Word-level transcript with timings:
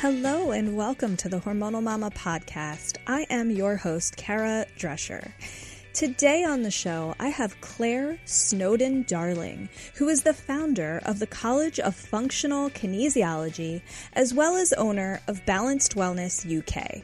Hello 0.00 0.50
and 0.52 0.78
welcome 0.78 1.14
to 1.18 1.28
the 1.28 1.40
Hormonal 1.40 1.82
Mama 1.82 2.10
podcast. 2.10 2.96
I 3.06 3.26
am 3.28 3.50
your 3.50 3.76
host, 3.76 4.16
Kara 4.16 4.64
Drescher. 4.78 5.30
Today 5.92 6.42
on 6.42 6.62
the 6.62 6.70
show, 6.70 7.14
I 7.20 7.28
have 7.28 7.60
Claire 7.60 8.18
Snowdon 8.24 9.02
Darling, 9.02 9.68
who 9.96 10.08
is 10.08 10.22
the 10.22 10.32
founder 10.32 11.02
of 11.04 11.18
the 11.18 11.26
College 11.26 11.78
of 11.78 11.94
Functional 11.94 12.70
Kinesiology, 12.70 13.82
as 14.14 14.32
well 14.32 14.56
as 14.56 14.72
owner 14.72 15.20
of 15.28 15.44
Balanced 15.44 15.96
Wellness 15.96 16.48
UK. 16.48 17.02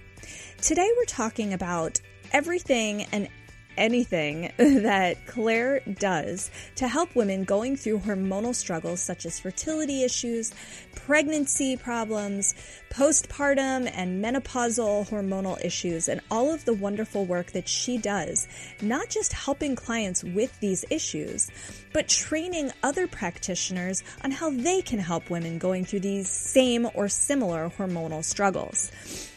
Today, 0.63 0.91
we're 0.97 1.05
talking 1.05 1.53
about 1.53 2.01
everything 2.33 3.03
and 3.13 3.29
anything 3.77 4.53
that 4.57 5.27
Claire 5.27 5.81
does 5.81 6.51
to 6.77 6.89
help 6.89 7.15
women 7.15 7.45
going 7.45 7.77
through 7.77 8.01
hormonal 8.01 8.55
struggles 8.55 9.01
such 9.01 9.27
as 9.27 9.39
fertility 9.39 10.03
issues, 10.03 10.53
pregnancy 10.95 11.77
problems, 11.77 12.55
postpartum 12.91 13.91
and 13.95 14.25
menopausal 14.25 15.09
hormonal 15.09 15.63
issues, 15.65 16.09
and 16.09 16.21
all 16.31 16.53
of 16.53 16.65
the 16.65 16.75
wonderful 16.75 17.25
work 17.25 17.53
that 17.53 17.69
she 17.69 17.99
does, 17.99 18.49
not 18.81 19.09
just 19.09 19.33
helping 19.33 19.77
clients 19.77 20.25
with 20.25 20.59
these 20.61 20.85
issues, 20.91 21.51
but 21.93 22.09
training 22.09 22.71
other 22.83 23.07
practitioners 23.07 24.03
on 24.25 24.31
how 24.31 24.51
they 24.51 24.83
can 24.83 24.99
help 24.99 25.31
women 25.31 25.59
going 25.59 25.85
through 25.85 26.01
these 26.01 26.29
same 26.29 26.89
or 26.95 27.09
similar 27.09 27.71
hormonal 27.79 28.25
struggles. 28.25 28.91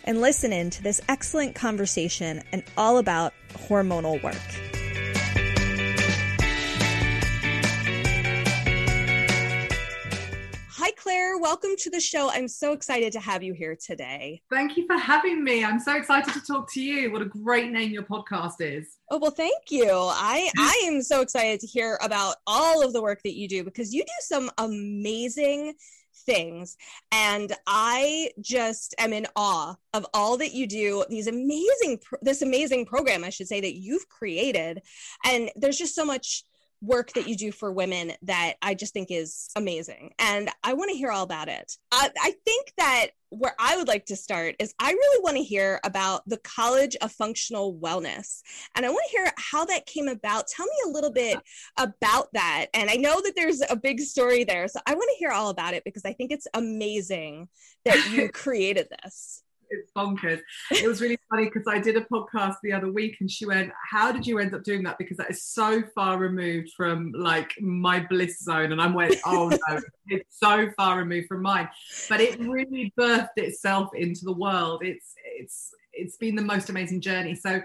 And 0.03 0.21
listen 0.21 0.53
in 0.53 0.69
to 0.71 0.83
this 0.83 1.01
excellent 1.09 1.55
conversation 1.55 2.43
and 2.51 2.63
all 2.77 2.97
about 2.97 3.33
hormonal 3.53 4.21
work. 4.23 4.35
Hi, 10.71 10.91
Claire. 10.91 11.37
Welcome 11.37 11.71
to 11.79 11.89
the 11.89 11.99
show. 11.99 12.31
I'm 12.31 12.47
so 12.47 12.71
excited 12.71 13.11
to 13.13 13.19
have 13.19 13.43
you 13.43 13.53
here 13.53 13.75
today. 13.75 14.41
Thank 14.49 14.77
you 14.77 14.87
for 14.87 14.97
having 14.97 15.43
me. 15.43 15.63
I'm 15.63 15.79
so 15.79 15.95
excited 15.95 16.33
to 16.33 16.41
talk 16.41 16.71
to 16.71 16.81
you. 16.81 17.11
What 17.11 17.21
a 17.21 17.25
great 17.25 17.69
name 17.69 17.91
your 17.91 18.03
podcast 18.03 18.55
is. 18.59 18.87
Oh, 19.11 19.19
well, 19.19 19.31
thank 19.31 19.69
you. 19.69 19.91
I, 19.91 20.49
I 20.57 20.83
am 20.87 21.01
so 21.01 21.21
excited 21.21 21.59
to 21.59 21.67
hear 21.67 21.99
about 22.01 22.37
all 22.47 22.81
of 22.81 22.93
the 22.93 23.01
work 23.01 23.21
that 23.23 23.35
you 23.35 23.47
do 23.47 23.63
because 23.63 23.93
you 23.93 24.03
do 24.03 24.11
some 24.21 24.49
amazing 24.57 25.73
things. 26.29 26.77
And 27.11 27.51
I 27.65 28.31
just 28.39 28.93
am 28.99 29.13
in 29.13 29.25
awe 29.35 29.75
of 29.93 30.05
all 30.13 30.37
that 30.37 30.53
you 30.53 30.67
do, 30.67 31.03
these 31.09 31.27
amazing, 31.27 31.99
this 32.21 32.41
amazing 32.41 32.85
program, 32.85 33.23
I 33.23 33.31
should 33.31 33.47
say, 33.47 33.59
that 33.61 33.75
you've 33.75 34.07
created. 34.09 34.81
And 35.25 35.49
there's 35.55 35.77
just 35.77 35.95
so 35.95 36.05
much 36.05 36.43
work 36.81 37.11
that 37.13 37.27
you 37.27 37.35
do 37.35 37.51
for 37.51 37.71
women 37.71 38.13
that 38.23 38.53
I 38.61 38.73
just 38.73 38.93
think 38.93 39.11
is 39.11 39.49
amazing. 39.55 40.13
And 40.17 40.49
I 40.63 40.73
want 40.73 40.91
to 40.91 40.97
hear 40.97 41.11
all 41.11 41.23
about 41.23 41.49
it. 41.49 41.73
I, 41.91 42.09
I 42.21 42.33
think 42.45 42.73
that 42.77 43.07
where 43.29 43.53
I 43.59 43.77
would 43.77 43.87
like 43.87 44.05
to 44.07 44.15
start 44.15 44.55
is 44.59 44.73
I 44.79 44.91
really 44.91 45.23
want 45.23 45.37
to 45.37 45.43
hear 45.43 45.79
about 45.83 46.27
the 46.27 46.37
College 46.37 46.95
of 47.01 47.11
Functional 47.11 47.75
Wellness. 47.75 48.41
And 48.75 48.85
I 48.85 48.89
want 48.89 49.01
to 49.09 49.17
hear 49.17 49.31
how 49.37 49.65
that 49.65 49.85
came 49.85 50.07
about. 50.07 50.47
Tell 50.47 50.65
me 50.65 50.71
a 50.87 50.89
little 50.89 51.11
bit 51.11 51.39
about 51.77 52.29
that. 52.33 52.67
And 52.73 52.89
I 52.89 52.95
know 52.95 53.21
that 53.21 53.33
there's 53.35 53.61
a 53.69 53.75
big 53.75 53.99
story 53.99 54.43
there. 54.43 54.67
So 54.67 54.79
I 54.85 54.93
want 54.95 55.09
to 55.11 55.19
hear 55.19 55.31
all 55.31 55.49
about 55.49 55.73
it 55.73 55.83
because 55.83 56.05
I 56.05 56.13
think 56.13 56.31
it's 56.31 56.47
amazing 56.53 57.49
that 57.85 58.09
you 58.09 58.29
created 58.33 58.87
this 59.03 59.43
it's 59.69 59.91
bonkers. 59.95 60.39
It 60.71 60.87
was 60.87 61.01
really 61.01 61.17
funny 61.29 61.45
because 61.45 61.67
I 61.67 61.79
did 61.79 61.97
a 61.97 62.01
podcast 62.01 62.55
the 62.63 62.73
other 62.73 62.91
week 62.91 63.17
and 63.19 63.29
she 63.29 63.45
went, 63.45 63.71
How 63.89 64.11
did 64.11 64.25
you 64.25 64.39
end 64.39 64.53
up 64.53 64.63
doing 64.63 64.83
that? 64.83 64.97
Because 64.97 65.17
that 65.17 65.29
is 65.29 65.43
so 65.43 65.83
far 65.95 66.17
removed 66.17 66.71
from 66.75 67.11
like 67.15 67.53
my 67.61 68.05
bliss 68.09 68.39
zone. 68.39 68.71
And 68.71 68.81
I'm 68.81 68.93
went, 68.93 69.15
Oh 69.25 69.49
no, 69.49 69.79
it's 70.07 70.39
so 70.39 70.69
far 70.77 70.97
removed 70.97 71.27
from 71.27 71.41
mine. 71.41 71.69
But 72.09 72.21
it 72.21 72.39
really 72.39 72.93
birthed 72.99 73.37
itself 73.37 73.89
into 73.95 74.25
the 74.25 74.33
world. 74.33 74.81
It's 74.83 75.13
it's 75.37 75.71
it's 75.93 76.17
been 76.17 76.35
the 76.35 76.41
most 76.41 76.69
amazing 76.69 77.01
journey. 77.01 77.35
So 77.35 77.61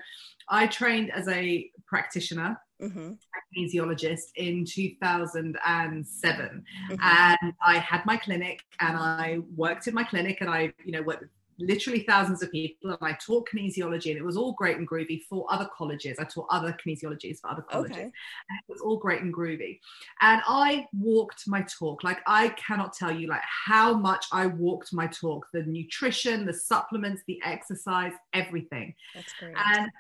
I 0.48 0.66
trained 0.66 1.10
as 1.12 1.28
a 1.28 1.70
practitioner 1.86 2.58
mm-hmm. 2.82 3.12
kinesiologist 3.56 4.32
in 4.36 4.64
2007 4.64 6.64
mm-hmm. 6.90 6.94
and 7.00 7.52
i 7.64 7.78
had 7.78 8.04
my 8.06 8.16
clinic 8.16 8.60
and 8.80 8.96
i 8.96 9.38
worked 9.54 9.86
in 9.86 9.94
my 9.94 10.04
clinic 10.04 10.38
and 10.40 10.50
i 10.50 10.72
you 10.84 10.92
know 10.92 11.02
worked 11.02 11.22
with 11.22 11.30
literally 11.58 12.00
thousands 12.00 12.42
of 12.42 12.50
people 12.50 12.90
and 12.90 12.98
I 13.00 13.16
taught 13.24 13.48
kinesiology 13.48 14.10
and 14.10 14.18
it 14.18 14.24
was 14.24 14.36
all 14.36 14.52
great 14.52 14.76
and 14.76 14.88
groovy 14.88 15.22
for 15.22 15.46
other 15.50 15.68
colleges. 15.76 16.18
I 16.18 16.24
taught 16.24 16.46
other 16.50 16.76
kinesiologies 16.84 17.40
for 17.40 17.50
other 17.50 17.62
colleges. 17.62 17.96
Okay. 17.96 18.06
It 18.06 18.72
was 18.72 18.80
all 18.80 18.96
great 18.96 19.22
and 19.22 19.34
groovy. 19.34 19.80
And 20.20 20.42
I 20.46 20.86
walked 20.92 21.46
my 21.46 21.62
talk. 21.62 22.04
Like 22.04 22.20
I 22.26 22.48
cannot 22.50 22.94
tell 22.94 23.12
you 23.12 23.28
like 23.28 23.42
how 23.44 23.94
much 23.94 24.26
I 24.32 24.46
walked 24.46 24.92
my 24.92 25.06
talk, 25.06 25.46
the 25.52 25.62
nutrition, 25.62 26.46
the 26.46 26.52
supplements, 26.52 27.22
the 27.26 27.40
exercise, 27.44 28.12
everything. 28.32 28.94
That's 29.14 29.32
great. 29.38 29.54
And 29.56 29.90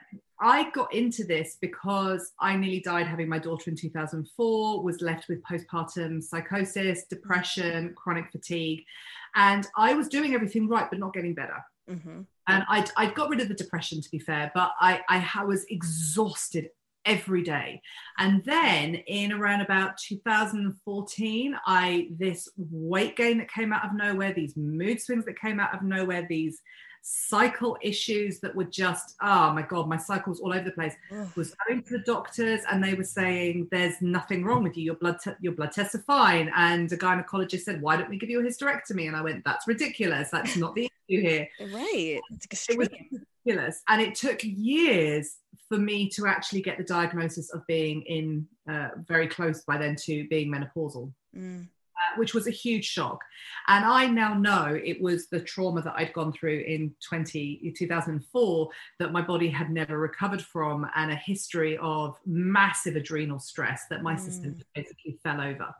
I 0.40 0.70
got 0.70 0.92
into 0.92 1.24
this 1.24 1.58
because 1.60 2.32
I 2.40 2.56
nearly 2.56 2.80
died 2.80 3.06
having 3.06 3.28
my 3.28 3.38
daughter 3.38 3.70
in 3.70 3.76
2004, 3.76 4.82
was 4.82 5.00
left 5.00 5.28
with 5.28 5.42
postpartum 5.44 6.22
psychosis, 6.22 7.04
depression, 7.04 7.94
chronic 7.94 8.30
fatigue. 8.32 8.84
And 9.34 9.66
I 9.76 9.94
was 9.94 10.08
doing 10.08 10.34
everything 10.34 10.68
right, 10.68 10.88
but 10.88 10.98
not 10.98 11.12
getting 11.12 11.34
better. 11.34 11.64
Mm-hmm. 11.90 12.22
And 12.48 12.64
I'd, 12.68 12.90
I'd 12.96 13.14
got 13.14 13.30
rid 13.30 13.40
of 13.40 13.48
the 13.48 13.54
depression, 13.54 14.00
to 14.00 14.10
be 14.10 14.18
fair, 14.18 14.50
but 14.54 14.72
I, 14.80 15.00
I 15.08 15.44
was 15.44 15.64
exhausted 15.68 16.68
every 17.04 17.42
day. 17.42 17.80
And 18.18 18.42
then 18.44 18.94
in 18.94 19.32
around 19.32 19.60
about 19.60 19.98
2014, 19.98 21.56
I 21.66 22.08
this 22.18 22.48
weight 22.56 23.16
gain 23.16 23.38
that 23.38 23.50
came 23.50 23.72
out 23.72 23.84
of 23.84 23.94
nowhere, 23.94 24.32
these 24.32 24.56
mood 24.56 25.00
swings 25.00 25.24
that 25.26 25.38
came 25.38 25.60
out 25.60 25.74
of 25.74 25.82
nowhere, 25.82 26.26
these 26.28 26.60
cycle 27.06 27.76
issues 27.82 28.40
that 28.40 28.54
were 28.54 28.64
just 28.64 29.14
oh 29.20 29.52
my 29.52 29.60
god 29.60 29.86
my 29.86 29.96
cycles 29.96 30.40
all 30.40 30.52
over 30.52 30.64
the 30.64 30.70
place. 30.70 30.94
Was 31.36 31.54
going 31.68 31.82
to 31.82 31.98
the 31.98 32.04
doctors 32.04 32.62
and 32.70 32.82
they 32.82 32.94
were 32.94 33.04
saying 33.04 33.68
there's 33.70 34.00
nothing 34.00 34.42
wrong 34.42 34.62
with 34.62 34.76
you. 34.76 34.84
Your 34.84 34.94
blood 34.94 35.18
te- 35.22 35.32
your 35.40 35.52
blood 35.52 35.72
tests 35.72 35.94
are 35.94 36.02
fine. 36.02 36.50
And 36.56 36.90
a 36.90 36.96
gynecologist 36.96 37.60
said 37.60 37.82
why 37.82 37.96
don't 37.96 38.08
we 38.08 38.18
give 38.18 38.30
you 38.30 38.40
a 38.40 38.42
hysterectomy? 38.42 39.06
And 39.06 39.14
i 39.14 39.22
went 39.22 39.44
that's 39.44 39.68
ridiculous. 39.68 40.30
That's 40.30 40.56
not 40.56 40.74
the 40.74 40.90
issue 41.08 41.20
here. 41.20 41.48
Right. 41.60 42.20
It 42.22 42.22
was 42.50 42.66
ridiculous. 42.76 43.82
And 43.88 44.00
it 44.00 44.14
took 44.14 44.40
years 44.42 45.36
for 45.68 45.76
me 45.76 46.08
to 46.10 46.26
actually 46.26 46.62
get 46.62 46.78
the 46.78 46.84
diagnosis 46.84 47.52
of 47.52 47.66
being 47.66 48.02
in 48.02 48.46
uh, 48.68 48.88
very 49.06 49.28
close 49.28 49.62
by 49.62 49.76
then 49.76 49.96
to 50.04 50.26
being 50.28 50.50
menopausal. 50.50 51.12
Mm 51.36 51.68
which 52.16 52.34
was 52.34 52.46
a 52.46 52.50
huge 52.50 52.84
shock. 52.84 53.20
And 53.68 53.84
I 53.84 54.06
now 54.06 54.34
know 54.34 54.78
it 54.82 55.00
was 55.00 55.28
the 55.28 55.40
trauma 55.40 55.82
that 55.82 55.94
I'd 55.96 56.12
gone 56.12 56.32
through 56.32 56.64
in 56.66 56.94
20, 57.06 57.72
2004 57.76 58.68
that 58.98 59.12
my 59.12 59.22
body 59.22 59.48
had 59.48 59.70
never 59.70 59.98
recovered 59.98 60.42
from, 60.42 60.86
and 60.94 61.10
a 61.10 61.16
history 61.16 61.78
of 61.78 62.16
massive 62.26 62.96
adrenal 62.96 63.38
stress 63.38 63.84
that 63.90 64.02
my 64.02 64.14
mm. 64.14 64.20
system 64.20 64.56
basically 64.74 65.18
fell 65.22 65.40
over. 65.40 65.74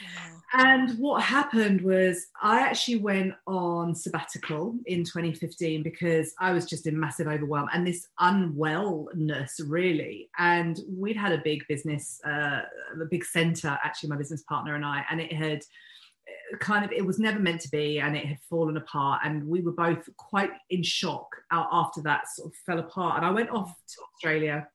Wow. 0.00 0.42
And 0.52 0.98
what 0.98 1.22
happened 1.22 1.80
was 1.80 2.26
I 2.42 2.60
actually 2.60 2.98
went 2.98 3.34
on 3.46 3.94
sabbatical 3.94 4.74
in 4.86 5.04
2015 5.04 5.82
because 5.82 6.34
I 6.38 6.52
was 6.52 6.66
just 6.66 6.86
in 6.86 6.98
massive 6.98 7.26
overwhelm 7.26 7.68
and 7.72 7.86
this 7.86 8.08
unwellness, 8.20 9.60
really. 9.66 10.30
And 10.38 10.80
we'd 10.88 11.16
had 11.16 11.32
a 11.32 11.38
big 11.38 11.66
business, 11.68 12.20
uh, 12.26 12.62
a 13.00 13.04
big 13.10 13.24
center, 13.24 13.78
actually, 13.82 14.10
my 14.10 14.16
business 14.16 14.42
partner 14.42 14.74
and 14.74 14.84
I, 14.84 15.04
and 15.10 15.20
it 15.20 15.32
had 15.32 15.55
uh, 15.62 16.56
kind 16.58 16.84
of 16.84 16.92
it 16.92 17.04
was 17.04 17.18
never 17.18 17.38
meant 17.38 17.60
to 17.60 17.70
be 17.70 18.00
and 18.00 18.16
it 18.16 18.26
had 18.26 18.38
fallen 18.48 18.76
apart 18.76 19.20
and 19.24 19.46
we 19.46 19.60
were 19.60 19.72
both 19.72 20.08
quite 20.16 20.50
in 20.70 20.82
shock 20.82 21.28
after 21.50 22.00
that 22.02 22.28
sort 22.34 22.48
of 22.48 22.54
fell 22.66 22.78
apart 22.78 23.16
and 23.16 23.26
i 23.26 23.30
went 23.30 23.50
off 23.50 23.74
to 23.88 24.00
australia 24.14 24.66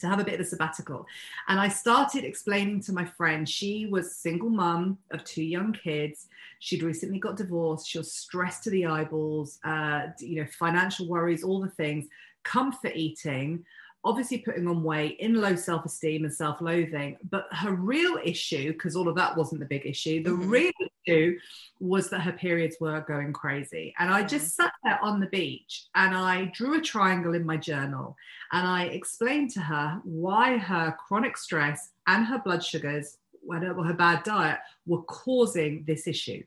to 0.00 0.06
have 0.06 0.20
a 0.20 0.24
bit 0.24 0.34
of 0.34 0.40
a 0.40 0.44
sabbatical. 0.44 1.06
And 1.48 1.58
I 1.58 1.68
started 1.68 2.24
explaining 2.24 2.82
to 2.82 2.92
my 2.92 3.04
friend, 3.04 3.48
she 3.48 3.86
was 3.86 4.16
single 4.16 4.50
mum 4.50 4.98
of 5.10 5.24
two 5.24 5.42
young 5.42 5.72
kids. 5.72 6.28
She'd 6.60 6.82
recently 6.82 7.18
got 7.18 7.36
divorced. 7.36 7.88
She 7.88 7.98
was 7.98 8.12
stressed 8.12 8.64
to 8.64 8.70
the 8.70 8.86
eyeballs, 8.86 9.58
uh, 9.64 10.08
you 10.20 10.36
know, 10.42 10.48
financial 10.58 11.08
worries, 11.08 11.42
all 11.42 11.60
the 11.60 11.70
things, 11.70 12.06
comfort 12.44 12.92
eating 12.94 13.64
obviously 14.08 14.38
putting 14.38 14.66
on 14.66 14.82
weight, 14.82 15.18
in 15.20 15.34
low 15.34 15.54
self 15.54 15.84
esteem 15.84 16.24
and 16.24 16.32
self 16.32 16.62
loathing. 16.62 17.18
But 17.30 17.46
her 17.52 17.72
real 17.72 18.18
issue, 18.24 18.72
because 18.72 18.96
all 18.96 19.06
of 19.06 19.16
that 19.16 19.36
wasn't 19.36 19.60
the 19.60 19.66
big 19.66 19.84
issue, 19.84 20.22
the 20.22 20.30
mm-hmm. 20.30 20.48
real 20.48 20.72
issue 21.06 21.38
was 21.78 22.08
that 22.08 22.22
her 22.22 22.32
periods 22.32 22.76
were 22.80 23.04
going 23.06 23.34
crazy. 23.34 23.94
And 23.98 24.10
I 24.10 24.22
just 24.22 24.56
sat 24.56 24.72
there 24.82 24.98
on 25.02 25.20
the 25.20 25.26
beach 25.26 25.84
and 25.94 26.16
I 26.16 26.46
drew 26.54 26.78
a 26.78 26.80
triangle 26.80 27.34
in 27.34 27.44
my 27.44 27.58
journal 27.58 28.16
and 28.52 28.66
I 28.66 28.84
explained 28.84 29.50
to 29.52 29.60
her 29.60 30.00
why 30.04 30.56
her 30.56 30.96
chronic 31.06 31.36
stress 31.36 31.90
and 32.06 32.24
her 32.24 32.38
blood 32.38 32.64
sugars, 32.64 33.18
whatever 33.42 33.82
her 33.82 33.94
bad 33.94 34.22
diet, 34.22 34.58
were 34.86 35.02
causing 35.02 35.84
this 35.86 36.06
issue. 36.06 36.42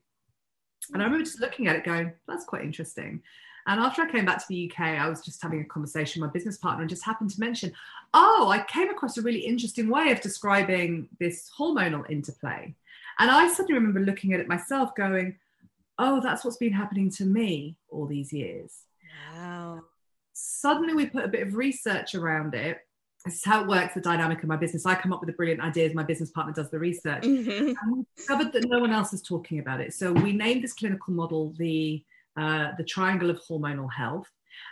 And 0.93 1.01
I 1.01 1.05
remember 1.05 1.25
just 1.25 1.39
looking 1.39 1.67
at 1.67 1.75
it 1.75 1.85
going, 1.85 2.11
that's 2.27 2.45
quite 2.45 2.63
interesting. 2.63 3.21
And 3.67 3.79
after 3.79 4.01
I 4.01 4.11
came 4.11 4.25
back 4.25 4.39
to 4.39 4.45
the 4.49 4.71
UK, 4.71 4.79
I 4.79 5.07
was 5.07 5.21
just 5.21 5.41
having 5.41 5.61
a 5.61 5.65
conversation 5.65 6.21
with 6.21 6.29
my 6.29 6.33
business 6.33 6.57
partner 6.57 6.81
and 6.81 6.89
just 6.89 7.05
happened 7.05 7.29
to 7.31 7.39
mention, 7.39 7.73
oh, 8.13 8.49
I 8.49 8.63
came 8.63 8.89
across 8.89 9.17
a 9.17 9.21
really 9.21 9.39
interesting 9.39 9.89
way 9.89 10.11
of 10.11 10.21
describing 10.21 11.09
this 11.19 11.49
hormonal 11.57 12.09
interplay. 12.09 12.73
And 13.19 13.29
I 13.29 13.47
suddenly 13.49 13.75
remember 13.75 13.99
looking 13.99 14.33
at 14.33 14.39
it 14.39 14.47
myself 14.47 14.95
going, 14.95 15.37
oh, 15.99 16.19
that's 16.21 16.43
what's 16.43 16.57
been 16.57 16.73
happening 16.73 17.11
to 17.11 17.25
me 17.25 17.77
all 17.89 18.07
these 18.07 18.33
years. 18.33 18.73
Wow. 19.33 19.81
Suddenly 20.33 20.95
we 20.95 21.05
put 21.05 21.25
a 21.25 21.27
bit 21.27 21.45
of 21.45 21.55
research 21.55 22.15
around 22.15 22.55
it. 22.55 22.79
This 23.23 23.35
is 23.35 23.45
how 23.45 23.61
it 23.61 23.67
works, 23.67 23.93
the 23.93 24.01
dynamic 24.01 24.41
of 24.41 24.49
my 24.49 24.55
business. 24.55 24.87
I 24.87 24.95
come 24.95 25.13
up 25.13 25.19
with 25.19 25.27
the 25.27 25.33
brilliant 25.33 25.61
ideas, 25.61 25.93
my 25.93 26.01
business 26.01 26.31
partner 26.31 26.53
does 26.53 26.71
the 26.71 26.79
research. 26.79 27.21
Mm-hmm. 27.21 27.73
And 27.79 27.97
we 27.97 28.03
discovered 28.17 28.51
that 28.53 28.67
no 28.67 28.79
one 28.79 28.91
else 28.91 29.13
is 29.13 29.21
talking 29.21 29.59
about 29.59 29.79
it. 29.79 29.93
So 29.93 30.11
we 30.11 30.33
named 30.33 30.63
this 30.63 30.73
clinical 30.73 31.13
model 31.13 31.53
the 31.59 32.03
uh, 32.37 32.69
the 32.77 32.83
triangle 32.83 33.29
of 33.29 33.39
hormonal 33.47 33.91
health. 33.91 34.29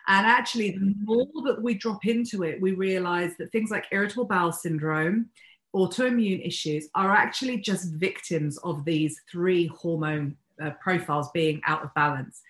And 0.07 0.25
actually, 0.25 0.71
the 0.71 0.93
more 1.03 1.25
that 1.45 1.61
we 1.61 1.73
drop 1.73 2.05
into 2.05 2.43
it, 2.43 2.61
we 2.61 2.71
realize 2.73 3.35
that 3.37 3.51
things 3.51 3.71
like 3.71 3.85
irritable 3.91 4.25
bowel 4.25 4.51
syndrome, 4.51 5.29
autoimmune 5.75 6.45
issues 6.45 6.89
are 6.95 7.11
actually 7.11 7.57
just 7.57 7.93
victims 7.93 8.57
of 8.59 8.85
these 8.85 9.21
three 9.31 9.67
hormone 9.67 10.35
uh, 10.61 10.71
profiles 10.81 11.29
being 11.31 11.61
out 11.65 11.83
of 11.83 11.93
balance. 11.93 12.41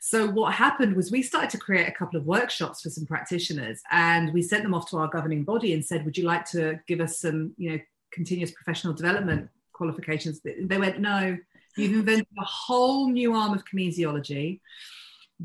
So 0.00 0.26
what 0.30 0.54
happened 0.54 0.96
was 0.96 1.10
we 1.10 1.22
started 1.22 1.50
to 1.50 1.58
create 1.58 1.88
a 1.88 1.92
couple 1.92 2.18
of 2.18 2.26
workshops 2.26 2.82
for 2.82 2.90
some 2.90 3.06
practitioners, 3.06 3.82
and 3.90 4.32
we 4.32 4.42
sent 4.42 4.62
them 4.62 4.74
off 4.74 4.88
to 4.90 4.98
our 4.98 5.08
governing 5.08 5.44
body 5.44 5.74
and 5.74 5.84
said, 5.84 6.04
"Would 6.04 6.16
you 6.16 6.24
like 6.24 6.44
to 6.50 6.80
give 6.86 7.00
us 7.00 7.18
some, 7.18 7.52
you 7.58 7.72
know, 7.72 7.78
continuous 8.10 8.52
professional 8.52 8.94
development 8.94 9.50
qualifications?" 9.72 10.40
They 10.40 10.78
went, 10.78 11.00
"No, 11.00 11.36
you've 11.76 11.92
invented 11.92 12.26
a 12.38 12.44
whole 12.44 13.10
new 13.10 13.34
arm 13.34 13.54
of 13.54 13.64
kinesiology. 13.64 14.60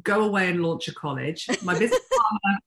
Go 0.01 0.23
away 0.23 0.49
and 0.49 0.61
launch 0.61 0.87
a 0.87 0.93
college." 0.93 1.47
My 1.63 1.77
business 1.77 2.01
partner, 2.17 2.59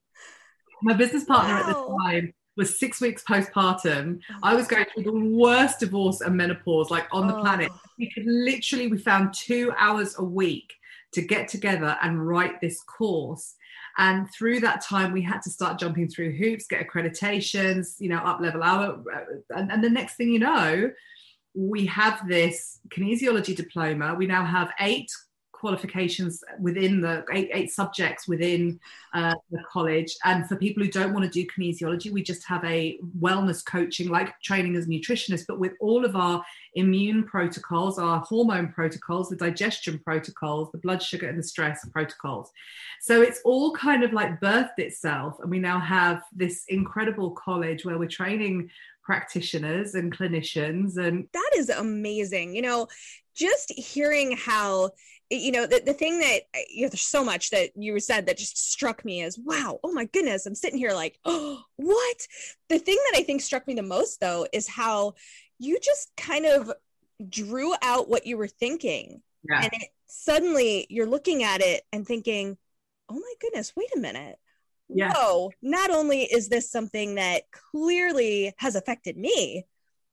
my 0.83 0.93
business 0.95 1.25
partner 1.25 1.55
wow. 1.55 1.61
at 1.61 1.67
the 1.67 1.99
time 2.05 2.35
was 2.57 2.79
six 2.79 3.01
weeks 3.01 3.23
postpartum. 3.23 4.21
I 4.43 4.55
was 4.55 4.67
going 4.67 4.87
through 4.93 5.05
the 5.05 5.11
oh. 5.11 5.37
worst 5.37 5.81
divorce 5.81 6.21
and 6.21 6.37
menopause 6.37 6.91
like 6.91 7.07
on 7.13 7.29
the 7.29 7.37
oh. 7.37 7.41
planet. 7.41 7.71
We 7.99 8.11
could 8.11 8.25
literally, 8.27 8.89
we 8.89 8.99
found 8.99 9.35
two 9.35 9.73
hours 9.77 10.17
a 10.19 10.25
week 10.25 10.73
to 11.13 11.23
get 11.23 11.49
together 11.49 11.97
and 12.03 12.27
write 12.27 12.61
this 12.61 12.83
course. 12.83 13.55
And 13.99 14.29
through 14.31 14.61
that 14.61 14.83
time, 14.83 15.13
we 15.13 15.23
had 15.23 15.41
to 15.43 15.51
start 15.51 15.79
jumping 15.79 16.09
through 16.09 16.37
hoops, 16.37 16.67
get 16.67 16.87
accreditations, 16.87 17.95
you 17.99 18.11
know, 18.11 18.19
up 18.19 18.41
level 18.41 18.63
our. 18.63 18.93
Uh, 18.93 19.21
and, 19.51 19.73
and 19.73 19.83
the 19.83 19.89
next 19.89 20.17
thing 20.17 20.29
you 20.29 20.39
know, 20.39 20.91
we 21.57 21.87
have 21.87 22.29
this 22.29 22.81
kinesiology 22.91 23.57
diploma. 23.57 24.15
We 24.15 24.27
now 24.27 24.45
have 24.45 24.73
eight 24.79 25.11
qualifications 25.53 26.45
within 26.61 27.01
the 27.01 27.25
eight, 27.33 27.49
eight 27.55 27.73
subjects 27.73 28.29
within 28.29 28.79
uh, 29.15 29.35
the 29.51 29.63
college. 29.73 30.15
And 30.25 30.47
for 30.47 30.57
people 30.57 30.83
who 30.83 30.91
don't 30.91 31.15
want 31.15 31.25
to 31.25 31.31
do 31.31 31.47
kinesiology, 31.47 32.13
we 32.13 32.23
just 32.23 32.47
have 32.47 32.63
a 32.65 32.99
wellness 33.19 33.65
coaching, 33.65 34.11
like 34.11 34.39
training 34.43 34.77
as 34.77 34.85
a 34.85 34.89
nutritionist, 34.89 35.45
but 35.49 35.59
with 35.59 35.73
all 35.81 36.05
of 36.05 36.15
our 36.15 36.45
immune 36.75 37.25
protocols, 37.25 37.99
our 37.99 38.21
hormone 38.21 38.69
protocols, 38.71 39.31
the 39.31 39.37
digestion 39.37 39.99
protocols, 40.05 40.71
the 40.73 40.79
blood 40.79 41.03
sugar 41.03 41.27
and 41.27 41.39
the 41.39 41.43
stress 41.43 41.89
protocols. 41.89 42.51
So 43.01 43.23
it's 43.23 43.41
all 43.45 43.73
kind 43.73 44.05
of 44.05 44.13
like 44.13 44.41
birthed 44.41 44.79
itself. 44.79 45.39
And 45.41 45.51
we 45.51 45.59
now 45.59 45.81
have 45.81 46.23
this 46.33 46.65
incredible 46.69 47.31
college 47.31 47.85
where 47.85 47.99
we're 47.99 48.09
training 48.09 48.71
practitioners 49.07 49.95
and 49.95 50.17
clinicians 50.17 50.99
and 50.99 51.29
that 51.33 51.51
is 51.57 51.71
amazing. 51.71 52.55
You 52.55 52.63
know 52.63 52.89
just 53.37 53.71
hearing 53.73 54.37
how 54.37 54.91
you 55.31 55.53
know 55.53 55.67
the, 55.67 55.83
the 55.85 55.93
thing 55.93 56.19
that 56.21 56.41
uh, 56.55 56.59
you 56.69 56.83
know 56.83 56.89
there's 56.89 57.03
so 57.03 57.25
much 57.25 57.51
that 57.51 57.71
you 57.77 57.99
said 58.01 58.27
that 58.27 58.39
just 58.39 58.73
struck 58.73 59.05
me 59.05 59.23
as 59.23 59.39
wow 59.39 59.79
oh 59.85 59.93
my 59.93 60.07
goodness 60.07 60.47
i'm 60.47 60.55
sitting 60.55 60.79
here 60.79 60.93
like 60.93 61.19
oh 61.25 61.63
what? 61.77 62.27
The 62.69 62.79
thing 62.79 62.97
that 63.11 63.19
i 63.19 63.23
think 63.23 63.41
struck 63.43 63.67
me 63.69 63.75
the 63.75 63.83
most 63.83 64.21
though 64.21 64.47
is 64.53 64.67
how 64.69 65.15
you 65.59 65.79
just 65.81 66.11
kind 66.17 66.47
of 66.47 66.73
drew 67.29 67.73
out 67.83 68.11
what 68.11 68.27
you 68.27 68.37
were 68.37 68.49
thinking. 68.49 69.23
Yeah. 69.49 69.63
and 69.63 69.71
it, 69.73 69.89
suddenly 70.07 70.87
you're 70.91 71.07
looking 71.07 71.43
at 71.45 71.61
it 71.61 71.83
and 71.93 72.07
thinking 72.07 72.57
oh 73.09 73.15
my 73.15 73.33
goodness 73.41 73.75
wait 73.77 73.89
a 73.95 74.01
minute 74.01 74.39
yeah. 74.89 75.13
whoa 75.15 75.51
not 75.63 75.91
only 75.91 76.23
is 76.23 76.49
this 76.49 76.71
something 76.71 77.17
that 77.17 77.43
clearly 77.51 78.53
has 78.59 78.77
affected 78.77 79.17
me 79.17 79.65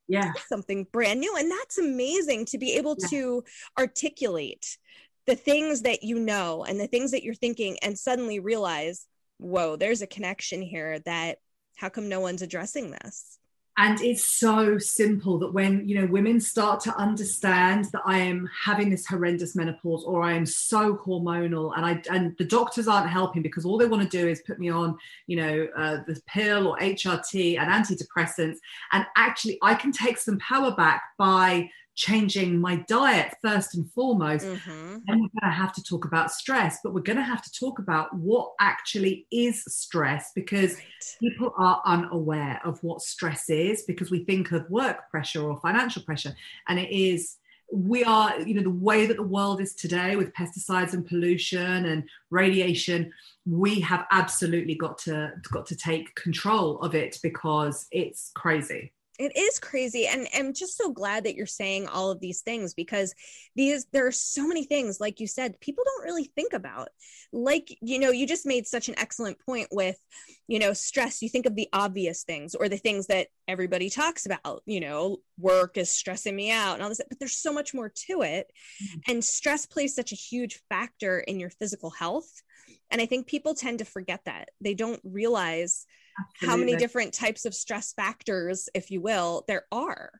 yeah 0.08 0.32
something 0.48 0.86
brand 0.92 1.20
new 1.20 1.34
and 1.36 1.50
that's 1.50 1.78
amazing 1.78 2.44
to 2.44 2.58
be 2.58 2.72
able 2.72 2.96
yeah. 2.98 3.06
to 3.08 3.44
articulate 3.78 4.78
the 5.26 5.36
things 5.36 5.82
that 5.82 6.02
you 6.02 6.18
know 6.18 6.64
and 6.64 6.78
the 6.78 6.86
things 6.86 7.10
that 7.12 7.22
you're 7.22 7.34
thinking 7.34 7.78
and 7.82 7.98
suddenly 7.98 8.40
realize 8.40 9.06
whoa 9.38 9.76
there's 9.76 10.02
a 10.02 10.06
connection 10.06 10.60
here 10.60 10.98
that 11.00 11.38
how 11.76 11.88
come 11.88 12.08
no 12.08 12.20
one's 12.20 12.42
addressing 12.42 12.90
this 12.90 13.38
and 13.76 14.00
it's 14.00 14.24
so 14.24 14.78
simple 14.78 15.38
that 15.38 15.52
when 15.52 15.86
you 15.88 16.00
know 16.00 16.06
women 16.06 16.40
start 16.40 16.80
to 16.80 16.94
understand 16.96 17.86
that 17.86 18.02
i 18.04 18.18
am 18.18 18.48
having 18.64 18.90
this 18.90 19.06
horrendous 19.06 19.56
menopause 19.56 20.04
or 20.04 20.22
i 20.22 20.32
am 20.32 20.46
so 20.46 20.96
hormonal 20.96 21.72
and 21.76 21.84
i 21.84 22.00
and 22.10 22.36
the 22.38 22.44
doctors 22.44 22.86
aren't 22.86 23.10
helping 23.10 23.42
because 23.42 23.64
all 23.64 23.78
they 23.78 23.86
want 23.86 24.02
to 24.02 24.16
do 24.16 24.28
is 24.28 24.42
put 24.46 24.58
me 24.58 24.68
on 24.68 24.96
you 25.26 25.36
know 25.36 25.68
uh, 25.76 25.98
the 26.06 26.20
pill 26.26 26.68
or 26.68 26.78
hrt 26.78 27.58
and 27.58 27.70
antidepressants. 27.70 28.58
And 28.92 29.06
actually 29.16 29.58
i 29.62 29.74
can 29.74 29.92
take 29.92 30.18
some 30.18 30.38
power 30.38 30.72
back 30.72 31.02
by 31.18 31.70
changing 31.94 32.60
my 32.60 32.76
diet 32.88 33.34
first 33.40 33.74
and 33.74 33.90
foremost. 33.92 34.46
Mm-hmm. 34.46 34.98
Then 35.06 35.20
we're 35.20 35.40
going 35.40 35.44
to 35.44 35.50
have 35.50 35.72
to 35.74 35.82
talk 35.82 36.04
about 36.04 36.30
stress, 36.30 36.78
but 36.82 36.92
we're 36.92 37.00
going 37.00 37.18
to 37.18 37.22
have 37.22 37.42
to 37.42 37.52
talk 37.52 37.78
about 37.78 38.14
what 38.14 38.52
actually 38.60 39.26
is 39.30 39.64
stress 39.64 40.32
because 40.34 40.74
right. 40.74 41.16
people 41.20 41.54
are 41.56 41.80
unaware 41.84 42.60
of 42.64 42.82
what 42.82 43.00
stress 43.00 43.48
is 43.48 43.82
because 43.82 44.10
we 44.10 44.24
think 44.24 44.52
of 44.52 44.68
work 44.70 45.10
pressure 45.10 45.42
or 45.42 45.58
financial 45.60 46.02
pressure, 46.02 46.34
and 46.68 46.78
it 46.78 46.90
is. 46.90 47.36
We 47.72 48.04
are, 48.04 48.38
you 48.40 48.54
know, 48.54 48.62
the 48.62 48.70
way 48.70 49.06
that 49.06 49.16
the 49.16 49.22
world 49.22 49.60
is 49.60 49.74
today 49.74 50.16
with 50.16 50.34
pesticides 50.34 50.92
and 50.92 51.04
pollution 51.04 51.86
and 51.86 52.04
radiation, 52.30 53.10
we 53.46 53.80
have 53.80 54.06
absolutely 54.12 54.74
got 54.74 54.98
to 54.98 55.32
got 55.50 55.66
to 55.66 55.76
take 55.76 56.14
control 56.14 56.78
of 56.80 56.94
it 56.94 57.18
because 57.22 57.86
it's 57.90 58.30
crazy 58.34 58.92
it 59.18 59.36
is 59.36 59.58
crazy 59.58 60.06
and 60.06 60.26
i'm 60.34 60.52
just 60.52 60.76
so 60.76 60.90
glad 60.90 61.24
that 61.24 61.34
you're 61.34 61.46
saying 61.46 61.86
all 61.86 62.10
of 62.10 62.20
these 62.20 62.40
things 62.40 62.74
because 62.74 63.14
these 63.56 63.86
there 63.92 64.06
are 64.06 64.12
so 64.12 64.46
many 64.46 64.64
things 64.64 65.00
like 65.00 65.20
you 65.20 65.26
said 65.26 65.60
people 65.60 65.84
don't 65.84 66.04
really 66.04 66.30
think 66.34 66.52
about. 66.52 66.88
Like 67.32 67.76
you 67.80 67.98
know 67.98 68.10
you 68.10 68.26
just 68.26 68.46
made 68.46 68.66
such 68.66 68.88
an 68.88 68.98
excellent 68.98 69.38
point 69.40 69.68
with 69.70 69.98
you 70.46 70.58
know 70.58 70.72
stress. 70.72 71.22
You 71.22 71.28
think 71.28 71.46
of 71.46 71.56
the 71.56 71.68
obvious 71.72 72.22
things 72.24 72.54
or 72.54 72.68
the 72.68 72.76
things 72.76 73.06
that 73.08 73.28
everybody 73.48 73.90
talks 73.90 74.26
about 74.26 74.62
you 74.66 74.80
know 74.80 75.18
work 75.38 75.76
is 75.76 75.90
stressing 75.90 76.34
me 76.34 76.50
out 76.50 76.74
and 76.74 76.82
all 76.82 76.88
this 76.88 77.00
but 77.08 77.18
there's 77.18 77.36
so 77.36 77.52
much 77.52 77.74
more 77.74 77.92
to 78.06 78.22
it. 78.22 78.50
Mm-hmm. 78.82 79.12
and 79.12 79.24
stress 79.24 79.66
plays 79.66 79.94
such 79.94 80.12
a 80.12 80.16
huge 80.16 80.60
factor 80.68 81.18
in 81.20 81.40
your 81.40 81.50
physical 81.50 81.90
health 81.90 82.42
and 82.90 83.00
i 83.00 83.06
think 83.06 83.26
people 83.26 83.54
tend 83.54 83.78
to 83.80 83.84
forget 83.84 84.20
that. 84.26 84.50
They 84.60 84.74
don't 84.74 85.00
realize 85.04 85.86
Absolutely. 86.18 86.48
how 86.48 86.56
many 86.56 86.76
different 86.76 87.12
types 87.12 87.44
of 87.44 87.54
stress 87.54 87.92
factors, 87.92 88.68
if 88.74 88.90
you 88.90 89.00
will, 89.00 89.44
there 89.48 89.64
are. 89.72 90.10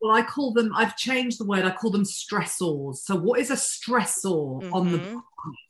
Well, 0.00 0.14
I 0.14 0.22
call 0.22 0.52
them, 0.52 0.72
I've 0.74 0.96
changed 0.96 1.38
the 1.38 1.44
word, 1.44 1.64
I 1.64 1.70
call 1.70 1.90
them 1.90 2.04
stressors. 2.04 2.96
So, 2.96 3.16
what 3.16 3.40
is 3.40 3.50
a 3.50 3.54
stressor 3.54 4.62
mm-hmm. 4.62 4.74
on 4.74 4.92
the 4.92 4.98
mm-hmm. 4.98 5.18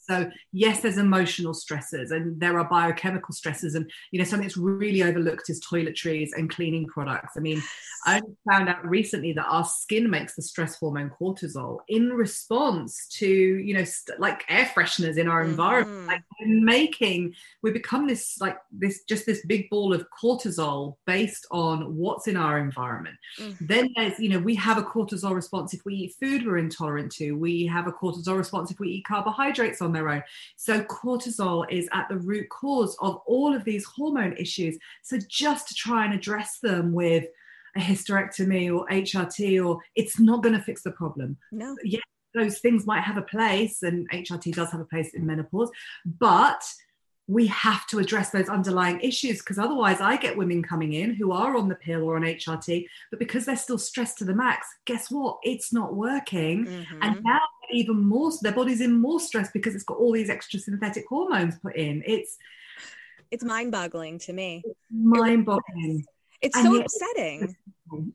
So 0.08 0.30
yes, 0.52 0.80
there's 0.80 0.98
emotional 0.98 1.54
stresses 1.54 2.10
and 2.10 2.38
there 2.40 2.58
are 2.58 2.68
biochemical 2.68 3.34
stresses. 3.34 3.74
And, 3.74 3.90
you 4.10 4.18
know, 4.18 4.24
something 4.24 4.46
that's 4.46 4.56
really 4.56 5.02
overlooked 5.02 5.48
is 5.48 5.64
toiletries 5.64 6.30
and 6.36 6.50
cleaning 6.50 6.86
products. 6.86 7.34
I 7.36 7.40
mean, 7.40 7.62
I 8.06 8.20
found 8.48 8.68
out 8.68 8.86
recently 8.86 9.32
that 9.32 9.46
our 9.46 9.64
skin 9.64 10.10
makes 10.10 10.34
the 10.34 10.42
stress 10.42 10.76
hormone 10.76 11.10
cortisol 11.18 11.78
in 11.88 12.10
response 12.12 13.08
to, 13.14 13.26
you 13.26 13.72
know, 13.72 13.84
st- 13.84 14.20
like 14.20 14.44
air 14.48 14.70
fresheners 14.74 15.16
in 15.16 15.26
our 15.26 15.40
mm-hmm. 15.40 15.50
environment. 15.50 16.06
Like 16.06 16.22
making, 16.46 17.34
we 17.62 17.70
become 17.70 18.06
this, 18.06 18.38
like 18.40 18.58
this, 18.70 19.04
just 19.04 19.24
this 19.24 19.44
big 19.46 19.70
ball 19.70 19.94
of 19.94 20.06
cortisol 20.10 20.96
based 21.06 21.46
on 21.50 21.96
what's 21.96 22.26
in 22.26 22.36
our 22.36 22.58
environment. 22.58 23.16
Mm-hmm. 23.40 23.66
Then 23.66 23.92
there's, 23.96 24.18
you 24.18 24.28
know, 24.28 24.38
we 24.38 24.54
have 24.56 24.76
a 24.76 24.82
cortisol 24.82 25.34
response 25.34 25.72
if 25.72 25.84
we 25.86 25.94
eat 25.94 26.14
food 26.20 26.44
we're 26.44 26.58
intolerant 26.58 27.10
to. 27.12 27.32
We 27.32 27.64
have 27.66 27.86
a 27.86 27.92
cortisol 27.92 28.36
response 28.36 28.70
if 28.70 28.78
we 28.78 28.90
eat 28.90 29.06
carbohydrates 29.06 29.80
on 29.80 29.93
their 29.94 30.08
own. 30.08 30.22
So, 30.56 30.82
cortisol 30.82 31.64
is 31.70 31.88
at 31.92 32.08
the 32.08 32.18
root 32.18 32.48
cause 32.50 32.96
of 33.00 33.20
all 33.26 33.54
of 33.54 33.64
these 33.64 33.84
hormone 33.84 34.36
issues. 34.36 34.76
So, 35.02 35.18
just 35.28 35.68
to 35.68 35.74
try 35.74 36.04
and 36.04 36.14
address 36.14 36.58
them 36.62 36.92
with 36.92 37.24
a 37.76 37.80
hysterectomy 37.80 38.74
or 38.74 38.86
HRT, 38.88 39.64
or 39.64 39.80
it's 39.94 40.20
not 40.20 40.42
going 40.42 40.54
to 40.54 40.62
fix 40.62 40.82
the 40.82 40.92
problem. 40.92 41.36
No. 41.50 41.76
Yeah, 41.82 42.00
those 42.34 42.58
things 42.58 42.86
might 42.86 43.02
have 43.02 43.16
a 43.16 43.22
place, 43.22 43.82
and 43.82 44.08
HRT 44.10 44.54
does 44.54 44.70
have 44.70 44.80
a 44.80 44.86
place 44.86 45.14
in 45.14 45.26
menopause, 45.26 45.70
but 46.04 46.62
we 47.26 47.46
have 47.46 47.86
to 47.86 47.98
address 47.98 48.30
those 48.30 48.48
underlying 48.48 49.00
issues 49.00 49.38
because 49.38 49.58
otherwise 49.58 50.00
I 50.00 50.16
get 50.16 50.36
women 50.36 50.62
coming 50.62 50.92
in 50.92 51.14
who 51.14 51.32
are 51.32 51.56
on 51.56 51.68
the 51.68 51.74
pill 51.74 52.02
or 52.02 52.16
on 52.16 52.22
HRT, 52.22 52.86
but 53.10 53.18
because 53.18 53.46
they're 53.46 53.56
still 53.56 53.78
stressed 53.78 54.18
to 54.18 54.24
the 54.24 54.34
max, 54.34 54.66
guess 54.84 55.10
what? 55.10 55.38
It's 55.42 55.72
not 55.72 55.94
working. 55.94 56.66
Mm-hmm. 56.66 56.98
And 57.02 57.22
now 57.24 57.40
even 57.70 58.04
more, 58.04 58.30
their 58.42 58.52
body's 58.52 58.82
in 58.82 58.92
more 58.92 59.20
stress 59.20 59.50
because 59.52 59.74
it's 59.74 59.84
got 59.84 59.96
all 59.96 60.12
these 60.12 60.28
extra 60.28 60.60
synthetic 60.60 61.06
hormones 61.08 61.58
put 61.58 61.76
in. 61.76 62.02
It's 62.06 62.36
it's 63.30 63.42
mind 63.42 63.72
boggling 63.72 64.18
to 64.20 64.32
me. 64.32 64.62
Mind 64.90 65.46
boggling. 65.46 66.04
It's 66.42 66.60
so 66.60 66.78
upsetting. 66.78 67.56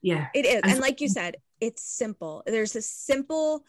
Yeah. 0.02 0.28
It 0.36 0.46
is. 0.46 0.62
And, 0.64 0.74
and 0.74 0.80
like 0.80 1.02
you 1.02 1.10
said, 1.10 1.38
it's 1.60 1.82
simple. 1.82 2.44
There's 2.46 2.76
a 2.76 2.82
simple 2.82 3.66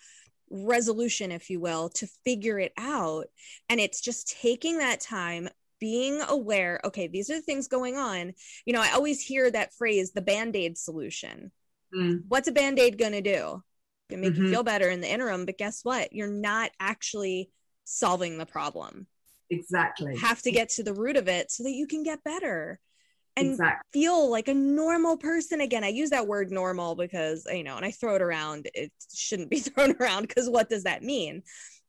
resolution, 0.50 1.32
if 1.32 1.48
you 1.50 1.60
will, 1.60 1.88
to 1.90 2.06
figure 2.24 2.58
it 2.58 2.72
out. 2.76 3.26
And 3.68 3.80
it's 3.80 4.00
just 4.00 4.36
taking 4.40 4.78
that 4.78 5.00
time, 5.00 5.48
being 5.78 6.20
aware, 6.28 6.80
okay, 6.84 7.06
these 7.06 7.30
are 7.30 7.36
the 7.36 7.42
things 7.42 7.68
going 7.68 7.96
on. 7.96 8.34
You 8.66 8.72
know, 8.72 8.82
I 8.82 8.92
always 8.92 9.20
hear 9.20 9.50
that 9.50 9.74
phrase, 9.74 10.12
the 10.12 10.20
band 10.20 10.56
aid 10.56 10.76
solution. 10.76 11.50
Mm. 11.94 12.24
What's 12.28 12.48
a 12.48 12.52
band 12.52 12.78
aid 12.78 12.98
going 12.98 13.12
to 13.12 13.20
do? 13.20 13.62
It 14.10 14.18
make 14.18 14.32
mm-hmm. 14.32 14.46
you 14.46 14.50
feel 14.50 14.62
better 14.62 14.90
in 14.90 15.00
the 15.00 15.10
interim, 15.10 15.46
but 15.46 15.58
guess 15.58 15.84
what? 15.84 16.12
You're 16.12 16.28
not 16.28 16.70
actually 16.80 17.50
solving 17.84 18.38
the 18.38 18.46
problem. 18.46 19.06
Exactly. 19.50 20.16
Have 20.18 20.42
to 20.42 20.50
get 20.50 20.70
to 20.70 20.82
the 20.82 20.94
root 20.94 21.16
of 21.16 21.28
it 21.28 21.50
so 21.50 21.62
that 21.64 21.72
you 21.72 21.86
can 21.86 22.02
get 22.02 22.22
better 22.24 22.80
and 23.36 23.48
exactly. 23.48 24.00
feel 24.00 24.30
like 24.30 24.48
a 24.48 24.54
normal 24.54 25.16
person 25.16 25.60
again. 25.60 25.84
I 25.84 25.88
use 25.88 26.10
that 26.10 26.26
word 26.26 26.50
normal 26.50 26.94
because, 26.96 27.46
you 27.50 27.64
know, 27.64 27.76
and 27.76 27.84
I 27.84 27.90
throw 27.90 28.16
it 28.16 28.22
around. 28.22 28.68
It 28.74 28.92
shouldn't 29.14 29.50
be 29.50 29.60
thrown 29.60 29.96
around 30.00 30.28
because 30.28 30.48
what 30.48 30.68
does 30.68 30.84
that 30.84 31.02
mean? 31.02 31.42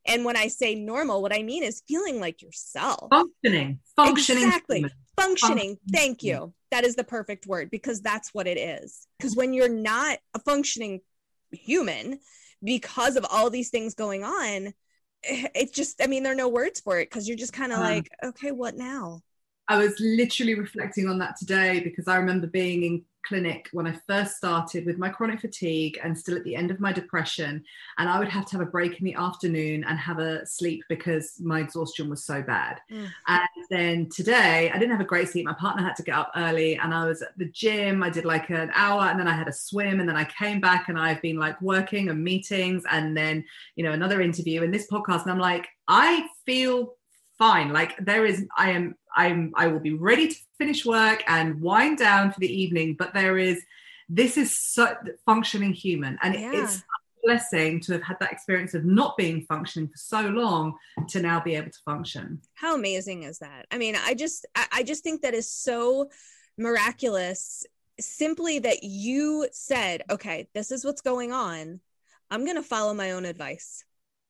And 0.06 0.24
when 0.24 0.36
I 0.36 0.48
say 0.48 0.74
normal, 0.74 1.22
what 1.22 1.34
I 1.34 1.42
mean 1.42 1.62
is 1.62 1.82
feeling 1.86 2.20
like 2.20 2.42
yourself. 2.42 3.08
Functioning. 3.10 3.78
Functioning. 3.94 4.44
Exactly. 4.44 4.84
Functioning. 5.16 5.78
Thank 5.92 6.22
you. 6.22 6.52
That 6.70 6.84
is 6.84 6.96
the 6.96 7.04
perfect 7.04 7.46
word 7.46 7.70
because 7.70 8.00
that's 8.00 8.30
what 8.32 8.46
it 8.46 8.58
is. 8.58 9.06
Because 9.18 9.36
when 9.36 9.52
you're 9.52 9.68
not 9.68 10.18
a 10.34 10.40
functioning 10.40 11.00
human, 11.52 12.18
because 12.64 13.16
of 13.16 13.26
all 13.30 13.50
these 13.50 13.70
things 13.70 13.94
going 13.94 14.24
on, 14.24 14.72
it's 15.22 15.72
just, 15.72 16.02
I 16.02 16.08
mean, 16.08 16.24
there 16.24 16.32
are 16.32 16.36
no 16.36 16.48
words 16.48 16.80
for 16.80 16.98
it 16.98 17.08
because 17.08 17.28
you're 17.28 17.36
just 17.36 17.52
kind 17.52 17.72
of 17.72 17.78
um, 17.78 17.84
like, 17.84 18.08
okay, 18.24 18.50
what 18.50 18.76
now? 18.76 19.20
I 19.72 19.78
was 19.78 19.98
literally 20.00 20.54
reflecting 20.54 21.08
on 21.08 21.16
that 21.20 21.38
today 21.38 21.80
because 21.80 22.06
I 22.06 22.16
remember 22.16 22.46
being 22.46 22.82
in 22.82 23.02
clinic 23.24 23.70
when 23.72 23.86
I 23.86 23.98
first 24.06 24.36
started 24.36 24.84
with 24.84 24.98
my 24.98 25.08
chronic 25.08 25.40
fatigue 25.40 25.98
and 26.04 26.18
still 26.18 26.36
at 26.36 26.44
the 26.44 26.54
end 26.54 26.70
of 26.70 26.78
my 26.78 26.92
depression. 26.92 27.64
And 27.96 28.06
I 28.06 28.18
would 28.18 28.28
have 28.28 28.44
to 28.46 28.58
have 28.58 28.68
a 28.68 28.70
break 28.70 28.98
in 28.98 29.06
the 29.06 29.14
afternoon 29.14 29.82
and 29.84 29.98
have 29.98 30.18
a 30.18 30.44
sleep 30.44 30.84
because 30.90 31.40
my 31.40 31.60
exhaustion 31.60 32.10
was 32.10 32.22
so 32.22 32.42
bad. 32.42 32.80
Mm. 32.90 33.08
And 33.28 33.48
then 33.70 34.08
today, 34.14 34.70
I 34.70 34.78
didn't 34.78 34.90
have 34.90 35.00
a 35.00 35.04
great 35.04 35.30
sleep. 35.30 35.46
My 35.46 35.54
partner 35.54 35.82
had 35.82 35.96
to 35.96 36.02
get 36.02 36.16
up 36.16 36.32
early 36.36 36.76
and 36.76 36.92
I 36.92 37.06
was 37.06 37.22
at 37.22 37.38
the 37.38 37.46
gym. 37.46 38.02
I 38.02 38.10
did 38.10 38.26
like 38.26 38.50
an 38.50 38.70
hour 38.74 39.04
and 39.04 39.18
then 39.18 39.28
I 39.28 39.34
had 39.34 39.48
a 39.48 39.54
swim 39.54 40.00
and 40.00 40.08
then 40.08 40.16
I 40.16 40.24
came 40.24 40.60
back 40.60 40.90
and 40.90 40.98
I've 40.98 41.22
been 41.22 41.38
like 41.38 41.58
working 41.62 42.10
and 42.10 42.22
meetings 42.22 42.84
and 42.90 43.16
then, 43.16 43.42
you 43.76 43.84
know, 43.84 43.92
another 43.92 44.20
interview 44.20 44.64
and 44.64 44.74
this 44.74 44.90
podcast. 44.92 45.22
And 45.22 45.30
I'm 45.30 45.38
like, 45.38 45.66
I 45.88 46.28
feel 46.44 46.96
fine. 47.42 47.68
Like 47.72 47.92
there 47.98 48.24
is, 48.24 48.46
I 48.56 48.70
am, 48.70 48.94
I'm, 49.16 49.52
I 49.62 49.66
will 49.70 49.80
be 49.80 49.94
ready 49.94 50.28
to 50.28 50.36
finish 50.58 50.86
work 50.86 51.24
and 51.26 51.60
wind 51.60 51.98
down 51.98 52.24
for 52.32 52.40
the 52.40 52.52
evening. 52.62 52.94
But 52.96 53.14
there 53.14 53.36
is, 53.36 53.58
this 54.08 54.36
is 54.36 54.56
so 54.74 54.94
functioning 55.26 55.72
human, 55.72 56.18
and 56.22 56.34
yeah. 56.34 56.52
it's 56.54 56.76
a 56.76 56.82
blessing 57.24 57.80
to 57.80 57.92
have 57.94 58.02
had 58.02 58.18
that 58.20 58.32
experience 58.32 58.74
of 58.74 58.84
not 58.84 59.16
being 59.16 59.38
functioning 59.42 59.88
for 59.88 59.96
so 59.96 60.20
long 60.42 60.74
to 61.08 61.20
now 61.20 61.40
be 61.40 61.54
able 61.56 61.70
to 61.70 61.78
function. 61.84 62.40
How 62.54 62.74
amazing 62.74 63.24
is 63.24 63.38
that? 63.38 63.66
I 63.70 63.78
mean, 63.78 63.96
I 63.96 64.14
just, 64.14 64.46
I 64.78 64.82
just 64.82 65.02
think 65.02 65.22
that 65.22 65.34
is 65.34 65.50
so 65.50 66.10
miraculous. 66.56 67.64
Simply 68.00 68.58
that 68.60 68.82
you 68.82 69.48
said, 69.52 70.02
okay, 70.10 70.48
this 70.54 70.70
is 70.70 70.84
what's 70.84 71.02
going 71.02 71.32
on. 71.32 71.80
I'm 72.30 72.44
going 72.44 72.56
to 72.56 72.62
follow 72.74 72.94
my 72.94 73.12
own 73.12 73.24
advice. 73.24 73.84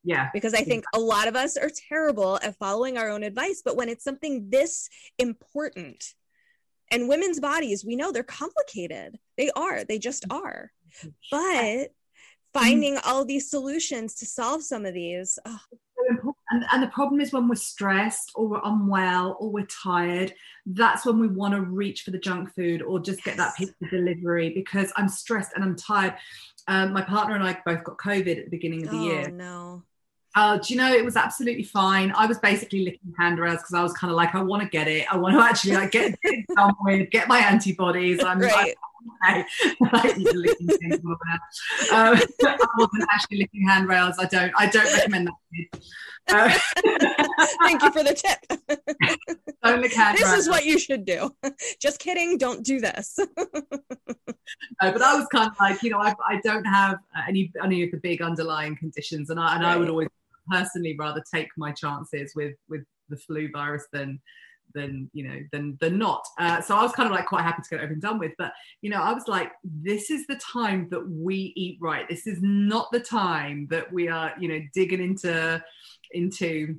Yeah. 0.04 0.30
Because 0.32 0.54
I 0.54 0.62
think 0.62 0.84
a 0.94 0.98
lot 0.98 1.28
of 1.28 1.36
us 1.36 1.56
are 1.56 1.70
terrible 1.88 2.38
at 2.42 2.56
following 2.58 2.98
our 2.98 3.08
own 3.08 3.22
advice. 3.22 3.62
But 3.64 3.76
when 3.76 3.88
it's 3.88 4.04
something 4.04 4.50
this 4.50 4.88
important, 5.18 6.14
and 6.92 7.08
women's 7.08 7.40
bodies, 7.40 7.84
we 7.84 7.96
know 7.96 8.12
they're 8.12 8.22
complicated. 8.22 9.18
They 9.38 9.50
are, 9.56 9.82
they 9.82 9.98
just 9.98 10.26
are. 10.30 10.70
But 11.30 11.92
finding 12.52 12.98
all 12.98 13.24
these 13.24 13.50
solutions 13.50 14.14
to 14.16 14.26
solve 14.26 14.62
some 14.62 14.84
of 14.84 14.92
these. 14.92 15.38
Oh. 15.44 15.58
And, 16.50 16.64
and 16.70 16.82
the 16.82 16.88
problem 16.88 17.20
is 17.20 17.32
when 17.32 17.48
we're 17.48 17.54
stressed 17.54 18.32
or 18.34 18.46
we're 18.46 18.60
unwell 18.62 19.38
or 19.40 19.50
we're 19.50 19.66
tired, 19.66 20.34
that's 20.66 21.06
when 21.06 21.18
we 21.18 21.28
want 21.28 21.54
to 21.54 21.62
reach 21.62 22.02
for 22.02 22.10
the 22.10 22.18
junk 22.18 22.54
food 22.54 22.82
or 22.82 23.00
just 23.00 23.24
get 23.24 23.38
that 23.38 23.56
pizza 23.56 23.74
delivery 23.90 24.50
because 24.50 24.92
I'm 24.96 25.08
stressed 25.08 25.52
and 25.54 25.64
I'm 25.64 25.76
tired. 25.76 26.14
Um, 26.68 26.92
my 26.92 27.02
partner 27.02 27.36
and 27.36 27.44
I 27.44 27.56
both 27.64 27.84
got 27.84 27.96
COVID 27.98 28.38
at 28.38 28.44
the 28.44 28.50
beginning 28.50 28.84
of 28.84 28.90
the 28.90 28.98
oh, 28.98 29.04
year. 29.04 29.30
No. 29.30 29.84
Uh, 30.34 30.56
do 30.56 30.72
you 30.72 30.80
know 30.80 30.90
it 30.90 31.04
was 31.04 31.16
absolutely 31.16 31.62
fine? 31.62 32.12
I 32.16 32.26
was 32.26 32.38
basically 32.38 32.84
licking 32.84 33.14
handrails 33.18 33.58
because 33.58 33.74
I 33.74 33.82
was 33.82 33.92
kind 33.92 34.10
of 34.10 34.16
like, 34.16 34.34
I 34.34 34.42
want 34.42 34.62
to 34.62 34.68
get 34.68 34.88
it. 34.88 35.12
I 35.12 35.16
want 35.16 35.34
to 35.34 35.40
actually 35.42 35.74
like 35.74 35.90
get 35.90 36.18
it 36.22 36.46
done 36.56 36.74
with, 36.80 37.10
get 37.10 37.28
my 37.28 37.38
antibodies. 37.38 38.22
I'm 38.24 38.40
right. 38.40 38.74
like, 39.20 39.34
okay. 39.34 39.40
um, 41.92 42.16
I 42.16 42.66
wasn't 42.78 43.04
actually 43.12 43.38
licking 43.38 43.68
handrails. 43.68 44.16
I 44.18 44.24
don't. 44.26 44.52
I 44.56 44.66
don't 44.68 44.90
recommend 44.92 45.28
that. 45.28 45.82
Uh, 46.28 46.58
Thank 47.62 47.82
you 47.82 47.90
for 47.90 48.04
the 48.04 48.14
tip. 48.14 48.38
don't 49.62 49.82
lick 49.82 49.92
handrails. 49.92 50.30
This 50.30 50.38
is 50.38 50.48
what 50.48 50.64
you 50.64 50.78
should 50.78 51.04
do. 51.04 51.34
Just 51.80 51.98
kidding. 51.98 52.38
Don't 52.38 52.64
do 52.64 52.80
this. 52.80 53.18
no, 53.18 53.56
but 54.80 55.02
I 55.02 55.16
was 55.16 55.26
kind 55.32 55.50
of 55.50 55.56
like, 55.60 55.82
you 55.82 55.90
know, 55.90 55.98
I, 55.98 56.14
I 56.26 56.40
don't 56.42 56.64
have 56.64 56.98
any 57.28 57.52
any 57.62 57.82
of 57.82 57.90
the 57.90 57.98
big 57.98 58.22
underlying 58.22 58.76
conditions, 58.76 59.30
and 59.30 59.38
I 59.38 59.56
and 59.56 59.64
right. 59.64 59.74
I 59.74 59.76
would 59.76 59.90
always 59.90 60.08
personally 60.50 60.96
rather 60.98 61.22
take 61.32 61.48
my 61.56 61.72
chances 61.72 62.32
with 62.34 62.54
with 62.68 62.82
the 63.08 63.16
flu 63.16 63.50
virus 63.52 63.84
than 63.92 64.20
than 64.74 65.10
you 65.12 65.28
know 65.28 65.38
than 65.52 65.76
than 65.80 65.98
not. 65.98 66.24
Uh, 66.38 66.60
so 66.60 66.76
i 66.76 66.82
was 66.82 66.92
kind 66.92 67.06
of 67.06 67.14
like 67.14 67.26
quite 67.26 67.42
happy 67.42 67.62
to 67.62 67.68
get 67.68 67.80
everything 67.80 68.00
done 68.00 68.18
with 68.18 68.32
but 68.38 68.52
you 68.80 68.90
know 68.90 69.02
i 69.02 69.12
was 69.12 69.28
like 69.28 69.52
this 69.64 70.10
is 70.10 70.26
the 70.26 70.36
time 70.36 70.88
that 70.90 71.06
we 71.08 71.52
eat 71.56 71.78
right. 71.80 72.08
This 72.08 72.26
is 72.26 72.38
not 72.40 72.90
the 72.92 73.00
time 73.00 73.66
that 73.70 73.92
we 73.92 74.08
are 74.08 74.32
you 74.38 74.48
know 74.48 74.60
digging 74.74 75.02
into 75.02 75.62
into 76.12 76.76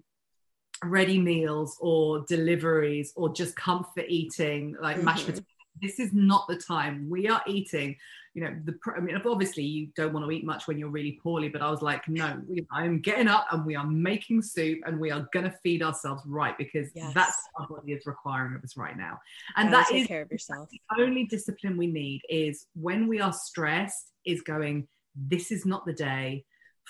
ready 0.84 1.17
meals 1.17 1.77
or 1.79 2.25
deliveries 2.27 3.13
or 3.15 3.34
just 3.34 3.55
comfort 3.55 4.05
eating 4.10 4.75
like 4.82 4.98
mm-hmm. 4.98 5.05
mashed 5.05 5.25
potatoes 5.27 5.46
this 5.82 6.00
is 6.00 6.13
not 6.13 6.48
the 6.48 6.58
time. 6.58 7.10
We 7.10 7.27
are 7.27 7.41
eating 7.48 7.96
you 8.33 8.43
know 8.43 8.55
the 8.65 8.75
i 8.95 8.99
mean 8.99 9.19
obviously 9.25 9.63
you 9.63 9.87
don't 9.95 10.11
want 10.13 10.25
to 10.25 10.31
eat 10.31 10.43
much 10.43 10.67
when 10.67 10.77
you're 10.77 10.89
really 10.89 11.19
poorly 11.21 11.49
but 11.49 11.61
i 11.61 11.69
was 11.69 11.81
like 11.81 12.07
no 12.07 12.41
i'm 12.71 12.99
getting 12.99 13.27
up 13.27 13.45
and 13.51 13.65
we 13.65 13.75
are 13.75 13.85
making 13.85 14.41
soup 14.41 14.79
and 14.85 14.99
we 14.99 15.11
are 15.11 15.27
going 15.33 15.43
to 15.43 15.55
feed 15.63 15.83
ourselves 15.83 16.23
right 16.25 16.57
because 16.57 16.89
yes. 16.95 17.13
that's 17.13 17.37
what 17.53 17.69
our 17.69 17.77
body 17.77 17.93
is 17.93 18.05
requiring 18.05 18.55
of 18.55 18.63
us 18.63 18.75
right 18.75 18.97
now 18.97 19.19
and 19.55 19.71
that 19.71 19.91
is 19.91 20.07
care 20.07 20.23
of 20.23 20.31
yourself 20.31 20.69
the 20.71 20.81
only 20.99 21.25
discipline 21.25 21.77
we 21.77 21.87
need 21.87 22.21
is 22.29 22.65
when 22.75 23.07
we 23.07 23.21
are 23.21 23.33
stressed 23.33 24.11
is 24.25 24.41
going 24.41 24.87
this 25.15 25.51
is 25.51 25.65
not 25.65 25.85
the 25.85 25.93
day 25.93 26.43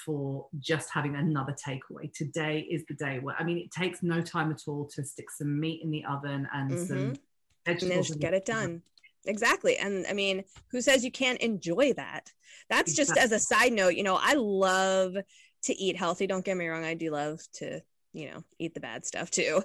for 0.05 0.47
just 0.59 0.89
having 0.91 1.15
another 1.15 1.53
takeaway. 1.53 2.12
Today 2.13 2.67
is 2.69 2.83
the 2.88 2.95
day 2.95 3.19
where 3.19 3.35
I 3.38 3.43
mean 3.43 3.57
it 3.57 3.71
takes 3.71 4.01
no 4.01 4.21
time 4.21 4.51
at 4.51 4.62
all 4.67 4.85
to 4.95 5.03
stick 5.03 5.29
some 5.29 5.59
meat 5.59 5.81
in 5.83 5.91
the 5.91 6.03
oven 6.05 6.47
and 6.53 6.71
mm-hmm. 6.71 6.85
some 6.85 7.15
vegetables 7.65 8.09
and 8.09 8.19
get 8.19 8.33
it 8.33 8.45
done 8.45 8.81
exactly 9.25 9.77
and 9.77 10.06
i 10.10 10.13
mean 10.13 10.44
who 10.72 10.82
says 10.82 11.03
you 11.03 11.12
can't 11.12 11.42
enjoy 11.42 11.94
that? 11.94 12.30
That's 12.70 12.96
just 12.96 13.18
as 13.18 13.32
a 13.32 13.39
side 13.39 13.74
note 13.74 13.96
you 13.96 14.03
know 14.03 14.18
i 14.20 14.34
love 14.36 15.15
to 15.63 15.74
eat 15.74 15.98
healthy 15.98 16.27
don't 16.27 16.46
get 16.46 16.58
me 16.58 16.68
wrong 16.68 16.84
i 16.84 16.94
do 16.94 17.12
love 17.12 17.39
to 17.56 17.82
you 18.13 18.32
know 18.32 18.44
eat 18.60 18.74
the 18.74 18.80
bad 18.80 19.06
stuff 19.06 19.30
too 19.32 19.62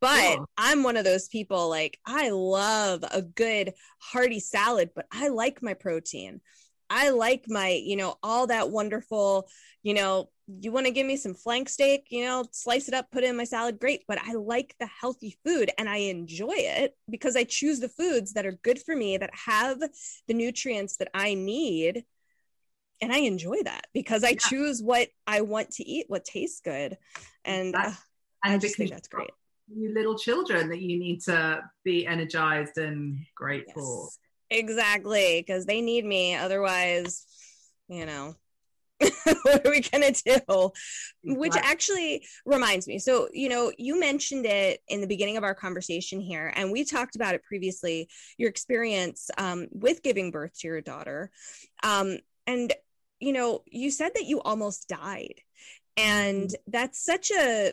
but 0.00 0.38
i'm 0.56 0.82
one 0.82 0.96
of 0.96 1.04
those 1.04 1.28
people 1.28 1.68
like 1.68 1.98
i 2.06 2.30
love 2.30 3.04
a 3.12 3.22
good 3.22 3.74
hearty 3.98 4.40
salad 4.40 4.90
but 4.94 5.06
i 5.12 5.28
like 5.28 5.62
my 5.62 5.74
protein. 5.74 6.40
I 6.88 7.10
like 7.10 7.46
my, 7.48 7.70
you 7.70 7.96
know, 7.96 8.16
all 8.22 8.46
that 8.46 8.70
wonderful, 8.70 9.48
you 9.82 9.94
know, 9.94 10.28
you 10.46 10.70
want 10.70 10.86
to 10.86 10.92
give 10.92 11.06
me 11.06 11.16
some 11.16 11.34
flank 11.34 11.68
steak, 11.68 12.06
you 12.10 12.24
know, 12.24 12.44
slice 12.52 12.88
it 12.88 12.94
up, 12.94 13.10
put 13.10 13.24
it 13.24 13.30
in 13.30 13.36
my 13.36 13.44
salad, 13.44 13.78
great. 13.80 14.02
But 14.06 14.18
I 14.18 14.34
like 14.34 14.74
the 14.78 14.86
healthy 14.86 15.36
food 15.44 15.70
and 15.78 15.88
I 15.88 15.96
enjoy 15.96 16.54
it 16.54 16.96
because 17.10 17.36
I 17.36 17.44
choose 17.44 17.80
the 17.80 17.88
foods 17.88 18.32
that 18.34 18.46
are 18.46 18.58
good 18.62 18.80
for 18.80 18.94
me, 18.94 19.16
that 19.16 19.30
have 19.32 19.80
the 20.28 20.34
nutrients 20.34 20.96
that 20.98 21.08
I 21.14 21.34
need. 21.34 22.04
And 23.02 23.12
I 23.12 23.18
enjoy 23.18 23.62
that 23.64 23.88
because 23.92 24.24
I 24.24 24.30
yeah. 24.30 24.48
choose 24.48 24.82
what 24.82 25.08
I 25.26 25.42
want 25.42 25.70
to 25.72 25.84
eat, 25.84 26.06
what 26.08 26.24
tastes 26.24 26.60
good. 26.60 26.96
And, 27.44 27.74
uh, 27.74 27.92
and 28.44 28.54
I 28.54 28.58
just 28.58 28.76
think 28.76 28.90
that's 28.90 29.08
great. 29.08 29.30
You 29.68 29.92
little 29.92 30.16
children 30.16 30.68
that 30.68 30.80
you 30.80 30.98
need 30.98 31.22
to 31.22 31.62
be 31.84 32.06
energized 32.06 32.78
and 32.78 33.18
grateful. 33.34 34.10
Yes 34.10 34.18
Exactly, 34.50 35.42
because 35.44 35.66
they 35.66 35.80
need 35.80 36.04
me. 36.04 36.34
Otherwise, 36.34 37.26
you 37.88 38.06
know, 38.06 38.34
what 39.42 39.66
are 39.66 39.70
we 39.70 39.80
gonna 39.80 40.12
do? 40.12 40.70
Which 41.22 41.54
actually 41.56 42.26
reminds 42.44 42.86
me. 42.86 42.98
So, 42.98 43.28
you 43.32 43.48
know, 43.48 43.72
you 43.76 43.98
mentioned 44.00 44.46
it 44.46 44.80
in 44.88 45.00
the 45.00 45.06
beginning 45.06 45.36
of 45.36 45.44
our 45.44 45.54
conversation 45.54 46.20
here, 46.20 46.52
and 46.56 46.72
we 46.72 46.84
talked 46.84 47.16
about 47.16 47.34
it 47.34 47.42
previously. 47.44 48.08
Your 48.38 48.48
experience 48.48 49.30
um, 49.36 49.68
with 49.70 50.02
giving 50.02 50.30
birth 50.30 50.58
to 50.60 50.68
your 50.68 50.80
daughter, 50.80 51.30
um, 51.82 52.18
and 52.46 52.72
you 53.20 53.32
know, 53.32 53.62
you 53.66 53.90
said 53.90 54.12
that 54.14 54.24
you 54.24 54.40
almost 54.40 54.88
died, 54.88 55.40
and 55.96 56.48
mm-hmm. 56.48 56.70
that's 56.70 57.04
such 57.04 57.30
a 57.30 57.72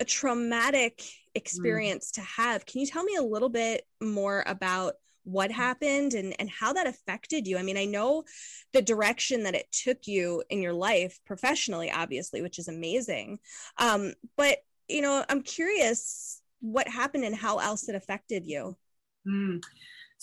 a 0.00 0.04
traumatic 0.04 0.98
mm. 0.98 1.12
experience 1.34 2.10
mm. 2.10 2.14
to 2.14 2.20
have. 2.22 2.66
Can 2.66 2.80
you 2.80 2.86
tell 2.86 3.04
me 3.04 3.16
a 3.16 3.22
little 3.22 3.48
bit 3.48 3.86
more 4.00 4.44
about 4.46 4.94
what 5.24 5.50
happened 5.50 6.14
and 6.14 6.34
and 6.38 6.50
how 6.50 6.72
that 6.72 6.86
affected 6.86 7.46
you. 7.46 7.58
I 7.58 7.62
mean 7.62 7.76
i 7.76 7.84
know 7.84 8.24
the 8.72 8.82
direction 8.82 9.44
that 9.44 9.54
it 9.54 9.70
took 9.72 10.06
you 10.06 10.42
in 10.50 10.62
your 10.62 10.72
life 10.72 11.20
professionally 11.24 11.90
obviously 11.90 12.42
which 12.42 12.58
is 12.58 12.68
amazing. 12.68 13.38
Um 13.78 14.14
but 14.36 14.58
you 14.88 15.02
know 15.02 15.24
i'm 15.28 15.42
curious 15.42 16.42
what 16.60 16.88
happened 16.88 17.24
and 17.24 17.34
how 17.34 17.58
else 17.58 17.88
it 17.88 17.94
affected 17.94 18.46
you. 18.46 18.76
Mm. 19.26 19.62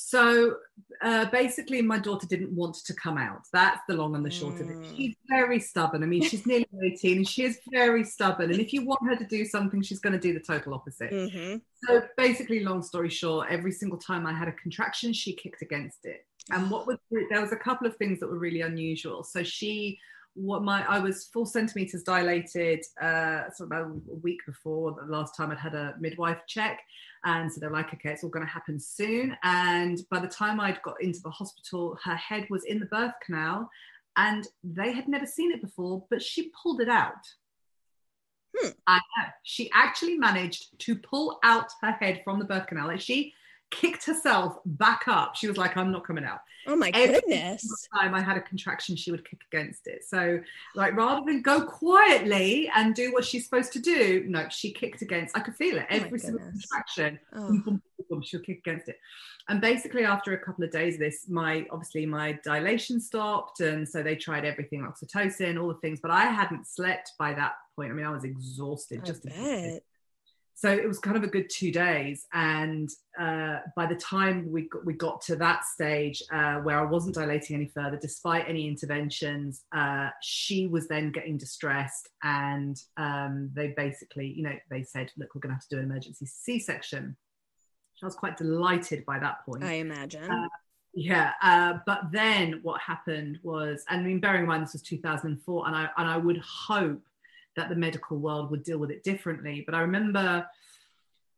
So 0.02 0.56
uh, 1.02 1.26
basically, 1.26 1.82
my 1.82 2.00
daughter 2.00 2.26
didn't 2.26 2.54
want 2.54 2.76
to 2.86 2.94
come 2.94 3.18
out. 3.18 3.42
That's 3.52 3.82
the 3.86 3.96
long 3.96 4.16
and 4.16 4.26
the 4.26 4.32
short 4.32 4.56
mm. 4.56 4.62
of 4.62 4.70
it. 4.70 4.78
Mm. 4.78 4.96
She's 4.96 5.16
very 5.28 5.60
stubborn. 5.60 6.04
I 6.04 6.06
mean, 6.06 6.24
she's 6.24 6.46
nearly 6.46 6.66
18 6.84 7.18
and 7.18 7.28
she 7.28 7.44
is 7.44 7.60
very 7.70 8.06
stubborn. 8.06 8.50
And 8.50 8.62
if 8.62 8.72
you 8.72 8.86
want 8.86 9.02
her 9.10 9.18
to 9.18 9.26
do 9.26 9.44
something, 9.44 9.82
she's 9.82 10.00
going 10.00 10.14
to 10.14 10.20
do 10.20 10.34
the 10.34 10.40
total 10.40 10.74
opposite. 10.74 11.12
Mm-hmm. 11.12 11.58
So 11.86 12.04
basically, 12.16 12.62
long 12.62 12.82
story 12.82 13.10
short, 13.10 13.48
every 13.50 13.74
single 13.74 13.98
time 13.98 14.26
I 14.26 14.32
had 14.32 14.48
a 14.48 14.54
contraction, 14.54 15.12
she 15.12 15.34
kicked 15.34 15.62
against 15.62 16.06
it. 16.06 16.26
And 16.50 16.72
what 16.72 16.88
was 16.88 16.98
there 17.30 17.42
was 17.42 17.52
a 17.52 17.58
couple 17.58 17.86
of 17.86 17.98
things 17.98 18.22
that 18.22 18.30
were 18.30 18.40
really 18.40 18.62
unusual. 18.62 19.26
So 19.26 19.44
she 19.44 20.00
what 20.40 20.64
my 20.64 20.86
I 20.88 21.00
was 21.00 21.26
four 21.26 21.46
centimeters 21.46 22.04
dilated 22.04 22.84
uh, 23.02 23.50
sort 23.52 23.72
of 23.72 23.78
about 23.78 23.92
a 24.12 24.16
week 24.16 24.40
before 24.46 24.94
the 24.94 25.12
last 25.12 25.36
time 25.36 25.52
I'd 25.52 25.58
had 25.58 25.76
a 25.76 25.96
midwife 26.00 26.40
check, 26.48 26.80
and 27.26 27.52
so 27.52 27.60
they're 27.60 27.70
like, 27.70 27.94
okay, 27.94 28.12
it's 28.12 28.24
all 28.24 28.30
going 28.30 28.46
to 28.46 28.52
happen 28.52 28.80
soon. 28.80 29.36
And 29.44 30.00
by 30.10 30.20
the 30.20 30.28
time 30.28 30.60
I'd 30.60 30.82
got 30.82 31.02
into 31.02 31.20
the 31.22 31.30
hospital, 31.30 31.98
her 32.04 32.16
head 32.16 32.48
was 32.50 32.64
in 32.64 32.80
the 32.80 32.86
birth 32.86 33.14
canal, 33.26 33.70
and 34.16 34.48
they 34.64 34.94
had 34.94 35.08
never 35.08 35.26
seen 35.26 35.52
it 35.52 35.62
before, 35.62 36.06
but 36.10 36.22
she 36.22 36.52
pulled 36.64 36.82
it 36.82 36.90
out. 36.90 37.28
Hmm. 38.58 38.70
I 38.88 38.96
know. 38.96 39.26
She 39.44 39.70
actually 39.74 40.18
managed 40.18 40.80
to 40.80 40.96
pull 40.96 41.40
out 41.44 41.70
her 41.82 41.92
head 41.92 42.22
from 42.24 42.40
the 42.40 42.46
birth 42.46 42.68
canal. 42.68 42.88
Like 42.88 43.02
she 43.02 43.34
kicked 43.72 44.06
herself 44.06 44.58
back 44.66 45.04
up. 45.08 45.36
She 45.36 45.48
was 45.48 45.58
like, 45.58 45.78
I'm 45.78 45.92
not 45.92 46.06
coming 46.06 46.24
out. 46.24 46.40
Oh 46.68 46.76
my 46.76 46.92
Every 46.94 47.16
goodness. 47.22 47.88
time 47.96 48.14
I 48.14 48.22
had 48.22 48.38
a 48.38 48.42
contraction, 48.42 48.96
she 48.96 49.12
would 49.12 49.28
kick 49.28 49.40
against 49.52 49.88
it. 49.88 50.04
So, 50.06 50.40
like, 50.76 50.96
rather 50.96 51.26
than 51.26 51.42
go 51.42 51.62
quietly 51.62 52.70
and 52.76 52.94
do 52.94 53.12
what 53.14 53.26
she's 53.26 53.46
supposed 53.46 53.74
to 53.74 53.80
do, 53.80 54.26
no, 54.28 54.48
she 54.50 54.72
kicked 54.72 55.02
against. 55.02 55.36
I 55.38 55.40
could 55.40 55.56
feel 55.56 55.78
it. 55.78 55.88
Oh 55.90 55.96
Every 55.96 56.20
single 56.20 56.46
contraction, 56.50 57.20
oh. 57.34 57.48
boom, 57.48 57.62
boom, 57.66 57.82
boom, 58.10 58.22
she'll 58.22 58.42
kick 58.42 58.60
against 58.60 58.90
it. 58.90 59.00
And 59.48 59.62
basically, 59.62 60.04
after 60.04 60.34
a 60.34 60.38
couple 60.38 60.64
of 60.64 60.72
days 60.72 60.96
of 60.96 61.00
this, 61.00 61.28
my 61.28 61.66
obviously 61.72 62.06
my 62.06 62.38
dilation 62.44 63.02
stopped. 63.02 63.62
And 63.62 63.88
so 63.88 64.04
they 64.04 64.16
tried 64.16 64.46
everything, 64.46 64.82
oxytocin, 64.82 65.60
all 65.60 65.70
the 65.70 65.74
things, 65.76 66.00
but 66.00 66.12
I 66.12 66.26
hadn't 66.26 66.68
slept 66.68 67.14
by 67.18 67.34
that 67.34 67.54
point. 67.76 67.92
I 67.92 67.96
mean, 67.96 68.06
I 68.06 68.12
was 68.12 68.26
exhausted. 68.26 69.02
I 69.02 69.06
just 69.06 69.24
bet 69.24 69.82
so 70.60 70.70
it 70.70 70.86
was 70.86 71.00
kind 71.00 71.16
of 71.16 71.24
a 71.24 71.28
good 71.28 71.50
two 71.50 71.72
days. 71.72 72.28
And 72.34 72.90
uh, 73.18 73.60
by 73.78 73.86
the 73.86 73.96
time 73.96 74.52
we 74.52 74.64
got, 74.68 74.86
we 74.86 74.94
got 74.94 75.22
to 75.22 75.38
that 75.38 75.64
stage 75.64 76.22
uh, 76.34 76.56
where 76.56 76.78
i 76.78 76.84
wasn't 76.84 77.16
dilating 77.16 77.56
any 77.56 77.68
further 77.68 77.98
despite 78.02 78.44
any 78.46 78.68
interventions 78.68 79.64
uh, 79.74 80.10
she 80.22 80.68
was 80.68 80.90
then 80.90 81.14
getting 81.14 81.38
distressed. 81.38 82.10
And 82.24 82.76
um, 82.98 83.52
they 83.54 83.74
basically 83.78 84.34
you 84.36 84.44
know 84.44 84.56
they 84.70 84.84
said 84.84 85.14
look 85.18 85.34
we're 85.34 85.40
going 85.40 85.52
to 85.52 85.56
have 85.56 85.68
to 85.70 85.76
do 85.78 85.80
an 85.80 85.86
emergency 85.86 86.26
c-section. 86.26 87.16
I 88.04 88.06
was 88.06 88.16
quite 88.16 88.36
delighted 88.36 89.06
by 89.06 89.20
that 89.20 89.46
point. 89.46 89.64
I 89.64 89.74
imagine. 89.74 90.30
Uh, 90.30 90.48
yeah 90.94 91.34
uh, 91.42 91.76
but 91.86 92.02
then 92.12 92.60
what 92.64 92.82
happened 92.82 93.38
was 93.44 93.86
and 93.90 94.02
i 94.02 94.04
mean 94.04 94.20
bearing 94.20 94.42
in 94.42 94.48
mind 94.48 94.64
this 94.64 94.74
was 94.74 94.82
2004 94.82 95.68
and 95.68 95.76
i 95.76 95.88
and 95.98 96.10
i 96.10 96.18
would 96.18 96.42
hope 96.44 97.00
that 97.56 97.70
the 97.70 97.76
medical 97.76 98.18
world 98.18 98.52
would 98.52 98.64
deal 98.64 98.78
with 98.78 98.92
it 98.92 99.04
differently. 99.04 99.64
But 99.66 99.76
I 99.76 99.82
remember, 99.82 100.48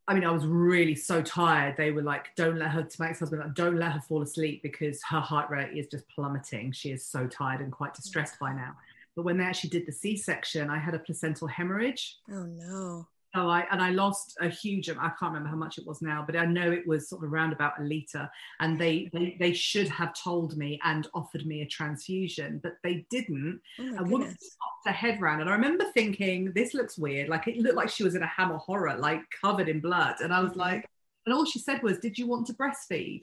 I 0.08 0.14
mean, 0.14 0.24
I 0.24 0.32
was 0.32 0.46
really 0.46 0.96
so 0.96 1.22
tired. 1.22 1.76
They 1.78 1.92
were 1.92 2.02
like, 2.02 2.36
don't 2.36 2.58
let 2.58 2.72
her, 2.72 2.84
to 2.84 3.02
my 3.02 3.10
ex 3.10 3.20
husband, 3.20 3.42
like, 3.42 3.54
don't 3.54 3.78
let 3.78 3.94
her 3.94 4.02
fall 4.02 4.22
asleep 4.22 4.62
because 4.62 5.02
her 5.04 5.20
heart 5.20 5.50
rate 5.50 5.78
is 5.78 5.88
just 5.88 6.08
plummeting. 6.10 6.72
She 6.72 6.92
is 6.92 7.06
so 7.06 7.28
tired 7.28 7.62
and 7.62 7.72
quite 7.72 7.94
distressed 7.94 8.40
by 8.40 8.54
now. 8.54 8.76
But 9.16 9.24
when 9.24 9.38
they 9.38 9.44
actually 9.44 9.72
did 9.72 9.86
the 9.86 9.92
C 9.92 10.16
section, 10.16 10.70
I 10.70 10.78
had 10.78 10.96
a 10.96 11.00
placental 11.00 11.48
hemorrhage. 11.48 12.18
Oh 12.30 12.44
no. 12.44 13.08
Oh, 13.34 13.48
I 13.48 13.66
and 13.72 13.82
I 13.82 13.92
lost 13.92 14.38
a 14.42 14.50
huge. 14.50 14.90
I 14.90 14.94
can't 14.94 15.16
remember 15.22 15.50
how 15.50 15.56
much 15.56 15.78
it 15.78 15.88
was 15.88 16.02
now, 16.02 16.24
but 16.26 16.36
I 16.36 16.46
know 16.46 16.72
it 16.72 16.86
was 16.86 17.08
sort 17.08 17.24
of 17.24 17.32
around 17.32 17.54
about 17.54 17.80
a 17.80 17.84
liter. 17.84 18.30
And 18.60 18.80
they 18.80 19.10
they, 19.14 19.38
they 19.40 19.54
should 19.54 19.88
have 19.88 20.14
told 20.14 20.58
me 20.58 20.80
and 20.84 21.08
offered 21.14 21.46
me 21.46 21.62
a 21.62 21.68
transfusion, 21.68 22.60
but 22.62 22.74
they 22.84 23.06
didn't. 23.10 23.62
Oh 23.80 23.84
and 23.84 24.12
wouldn't 24.12 24.32
pop 24.32 24.74
the 24.86 24.92
head 24.92 25.22
round. 25.22 25.42
And 25.42 25.50
I 25.50 25.54
remember 25.54 25.86
thinking, 25.94 26.52
this 26.54 26.74
looks 26.74 26.98
weird. 26.98 27.30
Like 27.30 27.48
it 27.48 27.58
looked 27.58 27.78
like 27.78 27.90
she 27.90 28.04
was 28.04 28.16
in 28.16 28.24
a 28.24 28.28
hammer 28.28 28.58
horror, 28.58 28.98
like 28.98 29.22
covered 29.42 29.70
in 29.70 29.80
blood. 29.80 30.16
And 30.20 30.34
I 30.34 30.42
was 30.42 30.52
mm-hmm. 30.52 30.60
like, 30.60 30.90
and 31.26 31.34
all 31.34 31.46
she 31.46 31.60
said 31.60 31.82
was, 31.84 32.00
"Did 32.00 32.18
you 32.18 32.28
want 32.28 32.48
to 32.48 32.54
breastfeed?" 32.54 33.22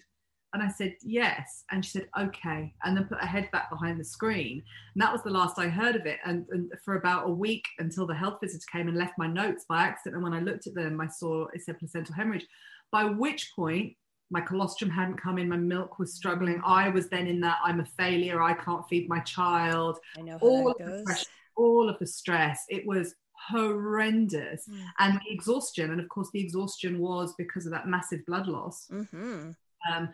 And 0.54 0.62
I 0.62 0.68
said, 0.68 0.94
yes. 1.02 1.64
And 1.70 1.84
she 1.84 1.90
said, 1.90 2.08
okay. 2.18 2.72
And 2.82 2.96
then 2.96 3.04
put 3.04 3.20
her 3.20 3.26
head 3.26 3.50
back 3.50 3.68
behind 3.70 4.00
the 4.00 4.04
screen. 4.04 4.62
And 4.94 5.02
that 5.02 5.12
was 5.12 5.22
the 5.22 5.30
last 5.30 5.58
I 5.58 5.68
heard 5.68 5.94
of 5.94 6.06
it. 6.06 6.18
And, 6.24 6.46
and, 6.50 6.72
for 6.84 6.96
about 6.96 7.28
a 7.28 7.32
week 7.32 7.66
until 7.78 8.06
the 8.06 8.14
health 8.14 8.38
visitor 8.42 8.64
came 8.72 8.88
and 8.88 8.96
left 8.96 9.18
my 9.18 9.26
notes 9.26 9.66
by 9.68 9.82
accident. 9.82 10.16
And 10.16 10.24
when 10.24 10.32
I 10.32 10.40
looked 10.40 10.66
at 10.66 10.74
them, 10.74 11.00
I 11.00 11.06
saw 11.06 11.46
it 11.52 11.62
said 11.62 11.78
placental 11.78 12.14
hemorrhage, 12.14 12.46
by 12.90 13.04
which 13.04 13.52
point 13.54 13.94
my 14.30 14.40
colostrum 14.40 14.90
hadn't 14.90 15.20
come 15.20 15.38
in, 15.38 15.48
my 15.48 15.56
milk 15.56 15.98
was 15.98 16.14
struggling. 16.14 16.60
I 16.64 16.88
was 16.88 17.08
then 17.08 17.26
in 17.26 17.40
that 17.40 17.58
I'm 17.64 17.80
a 17.80 17.84
failure, 17.84 18.42
I 18.42 18.54
can't 18.54 18.86
feed 18.88 19.08
my 19.08 19.20
child. 19.20 19.98
I 20.16 20.22
know 20.22 20.38
all 20.40 20.70
of 20.70 20.78
the 20.78 21.02
pressure, 21.04 21.26
all 21.56 21.88
of 21.88 21.98
the 21.98 22.06
stress. 22.06 22.64
It 22.68 22.86
was 22.86 23.14
horrendous. 23.50 24.66
Mm. 24.68 24.84
And 24.98 25.14
the 25.14 25.32
exhaustion. 25.32 25.90
And 25.90 26.00
of 26.00 26.08
course, 26.08 26.28
the 26.32 26.40
exhaustion 26.40 26.98
was 26.98 27.34
because 27.38 27.66
of 27.66 27.72
that 27.72 27.88
massive 27.88 28.24
blood 28.26 28.48
loss. 28.48 28.86
Mm-hmm. 28.90 29.50
Um, 29.92 30.08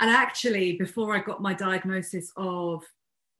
and 0.00 0.10
actually, 0.10 0.76
before 0.76 1.14
I 1.14 1.20
got 1.20 1.40
my 1.40 1.54
diagnosis 1.54 2.32
of 2.36 2.84